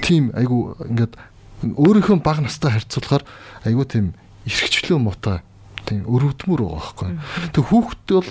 Тийм 0.05 0.31
айгу 0.37 0.77
ингээд 0.85 1.17
өөрийнхөө 1.65 2.21
баг 2.21 2.41
настай 2.45 2.73
харьцуулахаар 2.77 3.25
айгу 3.65 3.85
тийм 3.85 4.13
эрхчлөө 4.45 4.99
муутай 5.01 5.41
тийм 5.85 6.05
өрөвдмөр 6.05 6.61
байгаа 6.65 6.81
байхгүй. 6.81 7.11
Тэг 7.53 7.65
хүүхдтэй 7.69 8.17
бол 8.21 8.31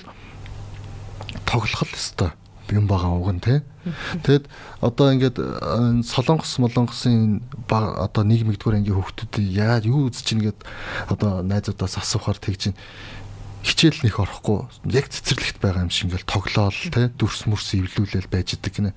тоглох 1.46 1.84
л 1.86 1.98
өстой 1.98 2.32
юм 2.72 2.86
байгаа 2.88 3.18
уг 3.18 3.30
нь 3.34 3.42
тий. 3.42 3.60
Тэгэд 4.24 4.46
одоо 4.82 5.14
ингээд 5.14 5.38
солонгос 6.06 6.58
молонгосын 6.62 7.42
баг 7.66 7.98
одоо 7.98 8.24
нийгмигдгүүр 8.24 8.78
ангийн 8.78 8.98
хүүхдүүдийг 8.98 9.48
яа 9.50 9.82
юу 9.82 10.10
үзэж 10.10 10.38
ийн 10.38 10.42
гэд 10.50 10.60
одоо 11.10 11.42
найзуудаас 11.42 11.98
асуухаар 11.98 12.38
тэгж 12.38 12.74
хичээл 13.64 14.04
нэх 14.08 14.20
орохгүй 14.20 14.68
яг 14.92 15.12
цэцэрлэгт 15.12 15.60
байгаа 15.60 15.84
юм 15.88 15.92
шиг 15.92 16.12
ингээл 16.12 16.28
тоглоол 16.28 16.80
те 16.94 17.12
дүрс 17.12 17.46
мөрс 17.46 17.76
ивлүүлэл 17.76 18.32
байж 18.32 18.56
идэг 18.56 18.74
гинэ. 18.74 18.92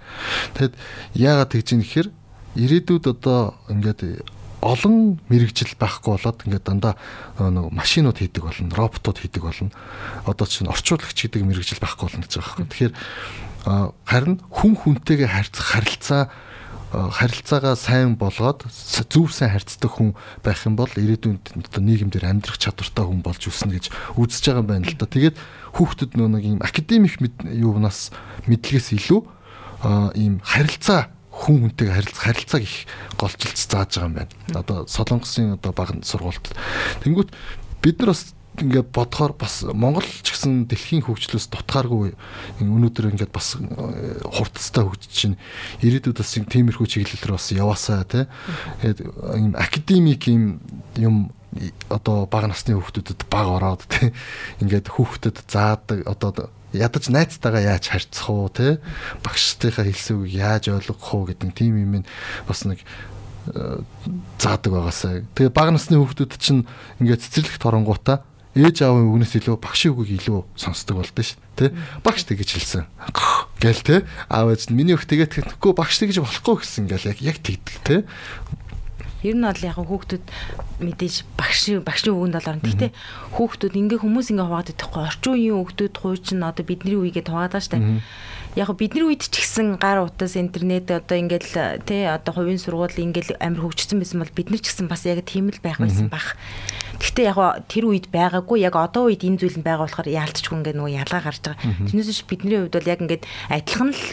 Тэгэд 0.55 0.75
яагаад 1.19 1.51
тэгж 1.51 1.69
юм 1.75 1.81
гэхээр 1.83 2.09
ирээдүйд 2.57 3.05
одоо 3.11 3.59
ингээд 3.73 4.23
олон 4.63 5.19
мэрэгжил 5.27 5.75
байхгүй 5.75 6.15
болоод 6.15 6.39
ингээд 6.47 6.63
дандаа 6.71 6.95
нэг 7.43 7.75
машинууд 7.75 8.23
хийдэг 8.23 8.47
болно, 8.47 8.71
роботууд 8.71 9.19
хийдэг 9.19 9.43
болно. 9.43 9.75
Одоо 10.23 10.47
чинь 10.47 10.71
орчуулагч 10.71 11.19
гэдэг 11.19 11.43
мэрэгжил 11.43 11.83
байхгүй 11.83 12.07
болно 12.07 12.23
гэж 12.23 12.33
байгаа 12.39 12.63
юм. 12.63 12.71
Тэгэхээр 12.71 12.95
харин 14.07 14.37
хүн 14.47 14.75
хүнтэйгээ 14.79 15.29
харьцах 15.35 15.67
харилцаа 15.67 16.23
харилцаагаа 16.93 17.73
сайн 17.73 18.21
болгоод 18.21 18.69
зөв 19.09 19.33
сайн 19.33 19.57
харьцдаг 19.57 19.89
хүн 19.89 20.13
байх 20.45 20.61
юм 20.69 20.77
бол 20.77 20.93
ирээдүйд 20.93 21.57
одоо 21.73 21.81
нийгэмдэр 21.81 22.29
амьдрах 22.29 22.61
чадвартай 22.61 23.05
хүн 23.09 23.25
болж 23.25 23.43
өснө 23.49 23.81
гэж 23.81 23.89
үзэж 24.21 24.43
байгаа 24.53 24.61
юм 24.61 24.69
байна 24.69 24.87
л 24.93 24.97
да. 25.01 25.09
Тэгээд 25.09 25.37
хүүхдүүд 25.73 26.13
нөө 26.21 26.29
нэг 26.37 26.45
юм 26.45 26.61
академик 26.61 27.17
юунаас 27.49 28.13
мэдлэгээс 28.45 28.93
илүү 28.93 29.21
ийм 30.21 30.45
харилцаа 30.45 31.09
хүн 31.33 31.73
хүнтэйгээ 31.73 31.97
харилцах 31.97 32.25
харилцааг 32.29 32.63
их 32.63 32.77
голчилж 33.17 33.57
зааж 33.57 33.91
байгаа 33.97 34.09
юм 34.13 34.17
байна. 34.21 34.33
Одоо 34.53 34.79
Солонгосын 34.85 35.57
одоо 35.57 35.73
баг 35.73 35.97
сургуульд. 36.05 36.53
Тэнгүүт 37.01 37.33
бид 37.81 37.97
нар 38.05 38.13
бас 38.13 38.37
ингээд 38.61 38.93
бодохоор 38.93 39.33
бас 39.33 39.65
Монгол 39.65 40.05
ч 40.05 40.29
гэсэн 40.37 40.69
дэлхийн 40.69 41.09
хөгжлөөс 41.09 41.49
дутгааргүй 41.49 42.13
өнөөдөр 42.61 43.17
ингээд 43.17 43.33
бас 43.33 43.57
э, 43.57 44.21
хурдцтай 44.29 44.85
хөгжиж 44.85 45.13
чинь 45.13 45.37
ирээдүйд 45.81 46.21
бас 46.21 46.37
тиймэрхүү 46.37 46.85
чиглэлээр 46.85 47.33
бас 47.33 47.49
яваасаа 47.49 48.05
тий. 48.05 48.25
Ийм 48.85 49.57
академик 49.57 50.29
юм 50.29 50.61
юм 51.01 51.33
одоо 51.89 52.29
бага 52.29 52.53
насны 52.53 52.77
хүүхдүүдэд 52.77 53.25
баг 53.33 53.47
ороод 53.49 53.89
тий. 53.89 54.13
Ингээд 54.61 54.93
хүүхдэд 54.93 55.49
заадаг 55.49 56.05
одоо 56.05 56.53
ядаж 56.77 57.09
найзтайгаа 57.09 57.77
яаж 57.77 57.89
харьцах 57.89 58.29
уу 58.29 58.53
тий. 58.53 58.77
Багштайхаа 59.25 59.89
хэлсэн 59.89 60.21
үг 60.21 60.29
яаж 60.29 60.69
ойлгох 60.69 61.09
уу 61.09 61.25
гэдэг 61.33 61.57
тийм 61.57 61.81
юм 61.81 62.05
бас 62.45 62.69
нэг 62.69 62.85
э, 63.49 63.81
заадаг 64.37 64.73
байгаасаа. 64.73 65.25
Тэгээ 65.37 65.57
бага 65.57 65.73
насны 65.73 65.97
хүүхдүүд 65.97 66.33
чинь 66.37 66.69
ингээд 67.01 67.25
цэцэрлэгт 67.25 67.65
оронгуудаа 67.65 68.25
ээж 68.53 68.85
аавын 68.85 69.09
үгнээс 69.09 69.41
илүү 69.41 69.57
багшийн 69.57 69.97
үгийг 69.97 70.29
илүү 70.29 70.45
сонсдог 70.61 71.01
болдсон 71.01 71.25
шүү 71.25 71.41
дээ. 71.57 71.71
Багш 72.05 72.23
тэгэж 72.29 72.51
хэлсэн. 72.53 72.85
Гээл 73.65 73.83
те. 73.83 73.97
Аав 74.29 74.53
ээж 74.53 74.69
нь 74.69 74.77
миний 74.77 74.93
үг 74.93 75.09
тэгээд 75.09 75.57
тэгэхгүй 75.57 75.73
багш 75.73 75.97
тэгэж 76.05 76.21
болохгүй 76.21 76.61
гэсэн 76.61 76.85
ингээл 76.85 77.11
яг 77.17 77.19
яг 77.25 77.37
тэгдэг 77.41 77.77
те. 77.81 77.97
Ер 79.25 79.37
нь 79.39 79.47
бол 79.47 79.63
яг 79.65 79.79
хүүхдүүд 79.81 80.25
мэдээж 80.85 81.15
багш 81.39 81.61
багшийн 81.81 82.13
үгэнд 82.13 82.37
бол 82.37 82.51
орно. 82.53 82.65
Гэхдээ 82.67 82.91
хүүхдүүд 83.39 83.75
ингээ 83.79 84.01
хүмүүс 84.05 84.29
ингээ 84.35 84.49
хуваадаг 84.51 84.77
байхгүй 84.77 85.03
орчин 85.07 85.33
үеийн 85.33 85.57
хүүхдүүд 85.63 85.95
хууч 85.97 86.27
нь 86.37 86.45
одоо 86.45 86.65
бидний 86.67 86.99
үеигээ 86.99 87.25
хуваадаг 87.25 87.63
штэ 87.63 87.79
яг 88.57 88.69
бидний 88.77 89.05
үед 89.05 89.25
ч 89.25 89.41
гэсэн 89.41 89.81
гар 89.81 90.05
утас 90.05 90.37
интернет 90.37 90.91
одоо 90.93 91.17
ингээл 91.17 91.81
тий 91.89 92.05
одоо 92.05 92.33
хувийн 92.37 92.61
сургууль 92.61 92.93
ингээл 92.93 93.41
амар 93.41 93.65
хөгжсөн 93.73 94.05
байсан 94.05 94.21
бол 94.21 94.37
бид 94.37 94.53
нар 94.53 94.61
ч 94.61 94.69
гэсэн 94.69 94.89
бас 94.93 95.09
яг 95.09 95.25
тийм 95.25 95.49
л 95.49 95.61
байх 95.65 95.81
байсан 95.81 96.13
бах. 96.13 96.37
Гэхдээ 97.03 97.33
яг 97.33 97.39
тэр 97.67 97.91
үед 97.91 98.13
байгаагүй 98.13 98.63
яг 98.63 98.77
одоо 98.77 99.09
үед 99.09 99.25
энэ 99.25 99.41
зүйл 99.41 99.59
нь 99.59 99.67
байгаа 99.67 99.91
болохоор 99.91 100.07
яалтчгүй 100.07 100.55
ингээ 100.61 100.77
нөгөө 100.77 100.97
ялгаа 101.03 101.23
гарч 101.25 101.41
байгаа. 101.43 101.89
Тэрнээс 101.89 102.09
биш 102.13 102.23
бидний 102.29 102.63
хувьд 102.63 102.77
бол 102.79 102.93
яг 102.93 103.01
ингээд 103.03 103.25
адилхан 103.51 103.91
л 103.91 104.05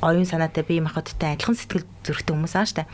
оюун 0.00 0.24
санаатай 0.24 0.64
бие 0.64 0.80
махбодтой 0.80 1.36
адилхан 1.36 1.52
сэтгэл 1.52 1.84
зүрхтэй 2.00 2.32
хүмүүс 2.32 2.54
аа 2.56 2.64
штэ. 2.64 2.88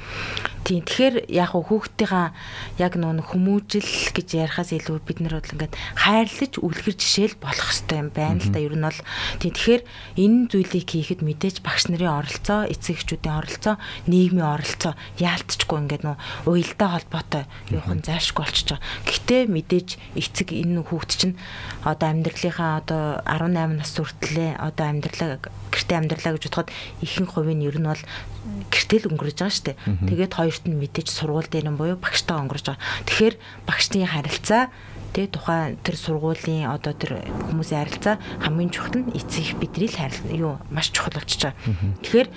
Тийм 0.66 0.82
тэгэхээр 0.82 1.30
яг 1.30 1.54
хүүхдийнхаа 1.54 2.34
яг 2.82 2.98
нөө 2.98 3.22
хүмүүжил 3.22 3.86
гэж 4.10 4.28
ярихаас 4.34 4.74
илүү 4.74 4.98
бид 5.06 5.22
нар 5.22 5.38
бол 5.38 5.52
ингээд 5.54 5.78
хайрлаж 5.94 6.52
үлгэр 6.58 6.96
жишээл 6.98 7.38
болох 7.38 7.70
хэрэгтэй 7.70 7.98
юм 8.02 8.10
байна 8.10 8.42
л 8.42 8.50
да. 8.50 8.58
Ер 8.58 8.74
нь 8.74 8.82
бол 8.82 9.00
тийм 9.38 9.52
тэгэхээр 9.54 9.82
энэ 10.18 10.38
зүйлийг 10.50 10.85
хийхэд 10.88 11.20
мэдээж 11.26 11.60
багш 11.66 11.90
нарын 11.90 12.22
оролцоо, 12.22 12.66
эцэг 12.70 12.98
эхчүүдийн 13.02 13.36
оролцоо, 13.36 13.74
нийгмийн 14.06 14.46
оролцоо 14.46 14.92
яалтчгүй 15.18 15.78
ингээд 15.82 16.04
нөө 16.06 16.16
уялдаа 16.46 16.88
холбоотой 16.96 17.44
нь 17.74 18.04
зайлшгүй 18.06 18.42
болчихж 18.46 18.68
байгаа. 18.74 18.86
Гэхдээ 19.06 19.42
мэдээж 19.50 19.88
эцэг 20.14 20.48
энэ 20.54 20.86
хүүхд 20.86 21.10
чинь 21.14 21.34
одоо 21.82 22.08
амьдралынхаа 22.08 22.72
одоо 22.80 23.04
18 23.26 23.76
нас 23.76 23.92
хүртлээ 23.96 24.56
одоо 24.56 24.86
амьдралаа 24.86 25.38
гэртээ 25.74 25.98
амьдралаа 25.98 26.32
гэж 26.38 26.44
бодоход 26.48 26.70
ихэнх 27.04 27.32
хувийн 27.34 27.66
ер 27.66 27.76
нь 27.76 27.88
бол 27.90 28.02
мэдээлэл 28.46 29.10
өнгөрөж 29.10 29.36
байгаа 29.42 29.54
шүү 29.54 29.66
дээ. 29.66 29.76
Тэгээд 30.06 30.32
хоёрт 30.38 30.64
нь 30.70 30.78
мэдээж 30.78 31.08
сургууль 31.10 31.50
дээр 31.50 31.66
нь 31.74 31.78
буюу 31.78 31.98
багштай 31.98 32.38
өнгөрөж 32.38 32.66
байгаа. 32.70 32.84
Тэгэхээр 33.10 33.34
багшны 33.66 34.06
харилцаа 34.06 34.70
тий 35.16 35.32
тухайн 35.32 35.80
тэр 35.80 35.96
сургуулийн 35.96 36.68
одоо 36.68 36.92
тэр 36.92 37.24
хүмүүсийн 37.48 37.80
харилцаа 37.88 38.20
хамгийн 38.44 38.68
чухал 38.68 39.00
нь 39.00 39.16
эцэг 39.16 39.40
их 39.40 39.56
бидний 39.56 39.88
л 39.88 39.96
харилцаа 39.96 40.36
юу 40.36 40.60
маш 40.68 40.92
чухал 40.92 41.16
болчихж 41.16 41.48
байгаа. 41.48 41.56
Тэгэхээр 42.04 42.28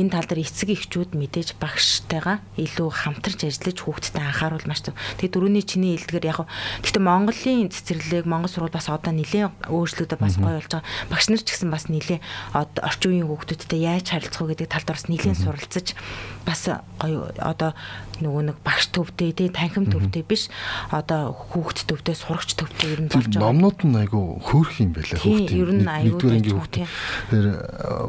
энэ 0.00 0.12
тал 0.16 0.24
дээр 0.24 0.40
эцэг 0.40 0.68
эхчүүд 0.72 1.12
мэдээж 1.12 1.60
багштайгаа 1.60 2.40
илүү 2.56 2.88
хамтарч 2.88 3.44
ажиллаж 3.44 3.78
хүүхдэд 3.84 4.16
анхааруул 4.16 4.64
маш 4.64 4.80
зөв. 4.80 4.96
Тэгээ 5.20 5.28
дөрөвний 5.28 5.60
чиний 5.60 6.00
хэлдгээр 6.00 6.30
яг 6.32 6.48
гэхдээ 6.80 7.04
Монголын 7.04 7.68
цэцэрлэг 7.68 8.24
Монгол 8.24 8.48
сургууль 8.48 8.72
бас 8.80 8.88
одоо 8.88 9.12
нэлээд 9.12 9.68
өөрчлөлтөд 9.68 10.16
бас 10.16 10.40
гоё 10.40 10.56
болж 10.56 10.72
байгаа. 10.72 10.88
Багш 11.12 11.28
нар 11.28 11.44
ч 11.44 11.52
гэсэн 11.52 11.68
бас 11.68 11.92
нэлээд 11.92 12.24
орчин 12.56 13.12
үеийн 13.12 13.28
хүүхдүүдтэй 13.28 13.80
яаж 13.84 14.08
харилцах 14.08 14.40
вэ 14.48 14.56
гэдэг 14.56 14.72
тал 14.72 14.84
дээр 14.88 14.96
бас 14.96 15.06
нэлээд 15.12 15.36
суралцаж 15.36 15.86
бас 16.48 16.60
гоё 16.96 17.28
одоо 17.36 17.76
нөгөө 18.22 18.42
нэг 18.54 18.58
багш 18.62 18.88
төвтэй 18.94 19.34
тий 19.34 19.50
танхим 19.50 19.90
төвтэй 19.90 20.22
биш 20.22 20.48
одоо 20.94 21.34
хүүхд 21.34 21.90
төвтэй 21.90 22.14
сурагч 22.14 22.54
төвтэй 22.54 22.94
ер 22.94 23.00
нь 23.04 23.10
болж 23.10 23.26
байгаа. 23.26 23.50
Номнууд 23.50 23.80
нь 23.82 23.98
айгүй 23.98 24.22
хөөрх 24.46 24.74
юм 24.78 24.90
байлаа 24.94 25.18
хүүхдийн. 25.18 25.58
Ер 25.58 25.70
нь 25.74 25.88
айгүй 25.90 26.30
хүүхдийн. 26.54 26.88
Тэр 27.30 27.44
э, 27.50 27.56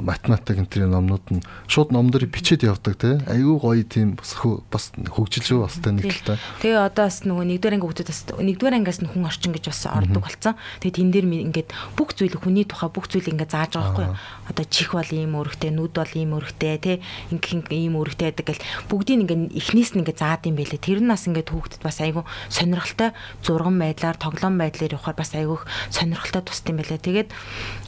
математик 0.06 0.58
энэ 0.62 0.70
төрлийн 0.70 0.94
номнууд 0.94 1.26
нь 1.34 1.42
шууд 1.66 1.90
ном 1.90 2.14
дээр 2.14 2.30
бичээд 2.30 2.64
явдаг 2.70 2.96
тий. 3.02 3.18
Айгүй 3.26 3.58
гоё 3.58 3.84
тийм 3.84 4.14
бас 4.16 4.38
бас 4.70 4.94
хөгжилж 4.94 5.50
бас 5.58 5.82
тань 5.82 5.98
нэг 5.98 6.14
л 6.14 6.22
та. 6.22 6.38
Тэгээ 6.62 6.78
одоо 6.78 7.10
бас 7.10 7.26
нөгөө 7.26 7.46
нэгдүгээр 7.50 7.76
анги 7.80 7.86
хүүхдүүд 7.90 8.10
бас 8.14 8.22
нэгдүгээр 8.38 8.78
ангиас 8.78 9.00
нь 9.02 9.10
хүн 9.10 9.26
орчин 9.26 9.52
гэж 9.58 9.66
бас 9.74 9.82
ордог 9.90 10.22
болсон. 10.22 10.54
Тэгээ 10.80 10.98
тэн 11.02 11.10
дээр 11.10 11.28
ингээд 11.50 11.70
бүх 11.98 12.14
зүйл 12.14 12.38
хүний 12.38 12.66
тухай 12.70 12.90
бүх 12.94 13.10
зүйл 13.10 13.32
ингээд 13.34 13.54
зааж 13.54 13.74
байгаа 13.74 13.94
байхгүй? 13.94 14.08
Одоо 14.54 14.66
чих 14.70 14.92
бол 14.94 15.10
ийм 15.10 15.34
өргөтэй, 15.40 15.72
нүд 15.72 15.94
бол 15.96 16.14
ийм 16.14 16.32
өргөтэй 16.38 16.78
тий. 16.78 16.98
Ингээд 17.32 17.72
ийм 17.72 17.96
өргөтэй 17.98 18.32
байдаг 18.32 18.46
гэл 18.54 18.66
бүгдийг 18.92 19.24
ингээд 19.24 19.56
эхнээс 19.56 19.92
нь 19.96 20.03
ингээд 20.04 20.20
заад 20.20 20.44
юм 20.44 20.60
байлээ. 20.60 20.84
Тэр 20.84 21.00
нь 21.00 21.10
бас 21.10 21.26
ингээд 21.26 21.50
хүүхдэд 21.50 21.82
бас 21.82 21.98
айгүй 22.04 22.24
сонирхолтой 22.52 23.16
зурган 23.40 23.80
байдлаар 23.80 24.18
тоглоом 24.20 24.60
байдлаар 24.60 25.00
явахаар 25.00 25.18
бас 25.18 25.32
айгүйх 25.32 25.64
сонирхолтой 25.90 26.44
тусд 26.44 26.68
юм 26.68 26.84
байлээ. 26.84 27.00
Тэгээд 27.00 27.30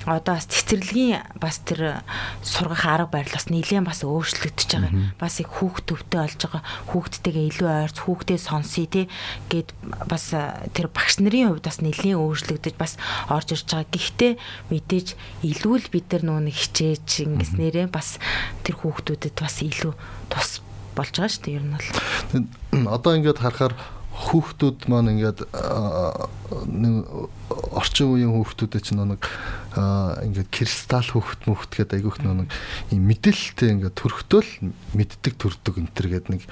одоо 0.06 0.38
бас 0.38 0.48
цэцэрлэгийн 0.48 1.22
бас 1.42 1.60
тэр 1.66 2.06
сургах 2.46 2.86
арга 2.86 3.20
барил 3.20 3.34
бас 3.34 3.50
нэлээд 3.50 3.86
бас 3.86 4.06
өөрчлөгдөж 4.06 4.70
байгаа. 4.70 4.94
Бас 5.18 5.42
их 5.42 5.50
хүүхд 5.50 5.86
төвтэй 5.90 6.20
болж 6.22 6.40
байгаа. 6.40 6.64
Хүүхдтэйгээ 6.94 7.46
илүү 7.50 7.70
ойрц, 7.90 7.98
хүүхдээ 8.06 8.40
сонсъё 8.40 8.86
те 8.86 9.02
гэд 9.50 9.74
бас 10.06 10.30
тэр 10.78 10.88
багш 10.94 11.18
нарын 11.20 11.58
хувьд 11.58 11.66
бас 11.66 11.82
нэлээд 11.82 12.22
өөрчлөгдөж 12.22 12.76
бас 12.78 13.02
орж 13.34 13.58
ирж 13.58 13.66
байгаа. 13.66 13.90
Гэхдээ 13.90 14.34
мэдээж 14.70 15.08
илүү 15.42 15.76
л 15.82 15.88
бид 15.90 16.06
нар 16.14 16.24
нүүн 16.24 16.54
хичээж 16.54 17.26
ингэснээрээ 17.26 17.90
бас 17.90 18.22
тэр 18.62 18.78
хүүхдүүдэд 18.78 19.36
бас 19.42 19.66
илүү 19.66 19.94
тус 20.30 20.65
болж 20.96 21.14
байгаа 21.16 21.32
шүү 21.32 21.44
дээ 21.46 21.58
ер 21.60 21.66
нь 21.68 21.76
бол. 21.76 21.90
Одоо 22.96 23.12
ингээд 23.20 23.40
харахаар 23.44 23.74
хүүхдүүд 24.16 24.88
маань 24.88 25.12
ингээд 25.14 25.40
нэг 26.72 26.96
орчин 27.50 28.14
үеийн 28.14 28.34
хүүхдүүдэд 28.34 28.84
чинь 28.86 29.04
нэг 29.06 29.22
ингээд 29.76 30.50
кристалл 30.56 31.04
хүүхд 31.04 31.52
мөхт 31.52 31.72
гэдэг 31.76 32.00
айгүйх 32.00 32.24
нэг 32.24 32.48
юм 32.96 33.04
мэдээлэлтэй 33.12 33.70
ингээд 33.76 34.00
төрхтөөл 34.00 34.52
мэддэг 34.96 35.34
төрдөг 35.36 35.76
энэ 35.84 35.92
төр 35.92 36.08
гэдэг 36.16 36.32
нэг 36.32 36.44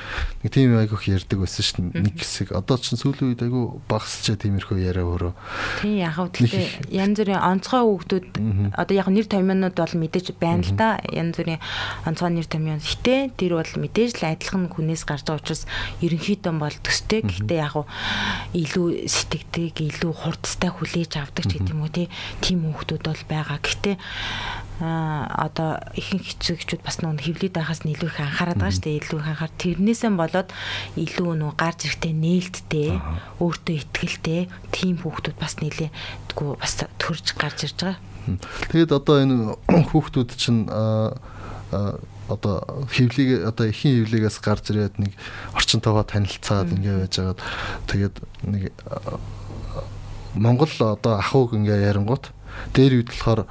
нэг 0.43 0.51
тийм 0.51 0.75
айгүйх 0.75 1.07
ярьдаг 1.07 1.39
байсан 1.39 1.87
дээ 1.95 2.03
нэг 2.03 2.19
хэсэг. 2.19 2.51
Одоо 2.51 2.75
чинь 2.75 2.99
сүүлийн 2.99 3.31
үед 3.31 3.41
айгүй 3.47 3.79
багасчаа 3.87 4.35
тиймэрхүү 4.35 4.77
яриа 4.83 5.07
өөрөө 5.07 5.33
тийм 5.79 5.95
яг 6.03 6.19
хав. 6.19 6.35
Гэхдээ 6.35 6.91
янз 6.91 7.15
бүрийн 7.23 7.39
онцгой 7.39 7.83
хүүхдүүд 7.87 8.27
одоо 8.75 8.95
яг 8.99 9.07
нэр 9.07 9.27
томьёонууд 9.31 9.77
бол 9.79 9.95
мэдээж 10.03 10.27
байна 10.35 10.67
л 10.67 10.75
да. 10.75 10.99
Янз 11.07 11.39
бүрийн 11.39 11.63
онцгой 12.03 12.31
нэр 12.35 12.47
томьёон 12.51 12.83
гэтээ 12.83 13.39
тэр 13.39 13.55
бол 13.55 13.73
мэдээж 13.87 14.19
л 14.19 14.35
адилхан 14.35 14.67
хүнээс 14.67 15.07
гарч 15.07 15.23
байгаа 15.31 15.39
учраас 15.39 15.63
ерөнхийдөө 16.03 16.53
бол 16.59 16.75
төстэй. 16.83 17.23
Гэхдээ 17.23 17.59
яг 17.63 17.87
илүү 18.51 19.07
сэтгэдэг 19.07 19.79
илүү 19.79 20.11
хурдтай 20.11 20.71
хүлээж 20.83 21.11
авдаг 21.15 21.47
ч 21.47 21.55
гэдэг 21.55 21.71
юм 21.71 21.87
уу 21.87 21.91
тийм 22.43 22.59
хүүхдүүд 22.67 23.03
бол 23.07 23.23
байгаа. 23.31 23.57
Гэхдээ 23.63 23.95
одоо 24.83 25.79
ихэнх 25.95 26.27
хэцүүгчүүд 26.27 26.81
бас 26.83 26.99
нүүн 26.99 27.23
хөвлөд 27.23 27.55
байхаас 27.55 27.87
илүү 27.87 28.09
их 28.11 28.19
анхаарат 28.19 28.59
байгаа 28.59 28.75
шүү 28.75 28.83
дээ. 28.83 28.99
Илүү 28.99 29.19
их 29.23 29.29
анхаар 29.31 29.53
тэрнээсээ 29.55 30.11
болоод 30.11 30.49
илүү 30.99 31.31
нүү 31.39 31.51
гарч 31.55 31.79
ирэхтэй 31.87 32.13
нээлттэй, 32.13 32.89
өөртөө 33.39 33.75
ихтгэлтэй 33.79 34.41
тийм 34.75 34.99
хүүхдүүд 34.99 35.37
бас 35.39 35.53
нэлээ 35.63 35.89
тгүү 36.33 36.51
бас 36.59 36.73
төрж 36.99 37.25
гарч 37.39 37.69
ирж 37.69 37.79
байгаа. 37.79 38.01
Тэгээд 38.73 38.91
одоо 38.91 39.15
энэ 39.23 39.35
хүүхдүүд 39.93 40.29
чинь 40.35 40.67
одоо 42.29 42.85
хөвлийг 42.87 43.45
одоо 43.45 43.65
ихийн 43.67 44.03
хөвлигээс 44.03 44.39
гарч 44.39 44.71
ирээд 44.71 44.95
нэг 44.99 45.11
орчинтойгоо 45.53 46.05
танилцаад 46.07 46.71
ингээ 46.71 47.03
байж 47.03 47.13
байгаад 47.19 47.39
тэгээд 47.91 48.15
нэг 48.47 48.63
Монгол 50.35 50.71
одоо 50.79 51.13
ахуйг 51.17 51.53
ингээ 51.53 51.89
ярингууд 51.93 52.33
дээр 52.73 53.01
үед 53.01 53.09
болохоор 53.13 53.45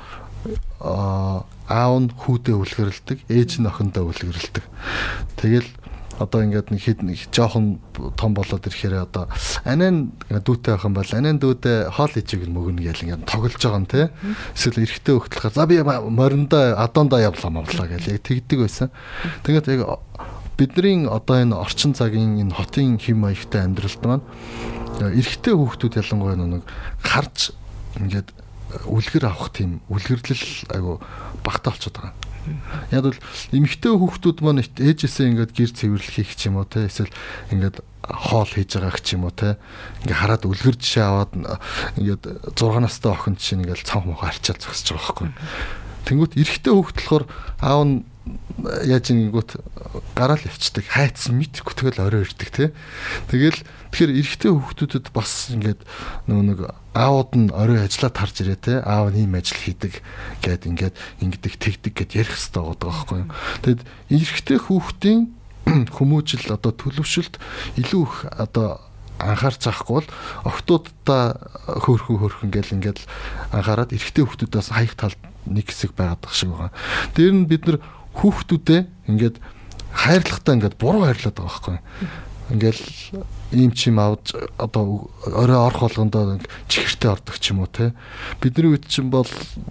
аав 0.82 1.94
нь 2.02 2.10
хүүдээ 2.10 2.56
үлгэрэлдэг, 2.58 3.18
ээж 3.30 3.62
нь 3.62 3.68
охиндоо 3.70 4.10
үлгэрэлдэг. 4.10 4.64
Тэгэл 5.38 5.70
одоо 6.18 6.42
ингээд 6.44 6.68
нэг 6.70 6.82
хэд 6.82 7.00
нэг 7.02 7.18
жоохон 7.32 7.80
том 8.18 8.34
болоод 8.34 8.66
ирэхээр 8.66 9.06
одоо 9.08 9.30
анаа 9.64 10.12
дүүтэй 10.28 10.74
охин 10.76 10.94
бол 10.94 11.10
анаа 11.10 11.34
дүүдээ 11.38 11.94
хоол 11.94 12.14
ичиг 12.14 12.44
нь 12.44 12.52
мөгнө 12.52 12.82
гэл 12.84 13.04
ингээд 13.06 13.26
тоглож 13.26 13.56
байгаа 13.58 13.80
юм 13.80 13.86
те. 13.88 14.10
Эсвэл 14.54 14.84
эрэгтэй 14.84 15.14
хөлтлөхөөр 15.18 15.54
за 15.56 15.66
би 15.66 15.80
мориндоо 15.82 16.76
адоондоо 16.76 17.20
явлаа 17.22 17.50
мавлаа 17.50 17.86
гэл 17.88 18.12
яг 18.12 18.22
тэгдэг 18.22 18.58
байсан. 18.60 18.88
Тэгээд 19.42 19.66
яг 19.72 19.80
бидний 20.58 21.08
одоо 21.08 21.36
энэ 21.40 21.56
орчин 21.56 21.96
цагийн 21.96 22.38
энэ 22.38 22.54
хотын 22.54 23.00
хэм 23.00 23.18
маягтай 23.18 23.64
амьдралд 23.64 24.02
маань 24.04 24.24
эрэгтэй 25.10 25.54
хүүхдүүд 25.56 25.98
ялангуяа 25.98 26.36
нэг 26.38 26.62
харж 27.02 27.56
ингээд 27.98 28.28
үлгэр 28.86 29.24
авах 29.28 29.52
тийм 29.52 29.80
үлгэрлэл 29.90 30.70
айгу 30.72 31.00
багтаа 31.44 31.72
болчиход 31.74 31.96
байгаа. 31.98 32.14
Яг 32.90 33.02
бол 33.06 33.20
эмэгтэй 33.52 33.92
хүүхдүүд 33.92 34.38
маань 34.42 34.64
ээжээсээ 34.64 35.26
ингээд 35.34 35.52
гэр 35.52 35.72
цэвэрлэх 35.76 36.14
хийх 36.16 36.34
ч 36.34 36.48
юм 36.48 36.58
уу 36.58 36.66
те 36.66 36.88
эсвэл 36.88 37.12
ингээд 37.52 37.84
хоол 38.02 38.50
хийж 38.50 38.70
байгаа 38.80 38.98
ч 38.98 39.14
юм 39.14 39.28
уу 39.28 39.34
те 39.34 39.60
ингээ 40.02 40.18
хараад 40.18 40.48
үлгэр 40.48 40.76
жишээ 40.76 41.04
аваад 41.06 41.32
ингээд 42.00 42.22
6 42.58 42.82
настай 42.82 43.12
охин 43.12 43.36
чинь 43.38 43.62
ингээд 43.62 43.86
цанх 43.86 44.08
мох 44.10 44.26
арчаад 44.26 44.58
зогсож 44.58 44.98
байгаа 44.98 45.06
байхгүй. 45.06 45.28
Тэнгүүт 46.02 46.32
эрэгтэй 46.34 46.72
хүүхд 46.74 46.96
болохоор 46.98 47.24
аав 47.62 47.82
нь 47.86 47.96
яаж 48.86 49.06
ингэнгүүт 49.10 49.50
гараал 50.14 50.46
явцдаг 50.46 50.86
хайцсан 50.86 51.38
мэдхгүй 51.38 51.74
тэгэл 51.74 52.02
орой 52.06 52.22
ирдэг 52.26 52.50
те 52.50 52.64
тэгэл 53.30 53.58
тэгэхээр 53.92 54.16
эрэгтэй 54.18 54.50
хүүхдүүдэд 54.56 55.06
бас 55.12 55.52
ингээд 55.52 55.80
нөгөө 56.26 56.44
нэг 56.48 56.60
аауд 56.96 57.30
нь 57.36 57.52
орой 57.52 57.84
ажиллаад 57.84 58.16
харж 58.16 58.36
ирээ 58.40 58.58
те 58.58 58.74
аав 58.80 59.12
нь 59.12 59.28
ийм 59.28 59.36
ажил 59.36 59.60
хийдэг 59.60 60.00
гэд 60.40 60.64
ингээд 60.64 60.96
ингэдэг 61.20 61.54
тэгдэг 61.60 61.92
гэд 61.92 62.10
ярих 62.16 62.32
хэрэгтэй 62.32 62.64
байгаа 62.64 62.88
байхгүй 62.88 63.18
юу 63.20 63.30
тэгэд 63.62 63.80
эрэгтэй 64.16 64.58
хүүхдийн 64.64 65.20
хүмүүжил 65.96 66.56
одоо 66.56 66.72
төлөвшөлт 66.72 67.36
илүү 67.78 68.02
их 68.02 68.16
одоо 68.32 68.80
анхаарч 69.22 69.68
авахгүй 69.70 70.02
бол 70.02 70.08
октоудаа 70.48 71.22
хөөрхөн 71.86 72.18
хөөрхөн 72.18 72.50
гэл 72.50 72.74
ингээд 72.80 72.98
анхаарад 73.54 73.94
эрэгтэй 73.94 74.26
хүүхдүүдээс 74.26 74.68
хаях 74.74 74.94
талд 74.98 75.20
нэг 75.46 75.70
хэсэг 75.70 75.94
байгаад 75.94 76.22
байгаа 76.22 76.34
шиг 76.34 76.50
байгаа. 76.50 76.72
Тэр 77.14 77.30
нь 77.30 77.46
бид 77.46 77.62
нар 77.66 77.78
хүүхдүүдээ 78.18 78.80
ингээд 79.14 79.36
хайрлагатай 79.94 80.52
ингээд 80.58 80.76
буруу 80.80 81.06
хайрлаад 81.06 81.36
байгаа 81.38 81.46
байхгүй. 81.46 81.78
Ингээл 82.52 82.84
ийм 83.56 83.72
чим 83.72 83.96
авч 83.96 84.36
одоо 84.60 85.08
орой 85.24 85.56
орох 85.56 85.88
болгондоо 85.88 86.36
чихэртэй 86.68 87.10
ордог 87.16 87.40
ч 87.40 87.56
юм 87.56 87.64
уу 87.64 87.70
те. 87.72 87.96
Бидний 88.44 88.76
үед 88.76 88.84
чинь 88.92 89.08
бол 89.08 89.28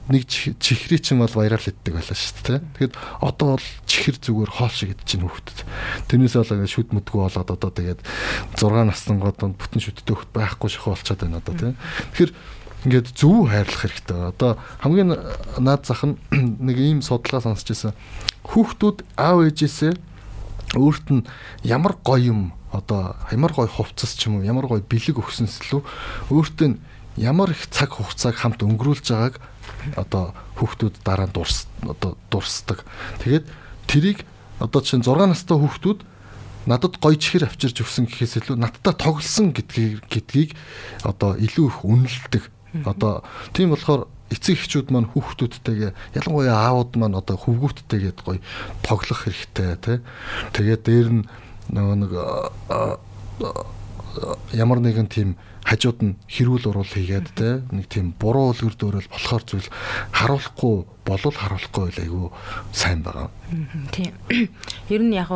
нэг 0.09 0.25
чихрий 0.25 0.97
чинь 0.97 1.21
бол 1.21 1.29
баярал 1.29 1.61
иддэг 1.61 1.93
байлаа 1.93 2.17
шүү 2.17 2.41
дээ. 2.41 2.59
Тэгэхэд 2.81 2.95
одоо 3.21 3.47
бол 3.53 3.67
чихэр 3.85 4.17
зүгээр 4.17 4.49
хоол 4.49 4.73
шиг 4.73 4.97
идэж 4.97 5.05
чинь 5.05 5.25
хүүхдэд. 5.29 5.59
Тэрнээс 6.09 6.35
бол 6.41 6.53
ингээд 6.57 6.73
шүд 6.73 6.89
мэдгүй 6.89 7.21
болоод 7.21 7.49
одоо 7.53 7.69
тэгээд 7.69 8.01
6 8.57 8.89
насны 8.89 9.13
гоод 9.21 9.37
бүтэн 9.37 9.81
шүдтэй 9.81 10.15
хөлт 10.17 10.33
байхгүй 10.33 10.69
шахуу 10.73 10.97
болчиход 10.97 11.21
байна 11.21 11.37
одоо 11.37 11.53
те. 11.53 11.77
Тэгэхээр 12.17 12.33
ингээд 12.89 13.07
зөв 13.13 13.45
хайрлах 13.45 13.81
хэрэгтэй. 13.85 14.17
Одоо 14.33 14.57
хамгийн 14.81 15.13
наад 15.61 15.85
зах 15.85 16.01
нь 16.01 16.17
нэг 16.65 16.77
ийм 16.81 17.05
судалгаа 17.05 17.45
сонсч 17.45 17.69
байсан. 17.77 17.93
Хүүхдүүд 18.41 19.05
аав 19.21 19.45
ээжээсээ 19.45 19.93
өөрт 20.75 21.07
нь 21.11 21.27
ямар 21.63 21.97
гоё 21.99 22.31
юм 22.31 22.41
одоо 22.71 23.15
ямар 23.31 23.51
гоё 23.51 23.67
хувцас 23.67 24.15
ч 24.15 24.27
юм 24.27 24.39
уу 24.39 24.47
ямар 24.47 24.67
гоё 24.67 24.79
бэлэг 24.79 25.19
өгсөнс 25.19 25.71
лөө 25.71 25.83
өөртөө 26.31 26.79
ямар 27.17 27.51
их 27.51 27.67
цаг 27.67 27.99
хугацааг 27.99 28.35
хамт 28.39 28.63
өнгөрүүлж 28.63 29.07
байгааг 29.11 29.35
одоо 29.99 30.31
хүүхдүүд 30.55 30.95
дараа 31.03 31.27
нь 31.27 31.35
дурс 31.35 31.67
одоо 31.83 32.15
дурсдаг. 32.31 32.85
Тэгээд 33.19 33.45
тэрийг 33.87 34.23
одоо 34.59 34.81
чинь 34.81 35.03
6 35.03 35.27
настай 35.27 35.57
хүүхдүүд 35.59 35.99
надад 36.65 36.95
гоё 37.01 37.17
чихэр 37.17 37.49
авчирч 37.49 37.81
өгсөн 37.83 38.05
гэхээс 38.07 38.39
илүү 38.45 38.55
надтай 38.55 38.93
тоглосон 38.95 39.51
гэдгийг 39.51 40.05
гэдгийг 40.07 40.51
одоо 41.03 41.35
илүү 41.35 41.67
их 41.67 41.77
үнэлдэг. 41.83 42.43
Одоо 42.85 43.25
тийм 43.51 43.73
болохоор 43.73 44.07
эцэг 44.31 44.55
эхчүүд 44.55 44.87
маань 44.91 45.11
хүүхдүүдтэйгээ 45.11 45.91
ялангуяа 46.15 46.71
аауд 46.71 46.95
маань 46.95 47.19
одоо 47.19 47.35
хөвгүүттэйгээд 47.35 48.19
гоё 48.23 48.39
тоглох 48.81 49.27
хэрэгтэй 49.27 49.75
тий. 49.83 49.97
Тэгээд 50.55 50.81
дээр 50.87 51.09
нь 51.11 51.23
нөгөө 51.71 51.95
нэг 51.99 52.11
ямар 54.55 54.79
нэгэн 54.79 55.07
тийм 55.07 55.29
хажууд 55.63 55.99
нь 56.03 56.17
хэрүүл 56.27 56.67
урал 56.67 56.87
хийгээд 56.87 57.27
те 57.37 57.61
нэг 57.71 57.87
тийм 57.87 58.11
буруу 58.17 58.51
үлгэр 58.51 58.75
дөрөл 58.75 59.11
болохоор 59.11 59.43
зүйл 59.45 59.69
харуулахгүй 60.11 60.75
болол 61.05 61.35
харуулахгүй 61.37 61.83
байл 61.85 62.01
айгүй 62.01 62.27
сайн 62.73 63.05
байгаа. 63.05 63.29
Тийм. 63.93 64.11
Ер 64.93 65.01
нь 65.05 65.15
яг 65.15 65.31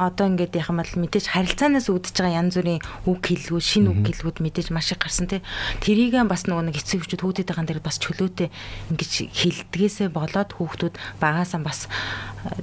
одоо 0.00 0.32
ингээд 0.32 0.56
яхам 0.56 0.80
бол 0.80 0.94
мэдээж 0.96 1.36
харилцаанаас 1.36 1.92
үүдэж 1.92 2.16
байгаа 2.16 2.40
янз 2.40 2.56
бүрийн 2.56 2.80
үг 3.04 3.20
хэллгүүд, 3.20 3.60
шин 3.60 3.92
үг 3.92 4.00
хэллгүүд 4.08 4.38
мэдээж 4.40 4.68
маш 4.72 4.96
их 4.96 5.00
гарсан 5.04 5.28
тий. 5.28 5.44
Тэрийг 5.84 6.16
бас 6.24 6.48
нөгөө 6.48 6.72
нэг 6.72 6.80
эцэг 6.80 7.04
эхчүүд 7.04 7.20
хүүхдүүд 7.20 7.48
байгаа 7.52 7.68
дээр 7.68 7.84
бас 7.84 8.00
чөлөөтэй 8.00 8.48
ингэж 8.88 9.12
хилдгээсээ 9.28 10.08
болоод 10.08 10.56
хүүхдүүд 10.56 10.94
багаасаа 11.20 11.60
бас 11.60 11.84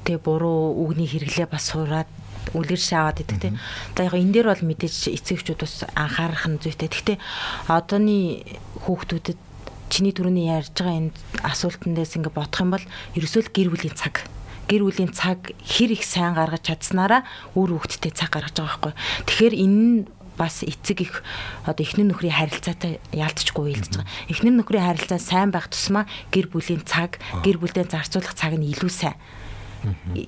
тэгээ 0.01 0.25
буруу 0.25 0.73
үгний 0.81 1.05
хэрэглээ 1.05 1.45
бас 1.45 1.69
сураад 1.69 2.09
үлгэр 2.57 2.81
шаваад 2.81 3.21
идэг 3.21 3.37
тийм. 3.37 3.55
Одоо 3.93 4.09
яг 4.09 4.15
энэ 4.17 4.33
дээр 4.33 4.47
бол 4.49 4.63
мэдээж 4.73 5.13
эцэгчүүд 5.13 5.59
бас 5.61 5.85
анхаарах 5.93 6.47
нь 6.49 6.57
зүйтэй. 6.57 6.89
Гэхдээ 6.89 7.17
одооны 7.69 8.41
хүүхдүүдэд 8.87 9.39
чиний 9.91 10.13
түрүүний 10.15 10.51
ярьж 10.51 10.73
байгаа 10.73 11.11
энэ 11.11 11.11
асуултан 11.43 11.93
дээс 11.95 12.17
ингээ 12.17 12.33
бодох 12.33 12.61
юм 12.63 12.71
бол 12.75 12.85
ерөөсөө 13.15 13.41
л 13.45 13.53
гэр 13.53 13.69
бүлийн 13.71 13.95
цаг 13.95 14.27
гэр 14.67 14.83
бүлийн 14.83 15.11
цаг 15.15 15.55
хэр 15.63 15.95
их 15.95 16.03
сайн 16.03 16.35
гаргаж 16.35 16.67
чадсанараа 16.67 17.23
өөр 17.55 17.79
хүүхдтэй 17.79 18.11
цаг 18.11 18.35
гаргаж 18.35 18.55
байгаа 18.59 18.93
байхгүй. 18.93 18.93
Тэгэхээр 19.27 19.55
энэ 19.55 19.79
нь 19.79 19.97
бас 20.37 20.61
эцэг 20.61 21.01
их 21.01 21.23
одоо 21.65 21.81
эхнэр 21.81 22.13
нөхрийн 22.13 22.37
харилцаатай 22.37 23.01
яалтчгүй 23.11 23.73
уйлдж 23.73 23.97
байгаа. 23.97 24.11
Эхнэр 24.29 24.55
нөхрийн 24.61 24.85
харилцаа 24.85 25.19
сайн 25.19 25.49
байх 25.49 25.67
тусмаа 25.73 26.05
гэр 26.29 26.47
бүлийн 26.53 26.85
цаг, 26.85 27.17
гэр 27.41 27.57
бүлдээ 27.57 27.89
зарцуулах 27.89 28.37
цаг 28.37 28.53
нь 28.53 28.69
илүү 28.69 28.91
сайн. 28.93 29.17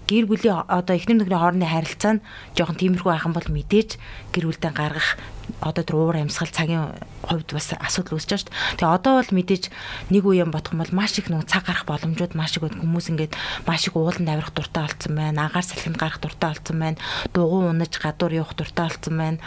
Гэр 0.10 0.26
бүлийн 0.26 0.66
одоо 0.66 0.96
эхнэр 0.98 1.22
нөхрийн 1.22 1.42
хоорондын 1.42 1.70
харилцаа 1.70 2.14
нь 2.18 2.26
жоохон 2.58 2.78
тиймэрхүү 2.82 3.12
ахын 3.14 3.34
бол 3.38 3.50
мэдээж 3.54 4.02
гэр 4.34 4.50
бүлдээ 4.50 4.74
гаргах 4.74 5.18
одоо 5.60 5.84
тэр 5.84 5.96
уур 6.00 6.16
амьсгал 6.16 6.52
цагийн 6.52 6.96
хувьд 7.24 7.52
бас 7.52 7.76
асуудал 7.76 8.16
үүсэж 8.16 8.30
байгаа 8.32 8.40
шүү 8.40 8.50
дээ. 8.50 8.78
Тэгээ 8.80 8.96
одоо 8.96 9.14
бол 9.20 9.32
мэдээж 9.36 9.64
нэг 10.10 10.24
үеийн 10.24 10.52
бодох 10.52 10.74
юм 10.74 10.82
бол 10.82 10.96
маш 10.96 11.14
их 11.20 11.28
нэг 11.28 11.46
цаг 11.46 11.68
гарах 11.68 11.86
боломжууд 11.86 12.34
маш 12.34 12.56
их. 12.56 12.64
Хүмүүс 12.64 13.12
ингээд 13.12 13.34
маш 13.68 13.88
их 13.88 13.96
ууланд 14.00 14.30
авирах 14.30 14.56
дуртай 14.56 14.88
болсон 14.88 15.14
байна. 15.16 15.52
Агаар 15.52 15.66
салхинд 15.68 16.00
гарах 16.00 16.24
дуртай 16.24 16.56
болсон 16.56 16.78
байна. 16.80 16.98
Дугуй 17.36 17.70
унаж 17.70 17.94
гадуур 18.00 18.34
явах 18.34 18.56
дуртай 18.56 18.88
болсон 18.88 19.16
байна. 19.20 19.40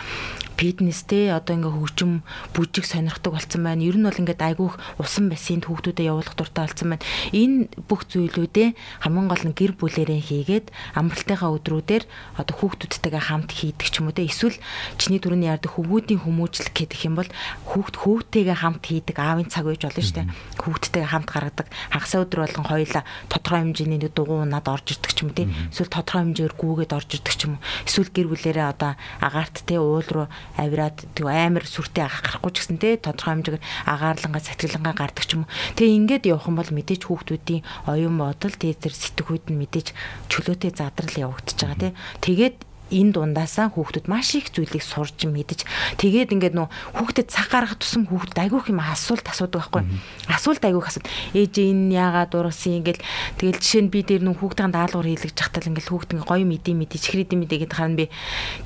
Фитнестэй 0.63 1.35
одоо 1.35 1.59
ингээ 1.59 1.75
хөгжим 1.75 2.23
бүжиг 2.55 2.87
сонирхдаг 2.87 3.35
болсон 3.35 3.67
байна. 3.67 3.83
Ер 3.83 3.99
нь 3.99 4.07
бол 4.07 4.15
ингээд 4.15 4.47
айгүйх 4.47 4.79
усан 4.95 5.27
бассейнд 5.27 5.67
хүүхдүүдэд 5.67 6.07
явуулах 6.07 6.39
дуртай 6.39 6.71
болсон 6.71 6.95
байна. 6.95 7.03
Энэ 7.35 7.67
бүх 7.91 8.07
зүйлүүдээ 8.07 9.03
хамгийн 9.03 9.27
гол 9.27 9.43
нь 9.43 9.59
гэр 9.59 9.75
бүлэрээ 9.75 10.23
хийгээд 10.23 10.71
амралтынхаа 10.95 11.51
өдрүүдээр 11.59 12.05
одоо 12.39 12.55
хүүхдүүдтэйгээ 12.55 13.23
хамт 13.27 13.51
хийдэг 13.51 13.91
ч 13.91 13.99
юм 13.99 14.07
уу 14.07 14.15
те. 14.15 14.23
Эсвэл 14.23 14.55
чиний 15.03 15.19
түрүүний 15.19 15.51
ярьдаг 15.51 15.75
хөвгүүдийн 16.03 16.27
хүмүүжлэх 16.27 16.75
гэдэг 16.75 17.01
юм 17.07 17.15
бол 17.15 17.31
хүүхд 17.71 17.95
хүүхдтэйгээ 18.03 18.59
хамт 18.59 18.83
хийдэг 18.83 19.17
аавын 19.23 19.47
цаг 19.47 19.71
үйж 19.71 19.87
болно 19.87 20.03
шүү 20.03 20.17
дээ. 20.19 20.35
Хүүхдтэйгээ 20.59 21.11
хамт 21.15 21.29
гаргадаг 21.31 21.67
хагасаа 21.95 22.27
өдөр 22.27 22.41
болгон 22.43 22.67
хоёулаа 22.67 23.05
тодорхой 23.31 23.61
хэмжээний 23.63 24.11
дугуй 24.11 24.43
унаад 24.43 24.67
орж 24.67 24.99
ирдэг 24.99 25.13
ч 25.15 25.19
юм 25.23 25.31
тий. 25.31 25.47
Эсвэл 25.71 25.95
тодорхой 25.95 26.23
хэмжээгээр 26.27 26.59
гүүгээд 26.59 26.93
орж 26.99 27.11
ирдэг 27.15 27.35
ч 27.39 27.41
юм 27.47 27.55
уу. 27.55 27.63
Эсвэл 27.87 28.11
гэр 28.11 28.29
бүлэрээ 28.35 28.67
одоо 28.67 28.93
агаарт 29.23 29.57
тий 29.63 29.79
уул 29.79 30.09
руу 30.11 30.27
авираад 30.59 30.99
тэг 31.15 31.27
амар 31.31 31.65
сүртэй 31.71 32.03
ах 32.03 32.19
гарахгүй 32.27 32.51
ч 32.51 32.57
гэсэн 32.67 32.79
тий 32.83 32.99
тодорхой 32.99 33.39
хэмжээгээр 33.39 33.67
агаарлангаа 33.87 34.43
сэтгэлэнгаа 34.43 34.95
гардаг 34.99 35.23
ч 35.23 35.39
юм 35.39 35.47
уу. 35.47 35.53
Тэгээ 35.79 35.99
ингээд 36.03 36.25
явах 36.27 36.51
юм 36.51 36.59
бол 36.59 36.71
мэдээж 36.75 37.03
хүүхдүүдийн 37.07 37.63
оюун 37.87 38.19
бодол 38.19 38.55
тий 38.59 38.75
тэр 38.75 38.91
сэтгхүйд 38.91 39.55
нь 39.55 39.61
мэдээж 39.63 39.95
чөлөөтэй 40.27 40.73
задрал 40.75 41.31
явагдаж 41.31 41.59
байгаа 41.63 41.79
тий. 41.79 41.93
Тэгээд 42.27 42.72
энэ 42.93 43.17
дундаасаа 43.17 43.73
хүүхдүүд 43.73 44.07
маш 44.07 44.37
их 44.37 44.53
зүйлийг 44.53 44.85
сурж 44.85 45.25
мэдж 45.25 45.65
тэгээд 45.97 46.37
ингээд 46.37 46.55
нөө 46.55 46.69
хүүхдэд 47.01 47.29
цаг 47.33 47.49
гаргах 47.49 47.81
тусам 47.81 48.05
хүүхдэд 48.07 48.39
айгүйх 48.39 48.69
юм 48.69 48.85
асуулт 48.85 49.25
асуудаг 49.25 49.73
байхгүй. 49.73 49.83
Асуулт 50.29 50.63
айгүйх 50.63 50.89
асууд 50.93 51.07
ээж 51.33 51.55
энэ 51.59 51.97
яагаад 51.97 52.33
ургасан 52.37 52.85
ингээл 52.85 53.01
тэгэл 53.41 53.61
жишээ 53.61 53.83
нь 53.89 53.93
би 53.93 54.01
дээр 54.05 54.23
нөө 54.29 54.37
хүүхдийн 54.39 54.73
даалгавар 54.75 55.09
хийлгэж 55.09 55.37
захтал 55.37 55.69
ингээл 55.71 55.91
хүүхд 55.91 56.13
ингээ 56.13 56.29
гоё 56.29 56.45
мэдээ 56.45 56.75
мэдээ 56.77 57.01
чихэр 57.01 57.25
идэм 57.25 57.41
мэдээ 57.43 57.61
гэдэг 57.65 57.79
харна 57.79 57.99
би 57.99 58.07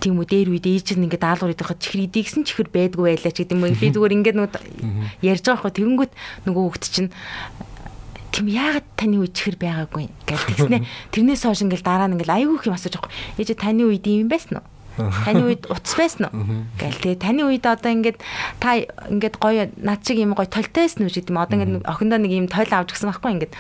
тийм 0.03 0.19
үү 0.19 0.27
дээр 0.27 0.49
үед 0.51 0.67
ээж 0.67 0.89
нь 0.99 1.07
ингээ 1.07 1.23
даалгавар 1.23 1.53
хийдэг 1.55 1.69
хад 1.71 1.81
чихэр 1.81 2.05
идэгсэн 2.11 2.43
чихэр 2.45 2.69
байдгүй 2.73 3.05
байлаа 3.15 3.33
ч 3.33 3.39
гэдэг 3.45 3.57
юм 3.57 3.75
би 3.77 3.89
зүгээр 3.95 4.17
ингээд 4.19 4.37
нөө 4.37 4.49
ярьж 5.23 5.45
байгаа 5.47 5.63
байхгүй. 5.63 5.75
Тэгэнгүүт 5.77 6.13
нөгөө 6.47 6.63
хүүхд 6.67 6.85
чинь 6.91 7.11
тийм 8.37 8.53
яагаад 8.53 8.87
таны 9.01 9.17
үед 9.25 9.33
чихэр 9.33 9.57
байгаагүй 9.57 10.13
гэж 10.29 10.41
тэгснэ. 10.53 10.85
Тэрнээс 11.17 11.49
хойш 11.49 11.65
ингээл 11.65 11.89
дараа 11.89 12.13
нь 12.13 12.21
ингээл 12.21 12.37
айгүй 12.45 12.57
их 12.61 12.69
юм 12.69 12.77
асууж 12.77 13.01
байгаа. 13.01 13.13
Ээж 13.41 13.57
таны 13.57 13.89
үед 13.89 14.05
юм 14.05 14.29
байсан 14.29 14.61
уу? 14.61 14.67
Таны 15.25 15.43
үед 15.49 15.65
утас 15.73 15.97
байсан 15.97 16.29
уу? 16.29 16.65
Гэл 16.77 17.01
тэгээ 17.01 17.25
таны 17.25 17.49
үед 17.49 17.65
одоо 17.65 17.93
ингээд 17.97 18.21
та 18.61 18.77
ингээд 19.09 19.37
гоё 19.41 19.73
над 19.81 20.05
чиг 20.05 20.21
юм 20.21 20.37
гоё 20.37 20.49
толтойсэн 20.53 21.09
үү 21.09 21.17
гэдэг 21.17 21.33
юм. 21.33 21.41
Одоо 21.41 21.57
ингээд 21.57 21.89
охиндоо 21.89 22.19
нэг 22.21 22.33
юм 22.37 22.49
тойл 22.53 22.73
авч 22.77 22.93
гисэн 22.93 23.09
байхгүй 23.09 23.33
ингээд 23.41 23.55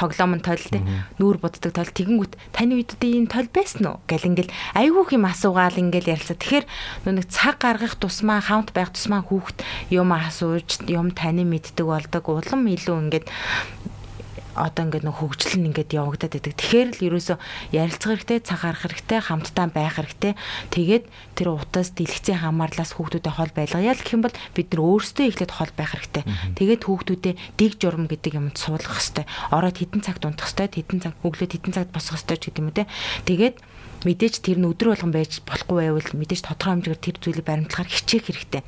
тоглоом 0.00 0.38
нь 0.38 0.44
тойл 0.46 0.64
те 0.64 0.80
нүүр 1.20 1.36
буддаг 1.44 1.76
тойл 1.76 1.92
тэгэнгүүт 1.92 2.32
таны 2.56 2.80
үед 2.80 2.96
одоо 2.96 3.10
ийм 3.12 3.28
тойл 3.28 3.52
байсан 3.52 3.84
уу 3.84 3.96
гэл 4.08 4.32
ингээл 4.32 4.54
айгүйх 4.72 5.12
юм 5.12 5.28
асуугаал 5.28 5.76
ингээл 5.76 6.16
ярилцаа 6.16 6.40
тэгэхээр 6.40 6.66
нэг 7.04 7.28
цаг 7.28 7.60
гаргах 7.60 8.00
тусмаа 8.00 8.40
хаунт 8.40 8.72
байх 8.72 8.96
тусмаа 8.96 9.20
хүүхд 9.28 9.60
юм 9.92 10.16
асууж 10.16 10.88
юм 10.88 11.12
таны 11.12 11.44
мэддэг 11.44 11.84
болдог 11.84 12.24
улам 12.32 12.64
илүү 12.64 12.96
ингээд 12.96 13.26
одоо 14.60 14.84
ингээд 14.86 15.06
нөх 15.08 15.24
хөгжил 15.24 15.56
нь 15.56 15.68
ингээд 15.72 15.96
явагдаад 15.96 16.32
байдаг. 16.36 16.54
Тэгэхээр 16.60 16.88
л 17.00 17.04
ерөөсөө 17.08 17.36
ярилцах 17.72 18.10
хэрэгтэй, 18.20 18.38
цаг 18.44 18.60
гарах 18.60 18.82
хэрэгтэй, 18.84 19.18
хамтдаа 19.24 19.66
байх 19.72 19.96
хэрэгтэй. 19.96 20.32
Тэгээд 20.70 21.04
тэр 21.34 21.48
утас 21.56 21.88
дэлгэцийн 21.96 22.44
хамаарлаас 22.44 22.92
хүүхдүүдэд 22.94 23.34
хол 23.34 23.52
байлгая 23.56 23.94
л 23.96 24.02
гэх 24.04 24.14
юм 24.14 24.22
бол 24.28 24.36
бид 24.54 24.68
нар 24.70 24.82
өөрсдөө 24.84 25.24
эхлээд 25.32 25.52
хол 25.56 25.72
байх 25.72 25.90
хэрэгтэй. 25.96 26.24
Тэгээд 26.60 26.82
хүүхдүүдэд 26.84 27.36
дэг 27.56 27.72
журам 27.80 28.04
гэдэг 28.06 28.32
юмд 28.36 28.56
суулгах 28.60 29.00
хэрэгтэй. 29.00 29.26
Ороод 29.50 29.76
хитэн 29.80 30.02
цагт 30.04 30.22
унтах 30.28 30.52
хэрэгтэй, 30.52 30.84
хитэн 30.84 31.00
цаг 31.00 31.14
өглөөд 31.24 31.52
хитэн 31.56 31.74
цагт 31.74 31.90
босох 31.90 32.20
хэрэгтэй 32.20 32.38
ч 32.38 32.42
гэдэг 32.52 32.60
юм 32.60 32.68
үү 32.70 32.76
те. 32.76 32.84
Тэгээд 33.24 33.56
мэдээж 34.04 34.34
тэр 34.40 34.58
нь 34.60 34.68
өдөр 34.68 34.96
болгон 34.96 35.12
байж 35.12 35.44
болохгүй 35.44 35.76
байвал 35.92 36.08
мэдээж 36.16 36.40
тодорхой 36.48 36.72
хэмжээгээр 36.80 37.04
тэр 37.04 37.16
зүйлийг 37.20 37.46
баримтлахаар 37.48 37.90
хичээх 37.92 38.24
хэрэгтэй 38.32 38.62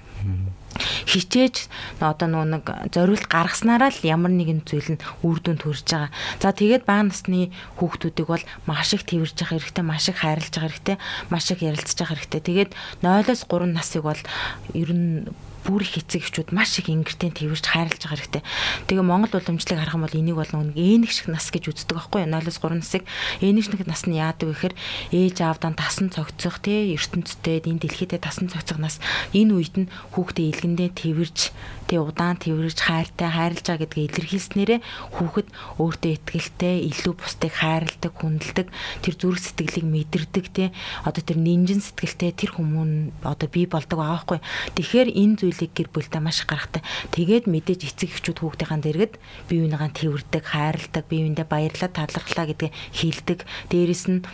хичээж 1.07 1.69
одоо 2.01 2.29
нөгөө 2.29 2.49
нэг 2.53 2.65
зориулт 2.95 3.27
гаргаснараа 3.29 3.93
л 3.93 4.01
ямар 4.07 4.33
нэгэн 4.33 4.65
зүйл 4.65 4.97
нь 4.97 5.03
үр 5.23 5.39
дүнд 5.41 5.63
хүрч 5.65 5.89
байгаа. 5.89 6.11
За 6.41 6.53
тэгээд 6.53 6.89
бага 6.89 7.13
насны 7.13 7.53
хүүхдүүдийг 7.79 8.29
бол 8.29 8.45
маш 8.67 8.97
их 8.97 9.05
тэрж 9.05 9.37
явах 9.37 9.53
хэрэгтэй, 9.61 9.85
маш 9.85 10.09
их 10.09 10.19
хайрлаж 10.21 10.53
байгаа 10.53 10.71
хэрэгтэй, 10.73 10.97
маш 11.29 11.47
их 11.53 11.61
ярилцж 11.61 11.99
байгаа 11.99 12.17
хэрэгтэй. 12.17 12.41
Тэгээд 12.43 12.71
0-оос 13.05 13.43
3 13.47 13.77
насыг 13.77 14.03
бол 14.03 14.23
ер 14.73 14.91
нь 14.93 15.29
бүр 15.63 15.87
их 15.87 15.99
эцэг 15.99 16.27
эхчүүд 16.27 16.51
маш 16.51 16.79
их 16.79 16.91
ингэртийн 16.91 17.33
тэрвэрч 17.33 17.67
хайрлаж 17.71 18.03
байгаа 18.03 18.19
хэрэгтэй. 18.19 18.43
Тэгээ 18.91 19.07
Монгол 19.07 19.39
уламжлалыг 19.39 19.79
харах 19.79 19.97
юм 19.97 20.05
бол 20.07 20.19
энийг 20.19 20.37
бол 20.37 20.53
нэг 20.53 20.77
ээнэг 20.77 21.11
шиг 21.15 21.29
нас 21.31 21.47
гэж 21.55 21.65
үздэг 21.71 21.97
байхгүй 21.97 22.27
юу? 22.27 22.35
0-3 22.35 22.83
насыг 22.83 23.03
ээнэг 23.41 23.65
шиг 23.65 23.87
нас 23.87 24.03
нь 24.11 24.19
яадаг 24.19 24.51
вэ 24.51 24.55
гэхээр 24.55 24.75
ээж 25.15 25.37
аавдаа 25.43 25.73
тасан 25.79 26.11
цогцох 26.11 26.59
тий 26.59 26.95
ертөнцтэй 26.99 27.63
энэ 27.63 27.83
дэлхийдээ 27.87 28.21
тасан 28.21 28.51
цогцох 28.51 28.79
нас 28.83 28.99
энэ 29.31 29.55
үед 29.55 29.75
нь 29.79 29.91
хүүхдээ 30.19 30.51
илгэндээ 30.51 30.91
тэрвэрж 30.99 31.39
тий 31.93 32.01
удаан 32.01 32.41
тэрвэрж 32.41 32.81
хайртай 32.81 33.29
хайрлаж 33.29 33.67
байгаа 33.69 33.85
гэдгийг 33.85 34.17
илэрхийлснээрээ 34.17 34.81
хүүхэд 35.13 35.49
өөртөө 35.77 36.13
ихтэй 36.33 36.89
илүү 36.89 37.15
бусдыг 37.21 37.53
хайрладаг, 37.53 38.13
хүндэлдэг, 38.17 38.69
тэр 39.05 39.15
зүрх 39.21 39.45
сэтгэлийг 39.45 39.85
мэдэрдэг 39.85 40.47
тий 40.57 40.69
одоо 41.05 41.21
тэр 41.21 41.37
нинжин 41.37 41.85
сэтгэлтэй 41.85 42.33
тэр 42.33 42.57
хүмүүн 42.57 43.13
одоо 43.21 43.49
бий 43.53 43.69
болдог 43.69 44.01
байхгүй. 44.01 44.39
Тэгэхээр 44.79 45.09
энэ 45.13 45.37
зүйлийг 45.43 45.73
гэр 45.77 45.89
бүлдээ 45.93 46.23
маш 46.23 46.47
гаргатай. 46.49 46.81
Тэгээд 47.13 47.51
мэдээж 47.51 47.81
эцэг 47.93 48.17
эхчүүд 48.17 48.39
хүүхдийнхаа 48.41 48.81
дэргэд 48.81 49.15
бие 49.51 49.61
биенийгаа 49.67 49.91
тэрвэрдэг, 49.93 50.45
хайрладаг, 50.47 51.05
бие 51.11 51.29
биендээ 51.29 51.47
баярлаад 51.47 51.93
талархлаа 51.93 52.47
гэдгийг 52.49 52.73
хэлдэг. 52.97 53.39
Дээрэс 53.69 54.05
нь 54.09 54.25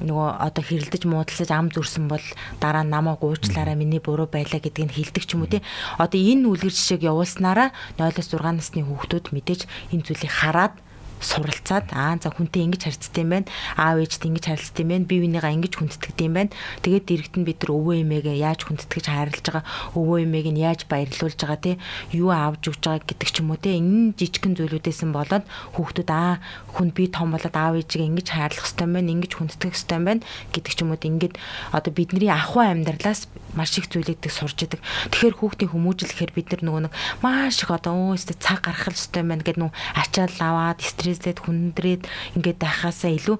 нөгөө 0.00 0.28
одоо 0.40 0.64
хэрэлдэж 0.64 1.02
муудалцаж 1.04 1.50
ам 1.52 1.68
зүрсэн 1.68 2.08
бол 2.08 2.24
дараа 2.60 2.80
намаа 2.80 3.20
гуучлаараа 3.20 3.76
миний 3.76 4.00
буруу 4.00 4.24
байлаа 4.24 4.56
гэдгийг 4.56 4.88
хэлдэг 4.88 5.24
ч 5.28 5.36
юм 5.36 5.44
уу 5.44 5.52
тий. 5.52 5.60
Одоо 6.00 6.16
энэ 6.16 6.48
үлгэр 6.48 6.72
жишээг 6.92 7.08
явуулснараа 7.08 7.72
0-6 7.96 8.44
насны 8.52 8.84
хүүхдүүд 8.84 9.32
мэдээж 9.32 9.64
энэ 9.96 10.04
зүйлийг 10.04 10.28
хараад 10.28 10.76
суралцаад 11.22 11.86
аа 11.94 12.18
за 12.18 12.34
хүнтэй 12.34 12.66
ингэж 12.66 12.82
харьцдаг 12.90 13.22
юм 13.22 13.30
байна. 13.32 13.48
Аав 13.78 14.02
ээжтэй 14.02 14.28
ингэж 14.28 14.44
харилцдаг 14.50 14.82
юм 14.82 14.90
байна. 14.90 15.08
Бие 15.08 15.20
бинийгаа 15.22 15.54
ингэж 15.54 15.74
хүндэтгдэг 15.78 16.26
юм 16.26 16.34
байна. 16.36 16.54
Тэгээд 16.82 17.06
дэрэгт 17.06 17.34
нь 17.38 17.46
бид 17.46 17.58
нар 17.62 17.70
өвөө 17.72 17.94
эмээгээ 18.02 18.36
яаж 18.42 18.60
хүндэтгэж 18.66 19.06
харилж 19.06 19.44
байгаа, 19.46 19.64
өвөө 19.94 20.18
эмээг 20.26 20.48
нь 20.50 20.62
яаж 20.62 20.80
баярлуулж 20.90 21.38
байгаа 21.38 21.60
тий 21.62 21.76
юу 22.12 22.30
авж 22.34 22.62
өгч 22.68 22.82
байгаа 22.82 23.06
гэдэг 23.06 23.30
ч 23.30 23.36
юм 23.40 23.54
уу 23.54 23.60
тий 23.62 23.78
энэ 23.78 24.18
жижигхэн 24.18 24.58
зүйлүүдээс 24.58 25.00
нь 25.06 25.14
болоод 25.14 25.44
хүүхдүүд 25.78 26.10
аа 26.10 26.42
хүн 26.74 26.88
би 26.90 27.06
том 27.06 27.30
болоод 27.32 27.56
аав 27.56 27.78
ээжигээ 27.78 28.10
ингэж 28.10 28.28
хайрлах 28.34 28.66
хэрэгтэй 28.66 28.86
юм 28.86 28.92
байна, 28.98 29.12
ингэж 29.14 29.32
хүндэтгэх 29.38 29.72
хэрэгтэй 29.72 29.96
юм 29.96 30.06
байна 30.10 30.22
гэдэг 30.52 30.72
ч 30.74 30.78
юм 30.82 30.90
уу 30.92 31.00
ингээд 31.00 31.34
одоо 31.70 31.92
бидний 31.94 32.30
ахуй 32.32 32.66
амьдралаас 32.66 33.30
маш 33.54 33.76
их 33.76 33.86
зүйлүүдийг 33.92 34.32
сурж 34.32 34.64
идэг. 34.64 34.80
Тэгэхээр 35.12 35.36
хүүхдийн 35.36 35.72
хүмүүжлэхээр 35.76 36.32
бид 36.32 36.48
нар 36.52 36.62
нөгөө 36.64 36.82
нэг 36.88 36.94
маш 37.20 37.60
их 37.60 37.70
одоо 37.70 38.16
өөстө 38.16 38.40
цаг 38.40 38.64
гаргах 38.64 38.88
хэрэгтэй 38.88 39.20
юм 39.20 39.28
байна 39.28 39.44
гэдэг 39.44 39.60
нүү 39.60 39.70
ачаал 39.92 40.36
аваад 40.40 40.80
стресслээд 41.12 41.44
хүндрээд 41.44 42.02
ингээд 42.40 42.58
байхаасаа 42.60 43.12
илүү 43.12 43.36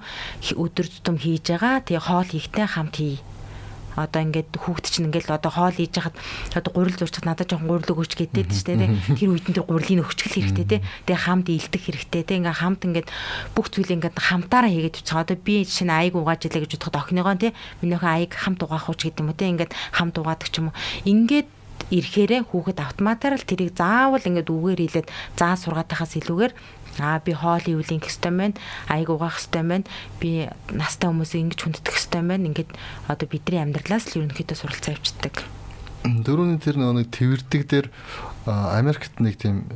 өдөр 0.60 0.86
тутам 0.92 1.16
хийж 1.16 1.56
байгаа. 1.56 1.80
Тэгээ 1.80 2.04
хоол 2.04 2.28
хийхтэй 2.28 2.66
хамт 2.68 2.96
хий. 3.00 3.16
Одоо 3.92 4.24
ингээд 4.24 4.56
хүүхд 4.56 4.88
чинь 4.88 5.12
ингээд 5.12 5.28
одоо 5.28 5.52
хоол 5.52 5.76
хийж 5.76 6.00
хахад 6.00 6.16
одоо 6.56 6.72
гурил 6.72 6.96
зурчих 6.96 7.28
надад 7.28 7.52
жоохон 7.52 7.68
гурил 7.68 7.92
өгөөч 7.92 8.12
гэдэг 8.16 8.48
чинь 8.48 8.80
тэ 8.80 8.88
тэр 9.20 9.28
үед 9.36 9.52
нь 9.52 9.56
тэр 9.56 9.68
гурилыг 9.68 10.08
өгчгөл 10.08 10.36
хэрэгтэй 10.40 10.64
тэ 10.64 10.78
тэгээ 11.04 11.24
хамт 11.28 11.52
илдэх 11.52 11.82
хэрэгтэй 11.84 12.22
тэ 12.24 12.40
ингээд 12.40 12.56
хамт 12.56 12.80
ингээд 12.88 13.08
бүх 13.52 13.68
зүйлийг 13.68 14.00
ингээд 14.00 14.16
хамтаараа 14.16 14.72
хийгээд 14.72 14.96
үчих 14.96 15.12
одоо 15.12 15.36
би 15.36 15.68
шинэ 15.68 15.92
аяг 15.92 16.16
угааж 16.16 16.40
илээ 16.48 16.64
гэж 16.64 16.72
бодоход 16.80 17.00
охиныгоо 17.04 17.36
тэ 17.36 17.52
минийхээ 17.84 18.12
аяг 18.16 18.32
хамт 18.32 18.64
угаах 18.64 18.88
уу 18.88 18.96
гэдэг 18.96 19.20
юм 19.20 19.28
уу 19.28 19.36
тэ 19.36 19.52
ингээд 19.52 19.72
хамт 19.92 20.16
угаадаг 20.16 20.48
ч 20.48 20.56
юм 20.56 20.72
уу. 20.72 20.76
Ингээд 21.04 21.48
ирэхээрээ 21.92 22.48
хүүхэд 22.48 22.78
автоматар 22.80 23.36
л 23.36 23.44
тэрийг 23.44 23.76
заавал 23.76 24.22
ингээд 24.22 24.48
үгээр 24.48 24.80
хэлээд 24.80 25.08
заа 25.36 25.54
сургаад 25.60 25.92
тахаас 25.92 26.16
илүүгээр 26.16 26.52
Аа 27.00 27.20
би 27.24 27.32
хоол 27.32 27.64
ингэх 27.64 28.12
хэвээр 28.12 28.36
байна. 28.36 28.56
Аяг 28.88 29.08
угаах 29.08 29.40
хэвээр 29.40 29.64
байна. 29.64 29.88
Би 30.20 30.48
настай 30.72 31.08
хүмүүсийг 31.08 31.56
ингэж 31.56 31.60
хүндэтэх 31.64 31.96
хэвээр 31.96 32.28
байна. 32.28 32.48
Ингээд 32.52 32.70
одоо 33.08 33.26
бидний 33.30 33.60
амьдралаас 33.64 34.12
л 34.12 34.20
ерөнхийдөө 34.20 34.56
суралцаа 34.58 34.92
авчдаг. 34.98 35.46
Дөрөвний 36.02 36.58
тэр 36.58 36.82
нэг 36.82 37.08
твэрдэг 37.14 37.62
дээр 37.70 37.86
Америкт 38.44 39.22
нэг 39.22 39.38
тийм 39.38 39.70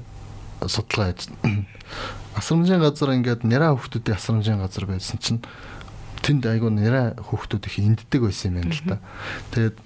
судалгаа 0.60 1.14
хийж 1.14 1.30
асрамжийн 2.38 2.82
газар 2.82 3.14
ингээд 3.14 3.46
нэраа 3.46 3.72
хүүхдүүдийн 3.78 4.16
асрамжийн 4.18 4.60
газар 4.60 4.84
байсан 4.90 5.18
чинь 5.22 5.40
тэнд 6.20 6.44
айгу 6.50 6.68
нэраа 6.68 7.14
хүүхдүүд 7.16 7.64
их 7.70 7.76
энддэг 7.78 8.20
байсан 8.26 8.58
юм 8.58 8.66
байна 8.66 8.74
л 8.74 8.82
да. 8.84 8.98
Тэгээд 9.54 9.76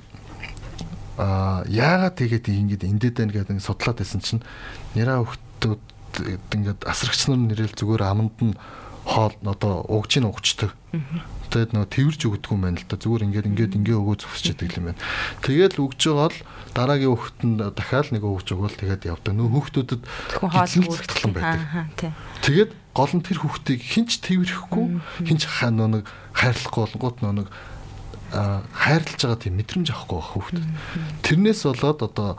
а 1.21 1.63
яагаад 1.69 2.17
тэгээд 2.17 2.49
ингэж 2.49 2.83
эндээд 2.89 3.17
байна 3.21 3.33
гэдэг 3.37 3.61
судлаад 3.61 3.99
байсан 4.01 4.21
чинь 4.25 4.43
нэраа 4.97 5.21
хүүхдүүд 5.21 5.81
ингээд 6.19 6.81
асрагч 6.89 7.29
нар 7.29 7.41
нэрэл 7.45 7.77
зүгээр 7.79 8.03
аманд 8.03 8.37
нь 8.43 8.55
хоол 9.05 9.35
одоо 9.45 9.85
угжийн 9.89 10.29
угчдаг. 10.29 10.75
Тэгээд 11.51 11.75
нөгөө 11.75 11.91
тэрж 11.91 12.21
өгдөг 12.31 12.51
юм 12.55 12.63
байна 12.63 12.79
л 12.79 12.87
да. 12.87 12.95
Зүгээр 12.95 13.27
ингээд 13.27 13.49
ингээд 13.51 13.77
ингээ 13.79 13.99
өгөө 13.99 14.17
зогсож 14.23 14.55
идэг 14.55 14.79
юм 14.79 14.95
байна. 14.95 15.03
Тэгээд 15.43 15.83
өгж 15.83 16.01
байгаа 16.07 16.31
л 16.31 16.39
дараагийн 16.79 17.11
хүүхэнд 17.11 17.59
дахиад 17.75 18.09
нэг 18.15 18.23
өгж 18.23 18.47
өгвөл 18.55 18.79
тэгээд 18.79 19.11
явдаг. 19.11 19.35
Нөө 19.35 19.49
хүүхдүүдэд 19.51 20.03
хоол 20.39 21.35
байдаг. 21.35 22.15
Тэгээд 22.47 22.71
гол 22.95 23.13
нь 23.19 23.25
тэр 23.27 23.39
хүүхдийг 23.43 23.81
хинч 23.83 24.11
тэрхэхгүй 24.23 24.87
хинч 25.27 25.43
хаа 25.51 25.75
нэг 25.75 26.07
хайрлахгүй 26.39 26.83
болгоот 26.95 27.19
нэг 27.27 27.51
хайрлаж 28.31 29.19
байгаа 29.19 29.43
тийм 29.43 29.59
мэдрэмж 29.59 29.89
авахгүй 29.91 30.19
байх 30.23 30.31
хүүхдүүд. 30.39 30.67
Тэрнээс 31.27 31.61
болоод 31.67 32.01
одоо 32.07 32.31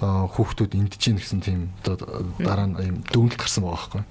хүүхдүүд 0.00 0.72
эндэж 0.80 1.00
гин 1.00 1.20
гэсэн 1.20 1.40
тийм 1.44 1.60
дараа 1.84 2.66
нь 2.72 2.76
юм 2.80 2.98
дүгнэлт 3.12 3.36
гарсан 3.36 3.68
байгаа 3.68 3.76
байхгүй. 3.76 4.02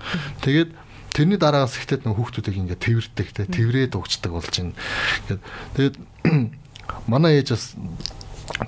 Тэгээд 0.45 0.69
тэрний 1.13 1.39
дараагаас 1.41 1.75
ихтэй 1.81 1.97
нөх 2.05 2.17
хүүхдүүдийг 2.17 2.57
ингээд 2.61 2.85
тэрвэрдэг 2.85 3.27
те 3.33 3.43
тэрврээд 3.49 3.97
угчдаг 3.97 4.31
болж 4.31 4.53
байна. 4.53 4.77
Ингээд 5.25 5.41
тэгээд 5.73 5.95
манай 7.11 7.41
ээж 7.41 7.57
бас 7.57 7.65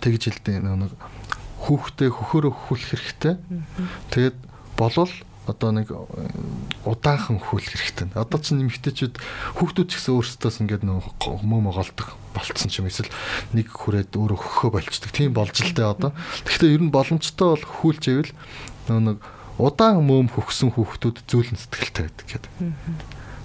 тэгж 0.02 0.22
хэлдэг 0.42 0.66
нэг 0.66 0.98
хүүхдээ 1.62 2.10
хөхөөрөө 2.10 2.54
хөхүүлэх 2.58 2.90
хэрэгтэй. 2.90 3.34
Тэгээд 4.10 4.38
болвол 4.78 5.14
одоо 5.52 5.70
нэг 5.76 5.92
удаанхан 6.88 7.44
хөлөх 7.44 7.76
хэрэгтэй. 7.76 8.16
Одоо 8.16 8.40
ч 8.40 8.56
нэмэгтэйчүүд 8.56 9.16
хүүхдүүд 9.60 9.88
ч 9.88 9.94
гэсэн 10.00 10.16
өөрсдөөс 10.16 10.58
ингээд 10.64 10.84
нөө 10.88 11.04
мөмө 11.44 11.76
голдог 11.76 12.16
болцсон 12.32 12.72
ч 12.72 12.80
юм 12.80 12.88
эсвэл 12.88 13.12
нэг 13.52 13.68
хүрээд 13.70 14.16
өөрөө 14.16 14.40
хөхөө 14.40 14.70
болчдөг. 14.80 15.12
Тийм 15.12 15.36
болж 15.36 15.56
л 15.60 15.76
дээ 15.76 15.92
одоо. 15.92 16.12
Гэхдээ 16.48 16.76
ер 16.80 16.84
нь 16.88 16.94
боломжтой 16.96 17.60
бол 17.60 17.66
хүүлж 17.68 18.04
ивэл 18.08 18.34
нэг 18.88 19.20
удаан 19.60 20.02
мөм 20.02 20.32
хөхсөн 20.32 20.74
хүүхдүүд 20.74 21.28
зөөлөн 21.28 21.60
сэтгэлтэй 21.60 22.04
байдаг 22.08 22.26
гэдэг. 22.26 22.52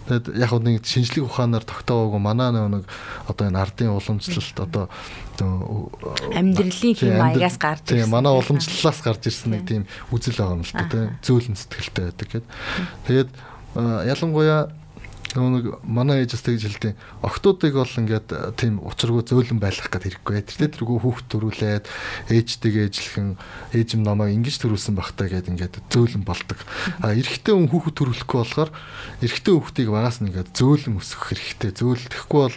Тэгэд 0.07 0.38
яг 0.38 0.52
нэг 0.62 0.86
шинжлэх 0.86 1.26
ухаанаар 1.26 1.66
тогтоогоогүй 1.66 2.20
манай 2.22 2.54
нэг 2.54 2.86
одоо 3.26 3.44
энэ 3.50 3.59
ардын 3.59 3.94
уламжлалт 3.98 4.59
одоо 4.62 4.86
амьдралын 6.30 6.94
хэм 6.94 7.18
маягаас 7.18 7.59
гарч 7.59 7.90
ирсэн. 7.90 8.07
Тийм 8.07 8.11
манай 8.14 8.32
уламжлалаас 8.32 9.00
гарч 9.02 9.22
ирсэн 9.26 9.50
нэг 9.50 9.62
тийм 9.66 9.82
үзэл 10.14 10.38
байгаа 10.38 10.57
юм 10.57 10.64
л 10.64 10.72
да 10.72 10.86
тийм 10.86 11.11
зөөлөн 11.26 11.59
сэтгэлтэй 11.59 12.04
байдаг 12.07 12.28
гэд. 12.30 12.46
Тэгээд 13.11 13.30
ялангуяа 13.76 14.70
нэг 15.37 15.66
манай 15.84 16.24
ээжээс 16.24 16.43
тэгж 16.43 16.62
хэлдэг. 16.66 16.95
Октоодыг 17.20 17.76
бол 17.76 17.89
ингээд 17.89 18.28
э, 18.32 18.53
тийм 18.57 18.80
учиргүй 18.80 19.22
зөөлөн 19.22 19.61
байлгах 19.61 19.93
гэдэг 19.93 20.24
хэрэггүй. 20.24 20.41
Тэр 20.49 20.72
тэргүй 20.72 20.99
хүүхд 21.05 21.26
төрүүлээд 21.28 21.84
ээжтэйгээ 22.32 22.87
ээжлэхэн 22.89 23.28
ээж 23.76 23.89
юм 23.97 24.03
намайг 24.03 24.32
ингэж 24.32 24.57
төрүүлсэн 24.64 24.97
багтаа 24.97 25.28
гэдэг 25.28 25.53
ингээд 25.53 25.74
зөөлөн 25.93 26.24
болдог. 26.24 26.59
А 27.05 27.12
эрэгтэй 27.12 27.53
хүн 27.53 27.68
хүүхд 27.68 27.95
төрүүлэхгүй 28.01 28.39
болохоор 28.41 28.70
эрэгтэй 29.20 29.53
хүүхдийг 29.53 29.89
багаас 29.93 30.18
нь 30.24 30.32
ингээд 30.32 30.57
зөөлөн 30.57 30.97
өсгөх 30.97 31.37
хэрэгтэй. 31.37 31.70
Зөөлдөхгүй 31.76 32.41
бол 32.49 32.57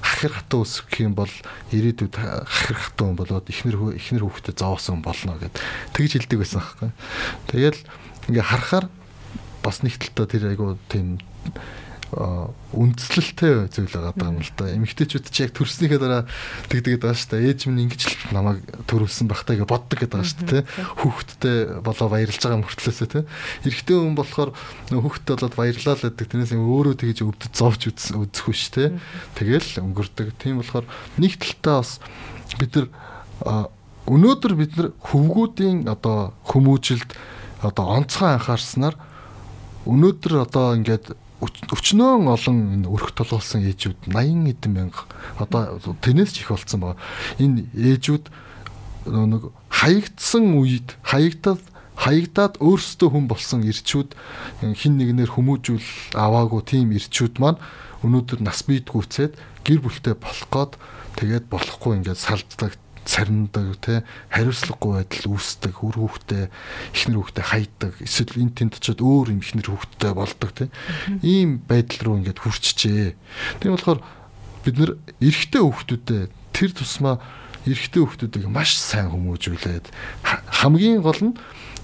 хахир 0.00 0.32
хатуу 0.38 0.62
өсгөх 0.62 0.96
юм 1.02 1.14
бол 1.18 1.32
ирээдүйд 1.74 2.14
хахир 2.14 2.78
хатуу 2.78 3.12
болоод 3.18 3.46
ихнэр 3.50 3.98
ихнэр 3.98 4.24
хүүхдэд 4.24 4.60
зоовсон 4.60 5.02
болно 5.02 5.36
гэд 5.36 5.54
тэгж 5.92 6.20
хэлдэг 6.20 6.38
байсан 6.40 6.60
байхгүй. 6.62 6.90
Тэгэл 7.50 7.80
ингээ 8.30 8.46
харахаар 8.46 8.86
бас 9.62 9.82
нэг 9.84 10.00
талдаа 10.00 10.26
тэр 10.26 10.48
айгу 10.52 10.78
тийм 10.88 11.20
үндслэлтэй 12.10 13.70
зүйл 13.70 13.94
байгаа 13.94 14.34
юм 14.34 14.42
л 14.42 14.52
да. 14.58 14.66
Эмэгтэйчүүд 14.74 15.30
чи 15.30 15.46
яг 15.46 15.54
төрснийхээ 15.54 16.00
дараа 16.02 16.26
тэгдэгэд 16.66 17.06
байгаа 17.06 17.14
шүү 17.14 17.30
дээ. 17.38 17.46
Ээж 17.54 17.60
минь 17.70 17.86
ингэж 17.86 18.02
л 18.02 18.34
намайг 18.34 18.66
төрүүлсэн 18.90 19.30
бахтаа 19.30 19.54
гэж 19.54 19.70
боддог 19.70 19.94
гэдэг 19.94 20.18
байгаа 20.18 20.26
шүү 20.26 20.46
дээ. 20.50 20.62
Хүүхдтэй 21.06 21.58
болоо 21.86 22.08
баярлж 22.10 22.42
байгаа 22.42 22.62
мөртлөөсөө 22.66 23.08
те. 23.14 23.20
Эрэгтэй 23.62 23.94
хүн 23.94 24.18
болохоор 24.18 24.50
хүүхдтэй 24.90 25.34
болоод 25.38 25.54
баярлаа 25.54 25.94
л 25.94 26.04
гэдэг. 26.10 26.26
Тэрнээс 26.34 26.52
өөрөө 26.58 26.94
тэгэж 26.98 27.18
өвдөд 27.30 27.52
зовж 27.54 27.80
үзэхгүй 27.94 28.54
шүү 28.58 28.74
дээ. 28.74 28.88
Тэгэл 29.38 29.70
өнгөрдөг. 29.86 30.34
Тийм 30.34 30.58
болохоор 30.58 30.90
нэг 31.14 31.38
талтаа 31.38 31.78
бас 31.78 32.02
бид 32.58 32.74
нар 32.74 32.86
өнөөдөр 34.10 34.52
бид 34.58 34.72
нар 34.74 34.88
хөвгүүдийн 34.98 35.86
одоо 35.86 36.34
хүмүүжилд 36.50 37.14
одоо 37.62 37.84
онцгой 37.94 38.34
анхаарснаар 38.34 38.96
өнөөдөр 39.86 40.32
одоо 40.44 40.74
ингээд 40.76 41.14
өчнөө 41.40 42.28
олон 42.28 42.58
энэ 42.76 42.88
өрх 42.92 43.16
толгуулсан 43.16 43.64
ээжүүд 43.64 44.12
80 44.12 44.52
эдэн 44.52 44.72
мянга 44.76 45.08
одоо 45.40 45.80
тэрнээс 46.04 46.36
ч 46.36 46.44
их 46.44 46.52
болцсон 46.52 46.80
байгаа. 46.84 47.00
Энэ 47.40 47.64
ээжүүд 47.72 48.24
нэг 49.08 49.42
хаягдсан 49.72 50.44
үед 50.60 51.00
хаягдаад 51.00 51.64
хаягдаад 51.96 52.54
өөрсдөө 52.60 53.08
хүн 53.12 53.26
болсон 53.28 53.60
ирчүүд 53.64 54.16
хин 54.60 54.94
нэгнэр 54.96 55.36
хүмүүжүүл 55.36 56.16
аваагүй 56.16 56.62
тийм 56.64 56.92
ирчүүд 56.96 57.40
маань 57.40 57.60
өнөөдөр 58.04 58.40
нас 58.40 58.64
биедгүүцээд 58.64 59.36
гэр 59.64 59.80
бүлтэй 59.84 60.16
болох 60.16 60.48
гээд 60.48 60.72
тэгээд 61.20 61.44
болохгүй 61.52 62.00
ингээд 62.00 62.20
салддаг 62.20 62.72
цариндаг 63.04 63.80
те 63.80 64.04
хариуцлагагүй 64.30 64.92
байдал 65.00 65.26
үүсдэг 65.32 65.74
үр 65.80 65.96
хүүхдээ 66.00 66.44
ихнэр 66.94 67.18
хүүхдээ 67.20 67.46
хайдаг 67.48 67.92
эсвэл 68.04 68.40
энэ 68.44 68.54
тэнд 68.56 68.72
очиод 68.76 69.00
өөр 69.00 69.32
юм 69.34 69.40
ихнэр 69.40 69.68
хүүхдээ 69.72 70.12
болдог 70.14 70.50
те 70.52 70.64
ийм 71.24 71.64
байдал 71.64 72.00
руу 72.04 72.16
ингээд 72.20 72.40
хүрчжээ. 72.40 73.16
Тийм 73.60 73.72
болохоор 73.74 74.00
бид 74.64 74.76
нэр 74.76 74.92
эрэгтэй 75.20 75.62
хүүхдүүдэд 75.64 76.30
тэр 76.52 76.70
тусмаа 76.76 77.16
эрэгтэй 77.64 78.00
хүүхдүүдийг 78.04 78.48
маш 78.48 78.76
сайн 78.76 79.12
хүмүүжүүлээд 79.12 79.92
хамгийн 80.60 81.00
гол 81.04 81.20
нь 81.20 81.34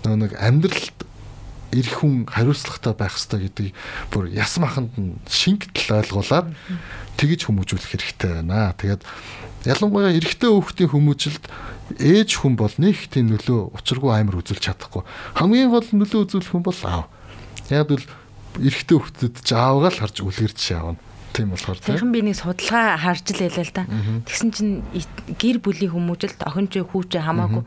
нэг 0.04 0.32
амьдралд 0.36 0.98
эрх 1.72 1.92
хүн 2.02 2.26
хариуцлагатай 2.30 2.94
байх 2.94 3.14
хэрэгтэй 3.16 3.40
гэдгийг 3.50 3.74
бүр 4.12 4.30
ясм 4.30 4.62
аханд 4.66 4.92
нь 4.94 5.18
шингтэл 5.26 5.98
ойлгуулад 5.98 6.52
тэгж 7.18 7.40
хүмүүжүүлэх 7.50 7.90
хэрэгтэй 7.90 8.30
байна. 8.42 8.74
Тэгээд 8.78 9.02
ялангуяа 9.66 10.14
эрэгтэй 10.14 10.50
хүүхдийн 10.50 10.90
хүмүүжилд 10.94 11.44
ээж 11.98 12.30
хүн 12.38 12.54
бол 12.54 12.74
нэг 12.78 13.10
тийм 13.10 13.34
нөлөө 13.34 13.74
учиргүй 13.74 14.10
амар 14.14 14.38
үзүүлж 14.42 14.62
чадахгүй. 14.62 15.02
Хамгийн 15.38 15.70
гол 15.70 15.86
нөлөө 15.86 16.20
үзүүлэх 16.26 16.50
хүн 16.54 16.66
бол 16.66 16.80
аав. 16.86 17.06
Яг 17.70 17.90
бол 17.90 18.04
эрэгтэй 18.62 18.96
хүүхдэд 18.98 19.34
ч 19.42 19.50
аавгаа 19.54 19.90
л 19.90 20.00
харж 20.02 20.22
үлгэрч 20.22 20.60
явна. 20.70 21.00
Тийм 21.36 21.52
болохоор 21.52 21.76
тийм. 21.76 22.12
Би 22.16 22.24
нэг 22.24 22.40
судалгаа 22.40 22.96
харж 22.96 23.36
л 23.36 23.44
байлаа 23.44 23.64
л 23.68 23.74
да. 23.76 23.84
Тэгсэн 24.24 24.50
чинь 24.56 24.80
гэр 25.36 25.60
бүлийн 25.60 25.92
хүмүүжилт 25.92 26.40
охин 26.48 26.72
ч 26.72 26.80
хүү 26.80 27.12
ч 27.12 27.20
хамаагүй 27.20 27.64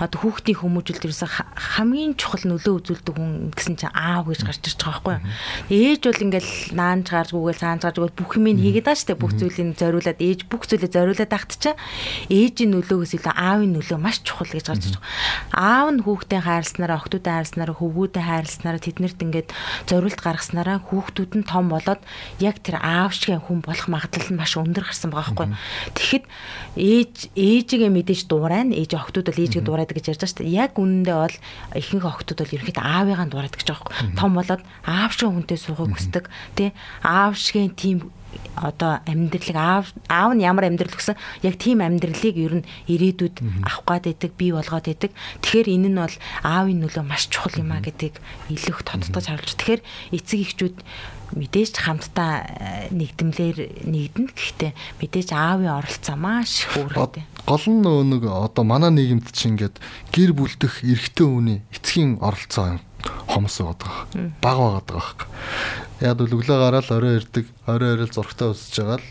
одоо 0.00 0.18
хүүхдийн 0.24 0.56
хүмүүжилт 0.56 1.04
ерөөсө 1.04 1.28
хамгийн 1.76 2.16
чухал 2.16 2.48
нөлөө 2.48 2.80
үзүүлдэг 2.80 3.14
хүн 3.14 3.52
гэсэн 3.52 3.76
чинь 3.76 3.92
аав 3.92 4.32
гэж 4.32 4.40
гарч 4.48 4.64
ирж 4.64 4.80
байгаа 4.80 5.04
байхгүй 5.04 5.14
юу. 5.20 5.24
Ээж 5.68 6.00
бол 6.08 6.24
ингээл 6.24 6.52
наанж 6.72 7.06
гаргуугээл 7.12 7.60
цаанж 7.60 7.82
гаргуул 7.84 8.16
бүх 8.16 8.32
юм 8.40 8.46
хийгээд 8.56 8.88
байгаа 8.88 9.02
штэ 9.04 9.20
бүх 9.20 9.32
зүйлийг 9.36 9.76
зориулаад 9.76 10.20
ээж 10.20 10.40
бүх 10.48 10.64
зүйлээ 10.64 10.88
зориулаад 10.88 11.28
тагтчаа. 11.28 11.74
Ээжийн 12.32 12.72
нөлөөгөөс 12.72 13.12
илүү 13.20 13.34
аавын 13.36 13.72
нөлөө 13.76 13.98
маш 14.00 14.24
чухал 14.24 14.48
гэж 14.48 14.64
гарч 14.64 14.84
ирж 14.88 14.96
байгаа. 14.96 15.60
Аав 15.60 15.88
нь 15.92 16.02
хүүхдээ 16.06 16.40
хайрласнараа, 16.40 16.96
охтуудаа 16.96 17.32
хайрласнараа, 17.36 17.76
хөвгүүдээ 17.76 18.24
хайрласнараа 18.24 18.80
тэднэрт 18.80 19.20
ингээд 19.20 19.48
зориулт 19.84 20.20
гаргаснараа 20.24 20.78
хүүхдүүд 20.88 21.32
нь 21.36 21.44
том 21.44 21.68
болоод 21.68 22.00
яг 22.40 22.56
тэр 22.64 22.80
аав 22.80 23.09
шиг 23.14 23.42
хүн 23.42 23.60
болох 23.62 23.86
магадлал 23.90 24.30
нь 24.30 24.40
маш 24.40 24.54
өндөр 24.56 24.86
гарсан 24.86 25.10
байгаа 25.10 25.34
байхгүй. 25.34 25.48
Тэгэхэд 25.94 26.24
ээж 26.78 27.14
ээжигээ 27.34 27.90
мэдээж 27.90 28.20
дуурайна. 28.30 28.76
Ээж 28.76 28.94
охтууд 28.96 29.30
бол 29.30 29.42
ээжгээ 29.42 29.64
дуурайдаг 29.66 29.96
гэж 29.98 30.06
ярьж 30.14 30.20
байгаа 30.22 30.32
шүү 30.32 30.42
дээ. 30.46 30.58
Яг 30.60 30.72
үнэндээ 30.78 31.16
бол 31.18 31.36
ихэнх 31.74 32.06
охтууд 32.06 32.38
бол 32.40 32.54
ерөнхийдөө 32.54 32.84
аавыгаа 32.84 33.26
дуурайдаг 33.28 33.58
гэж 33.60 33.68
байгаа 33.70 33.86
байхгүй. 33.90 34.18
Том 34.18 34.30
болоод 34.34 34.62
аав 34.86 35.12
шиг 35.14 35.30
хүнтэй 35.30 35.58
суухыг 35.58 35.90
хүсдэг. 35.94 36.24
Тэ 36.54 36.72
аав 37.02 37.34
шигийн 37.36 37.74
тийм 37.74 38.10
одоо 38.56 39.00
амьдралыг 39.06 39.56
аав 39.56 39.86
аав 40.08 40.30
нь 40.34 40.44
ямар 40.44 40.68
амьдрал 40.68 40.92
гэсэн 40.92 41.16
яг 41.42 41.54
тийм 41.58 41.80
амьдралыг 41.80 42.36
ер 42.36 42.54
нь 42.60 42.68
ирээдүйд 42.92 43.36
авах 43.64 43.82
гад 43.86 44.04
байдаг 44.06 44.32
бий 44.36 44.52
болгоод 44.52 44.86
байдаг. 44.86 45.12
Тэгэхээр 45.42 45.68
энэ 45.74 45.88
нь 45.90 45.98
бол 45.98 46.16
аавын 46.44 46.78
нөлөө 46.82 47.04
маш 47.06 47.26
чухал 47.32 47.56
юм 47.58 47.72
а 47.72 47.80
гэдгийг 47.80 48.20
илүү 48.52 48.74
их 48.74 48.82
тодтогч 48.84 49.26
харуулж. 49.26 49.54
Тэгэхээр 49.56 49.82
эцэг 50.14 50.38
эхчүүд 50.44 50.76
мэдээж 51.36 51.74
хамтдаа 51.80 52.32
э, 52.46 52.92
нэгдмлэр 52.94 53.86
нэгдэнэ. 53.86 54.30
Гэхдээ 54.34 54.72
мэдээж 55.00 55.28
аавын 55.34 55.80
оролцоо 55.80 56.16
маш 56.16 56.66
их 56.66 56.74
үүрэгтэй. 56.76 57.24
Гол 57.46 57.64
нь 57.66 57.82
нэг 57.84 58.22
одоо 58.26 58.64
манай 58.64 58.90
нийгэмд 58.90 59.30
чинь 59.34 59.58
ингээд 59.58 59.76
гэр 60.14 60.30
бүлдэх 60.34 60.84
эрэгтэй 60.86 61.26
хүний 61.26 61.58
эцгийн 61.74 62.18
оролцоо 62.22 62.76
юм 62.76 62.80
хомс 63.26 63.60
байгаа. 63.60 64.06
Баг 64.40 64.56
байгаа 64.58 64.82
байхгүй. 64.86 65.28
Яг 66.00 66.20
л 66.20 66.34
өглөө 66.36 66.58
гараад 66.58 66.88
орой 66.90 67.20
ирдэг, 67.20 67.46
орой 67.66 67.90
орой 67.96 68.08
зургтаа 68.08 68.52
өсөж 68.52 68.76
байгаа 68.80 69.00
л 69.00 69.08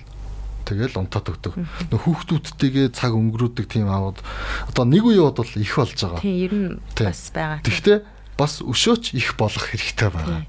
тэгэл 0.69 0.99
унтаад 1.01 1.29
өгдөг. 1.33 1.53
Нөх 1.89 2.01
хүүхдүүдтэйгээ 2.05 2.93
цаг 2.93 3.17
өнгөрөөдөг 3.17 3.65
тийм 3.65 3.89
аавууд 3.89 4.21
одоо 4.69 4.85
нэг 4.85 5.03
үеуд 5.05 5.41
бол 5.41 5.53
их 5.57 5.73
болж 5.73 5.97
байгаа. 5.97 6.21
Тийм 6.21 6.37
ер 6.45 6.53
нь 6.53 6.69
бас 6.93 7.33
байгаа. 7.33 7.59
Тэгэхдээ 7.65 7.97
бас 8.39 8.63
өшөөч 8.63 9.11
их 9.19 9.35
болох 9.35 9.67
хэрэгтэй 9.67 10.09
байна. 10.15 10.47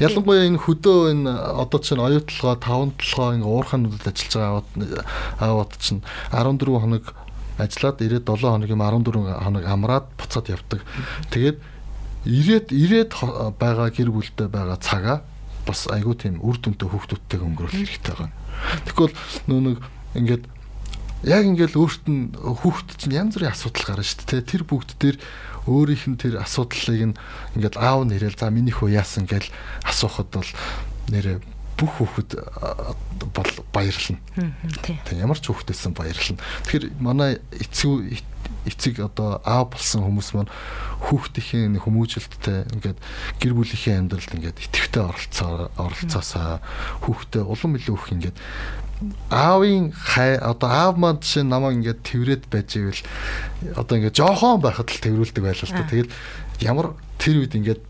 Ялангуяа 0.00 0.48
энэ 0.48 0.56
хөдөө 0.56 1.12
энэ 1.12 1.32
одоо 1.60 1.80
чинь 1.84 2.00
оюутлогоо 2.00 2.56
5 2.56 2.96
толгоо 2.96 3.36
ингээ 3.36 3.52
уурхануудад 3.52 4.08
ажиллаж 4.08 4.64
байгаа 4.80 5.04
аавууд 5.44 5.72
чинь 5.76 6.00
14 6.32 6.80
хоног 6.80 7.04
ажиллаад 7.60 8.00
ирээд 8.00 8.24
7 8.24 8.40
хоног 8.40 8.70
юм 8.72 8.80
14 8.80 9.44
хоног 9.44 9.64
амраад 9.68 10.06
буцаад 10.16 10.48
явдаг. 10.48 10.80
Тэгээд 11.28 11.60
ирээд 12.24 12.66
ирээд 12.72 13.12
байгаа 13.60 13.92
гэр 13.92 14.10
бүлтэй 14.16 14.48
байгаа 14.48 14.80
цагаа 14.80 15.20
бас 15.68 15.84
айгүй 15.92 16.16
тийм 16.16 16.40
үр 16.40 16.56
дүнтэй 16.56 16.88
хүүхдүүдтэйг 16.88 17.42
өнгөрүүлэх 17.44 17.84
хэрэгтэй 17.84 18.14
байна. 18.16 18.34
Тэгвэл 18.88 19.14
нөө 19.44 19.60
нэг 19.60 19.78
ингээд 20.16 20.44
яг 21.26 21.42
ингээл 21.42 21.76
өөрт 21.76 22.04
нь 22.06 22.30
хүүхд 22.38 23.02
чинь 23.02 23.18
янз 23.18 23.34
бүрийн 23.34 23.50
асуудал 23.50 23.84
гарна 23.84 24.06
шүү 24.06 24.24
дээ. 24.30 24.46
Тэр 24.46 24.62
бүгд 24.62 24.90
дээр 25.02 25.18
өөрийнх 25.66 26.06
нь 26.06 26.20
тэр 26.22 26.38
асуудлыг 26.38 27.02
нь 27.10 27.18
ингээд 27.58 27.76
аав 27.76 28.06
нэрэл 28.06 28.38
за 28.38 28.54
миний 28.54 28.70
хөө 28.70 28.94
яасан 28.94 29.26
гэж 29.26 29.50
асуухад 29.82 30.30
бол 30.30 30.50
нэрээ 31.10 31.42
бүх 31.76 31.92
хүүхэд 31.98 32.30
бол 33.34 33.50
баярлна. 33.74 34.22
Тийм 34.78 35.18
ямар 35.18 35.36
ч 35.42 35.50
хүүхдээсэн 35.50 35.92
баярлна. 35.92 36.38
Тэгэхээр 36.70 36.84
манай 37.02 37.42
эцэг 37.52 38.22
эцэг 38.66 39.02
одоо 39.02 39.42
аав 39.42 39.74
болсон 39.74 40.06
хүмүүс 40.06 40.30
маань 40.34 40.50
хүүхдийн 41.10 41.82
хүмүүжилттэй 41.82 42.70
ингээд 42.74 42.98
гэр 43.42 43.52
бүлийнхээ 43.58 43.98
амьдралд 43.98 44.32
ингээд 44.38 44.62
идэвхтэй 44.62 45.02
оролцоо 45.02 45.70
оролцоосаа 45.76 46.62
хүүхдээ 47.04 47.42
улам 47.46 47.78
илүү 47.78 47.96
их 47.98 48.08
ингээд 48.14 48.36
аавын 49.28 49.92
хай 49.92 50.36
одоо 50.40 50.70
аав 50.70 50.96
маань 50.96 51.20
жишээ 51.20 51.44
намайг 51.44 51.76
ингээд 51.84 52.00
тэрвэрэд 52.00 52.44
байж 52.48 52.70
ивэл 52.80 53.02
одоо 53.76 53.94
ингээд 54.00 54.16
жоохон 54.16 54.64
байхад 54.64 54.88
л 54.88 55.04
тэрвэрлдэг 55.04 55.44
байлаа 55.44 55.68
л 55.68 55.76
та. 55.76 55.84
Тэгээд 55.84 56.10
ямар 56.64 56.96
тэр 57.20 57.44
үед 57.44 57.52
ингээд 57.52 57.82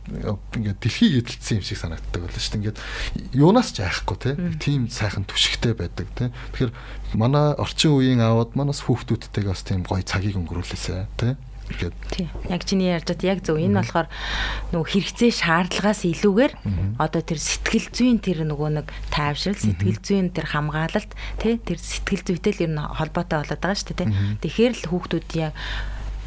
ингээд 0.58 0.78
дэлхийг 0.82 1.22
эдэлсэн 1.22 1.62
юм 1.62 1.64
шиг 1.66 1.78
санагддаг 1.78 2.26
байлаа 2.26 2.42
шүү 2.42 2.52
дээ. 2.58 2.60
Ингээд 2.66 2.78
юунаас 3.38 3.70
ч 3.70 3.86
айхгүй 3.86 4.16
те. 4.18 4.34
Тийм 4.58 4.90
сайхан 4.90 5.22
түшигтэй 5.30 5.78
байдаг 5.78 6.10
те. 6.18 6.34
Тэгэхээр 6.50 6.72
манай 7.14 7.54
орчин 7.54 7.94
үеийн 7.94 8.22
аавууд 8.26 8.58
манаас 8.58 8.82
хүүхдүүдтэйгээ 8.82 9.52
бас 9.54 9.62
тийм 9.62 9.86
гоё 9.86 10.02
цагийг 10.02 10.34
өнгөрүүлээсэ 10.34 11.06
те 11.14 11.38
гэд. 11.74 11.94
Тийм. 12.14 12.28
Яг 12.46 12.62
чиний 12.62 12.94
ярьж 12.94 13.10
байгаа 13.10 13.34
яг 13.34 13.40
зөв. 13.42 13.58
Энэ 13.58 13.82
болохоор 13.82 14.08
нөгөө 14.70 14.86
хэрэгцээ 14.86 15.30
шаардлагаас 15.34 16.02
илүүгээр 16.06 16.52
одоо 17.02 17.22
тэр 17.22 17.40
сэтгэл 17.42 17.88
зүйн 17.90 18.18
тэр 18.22 18.46
нөгөө 18.46 18.70
нэг 18.80 18.86
тайвшрал, 19.10 19.58
сэтгэл 19.58 20.00
зүйн 20.00 20.30
тэр 20.30 20.46
хамгаалалт 20.46 21.12
тий 21.42 21.58
тэр 21.58 21.78
сэтгэл 21.82 22.22
зүйтэй 22.22 22.52
л 22.54 22.64
ер 22.66 22.72
нь 22.74 22.80
холбоотой 22.80 23.42
болоод 23.42 23.60
байгаа 23.60 23.76
шүү 23.76 23.88
дээ 23.92 23.98
тий. 23.98 24.08
Тэгэхээр 24.46 24.74
л 24.74 24.88
хүүхдүүд 24.94 25.28
яг 25.36 25.52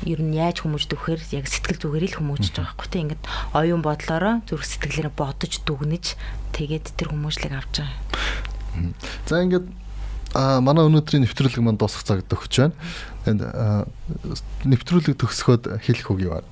ер 0.07 0.19
нь 0.23 0.35
яаж 0.35 0.63
хүмүүждэг 0.63 0.95
вэхээр 0.95 1.21
яг 1.35 1.45
сэтгэл 1.47 1.79
зүгээр 1.83 2.05
л 2.07 2.17
хүмүүжж 2.23 2.55
байгаа 2.55 2.71
байхгүй 2.71 2.87
тий 2.87 3.01
ингээд 3.03 3.23
оюун 3.51 3.83
бодлороо 3.83 4.35
зүрх 4.47 4.63
сэтгэлээрээ 4.63 5.11
бодож 5.11 5.53
дүгнэж 5.67 6.05
тэгээд 6.55 6.85
тэр 6.95 7.11
хүмүүжлэг 7.11 7.51
авч 7.51 7.83
байгаа. 7.83 7.99
За 9.27 9.43
ингээд 9.43 9.67
а 10.33 10.61
манай 10.61 10.85
өнөөдрийн 10.85 11.25
нэвтрүүлэг 11.25 11.63
маань 11.63 11.79
дуусах 11.79 12.05
цагт 12.05 12.29
өгч 12.29 12.53
байна. 12.61 12.75
Энд 13.25 13.41
нэвтрүүлэг 14.65 15.17
төгсгөөд 15.17 15.81
хэлэх 15.81 16.07
үг 16.13 16.19
юу 16.25 16.33
вэ? 16.37 16.45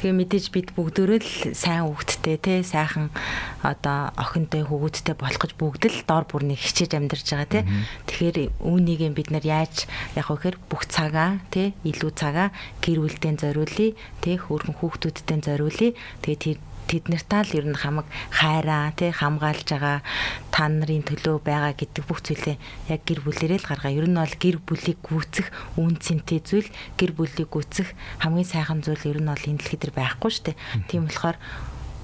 Тэгээ 0.00 0.16
мэдээж 0.16 0.46
бид 0.56 0.68
бүгдөө 0.72 1.20
л 1.20 1.52
сайн 1.52 1.84
хүүхдтэй 1.84 2.40
те 2.40 2.64
сайхан 2.64 3.12
одоо 3.60 4.08
охинтой 4.16 4.64
хөвгүүдтэй 4.64 5.12
болох 5.12 5.36
гэж 5.44 5.52
бүгд 5.60 5.92
л 5.92 6.00
дор 6.08 6.24
бүрнийг 6.24 6.56
хичээж 6.56 6.96
амьдарч 6.96 7.28
байгаа 7.28 7.48
те. 7.52 7.68
Тэгэхээр 8.08 8.64
үүнийг 8.64 9.12
бид 9.12 9.28
нар 9.28 9.44
яаж 9.44 9.84
яг 10.16 10.32
вэхээр 10.32 10.56
бүх 10.72 10.88
цагаа 10.88 11.44
те 11.52 11.76
илүү 11.84 12.16
цагаа 12.16 12.48
гэр 12.80 13.04
бүлдээ 13.04 13.44
зориулъя 13.44 13.92
те 14.24 14.40
хөөрхөн 14.40 14.80
хүүхдүүдтэй 14.80 15.38
зориулъя. 15.44 15.92
Тэгээ 16.24 16.56
тэд 16.90 17.06
нартаа 17.06 17.46
л 17.46 17.54
ер 17.54 17.66
нь 17.70 17.78
хамаг 17.78 18.10
хайраа 18.34 18.90
тий 18.98 19.14
хамгаалж 19.14 19.68
байгаа 19.70 20.02
та 20.50 20.66
нарын 20.66 21.06
төлөө 21.06 21.38
байгаа 21.38 21.78
гэдэг 21.78 22.02
бүх 22.02 22.18
зүйлээ 22.26 22.58
яг 22.90 23.00
гэр 23.06 23.22
бүлэрээ 23.22 23.62
л 23.62 23.68
гаргаа. 23.70 23.94
Ер 23.94 24.10
нь 24.10 24.18
бол 24.18 24.34
гэр 24.34 24.58
бүлийг 24.58 24.98
гүйцэх 25.06 25.46
үн 25.78 26.02
цэнтэй 26.02 26.42
зүйл, 26.42 26.66
гэр 26.98 27.14
бүлийг 27.14 27.46
гүйцэх 27.46 27.94
хамгийн 28.18 28.50
сайхан 28.50 28.82
зүйл 28.82 29.06
ер 29.06 29.22
нь 29.22 29.30
бол 29.30 29.38
энэ 29.38 29.62
дэлхий 29.62 29.78
дээр 29.78 29.94
байхгүй 29.94 30.30
шүү 30.34 30.44
дээ. 30.50 30.58
Тийм 30.90 31.06
болохоор 31.06 31.38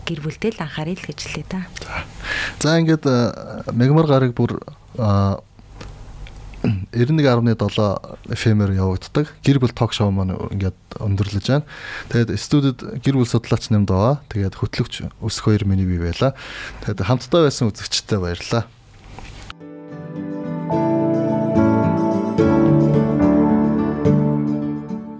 гэр 0.06 0.20
бүлдээ 0.22 0.50
л 0.54 0.62
анхаарай 0.62 0.94
л 0.94 1.02
гэж 1.02 1.18
хэлээ 1.18 1.46
да. 1.50 1.66
За 2.62 2.78
ингээд 2.78 3.04
э, 3.10 3.74
мегмар 3.74 4.06
гараг 4.06 4.38
бүр 4.38 4.62
91.7 6.64 8.32
FM-ээр 8.32 8.72
явагддаг. 8.80 9.28
Гэр 9.44 9.60
бүл 9.60 9.74
ток 9.76 9.92
шоу 9.92 10.10
маань 10.10 10.34
ингээд 10.50 10.98
өндөрлөж 10.98 11.46
байна. 11.46 11.68
Тэгээд 12.10 12.30
студид 12.40 12.78
гэр 13.04 13.20
бүл 13.20 13.28
судлаач 13.28 13.68
нэмд 13.70 13.90
байгаа. 13.92 14.24
Тэгээд 14.32 14.56
хөтлөгч 14.56 14.94
өсөх 15.20 15.52
хоёр 15.52 15.68
миний 15.68 15.86
бий 15.86 16.00
байла. 16.00 16.34
Тэгээд 16.82 17.06
хамтдаа 17.06 17.46
байсан 17.46 17.70
үзэгчтэй 17.70 18.18
баярлалаа. 18.18 18.64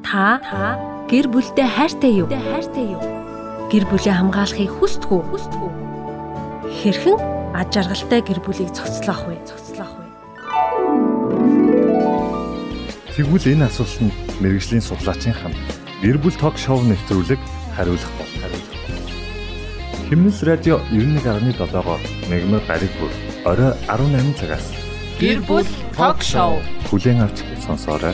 Та 0.02 0.40
гэр 1.06 1.28
бүлдээ 1.30 1.68
хайртай 1.76 2.12
юу? 2.24 2.26
Гэр 3.70 3.84
бүлээ 3.86 4.14
хамгаалахыг 4.16 4.72
хүсдэг 4.80 5.10
үү? 5.12 5.72
Хэрхэн 6.82 7.18
аж 7.54 7.70
аргалтай 7.76 8.20
гэр 8.24 8.40
бүлийг 8.42 8.70
зохицлоох 8.74 9.26
вэ? 9.28 9.65
Тэгвэл 13.16 13.48
энэ 13.48 13.64
асуултанд 13.72 14.12
мэрэгжлийн 14.44 14.84
судлаачийн 14.84 15.32
хамт 15.32 15.56
гэр 16.04 16.20
бүл 16.20 16.36
ток 16.36 16.60
шоу 16.60 16.84
нэвтрүүлэг 16.84 17.40
хариулах 17.72 18.12
бол 18.20 18.32
хариулах. 18.44 18.76
Химнэс 20.12 20.44
радио 20.44 20.84
91.7-оор 20.92 22.02
мегмар 22.28 22.60
гариг 22.68 22.92
бүр 23.00 23.08
орой 23.48 23.72
18 23.88 24.36
цагаас 24.36 24.68
гэр 25.16 25.40
бүл 25.48 25.64
ток 25.96 26.20
шоу 26.20 26.60
хүлээн 26.92 27.24
авч 27.24 27.40
сонсоорой. 27.64 28.12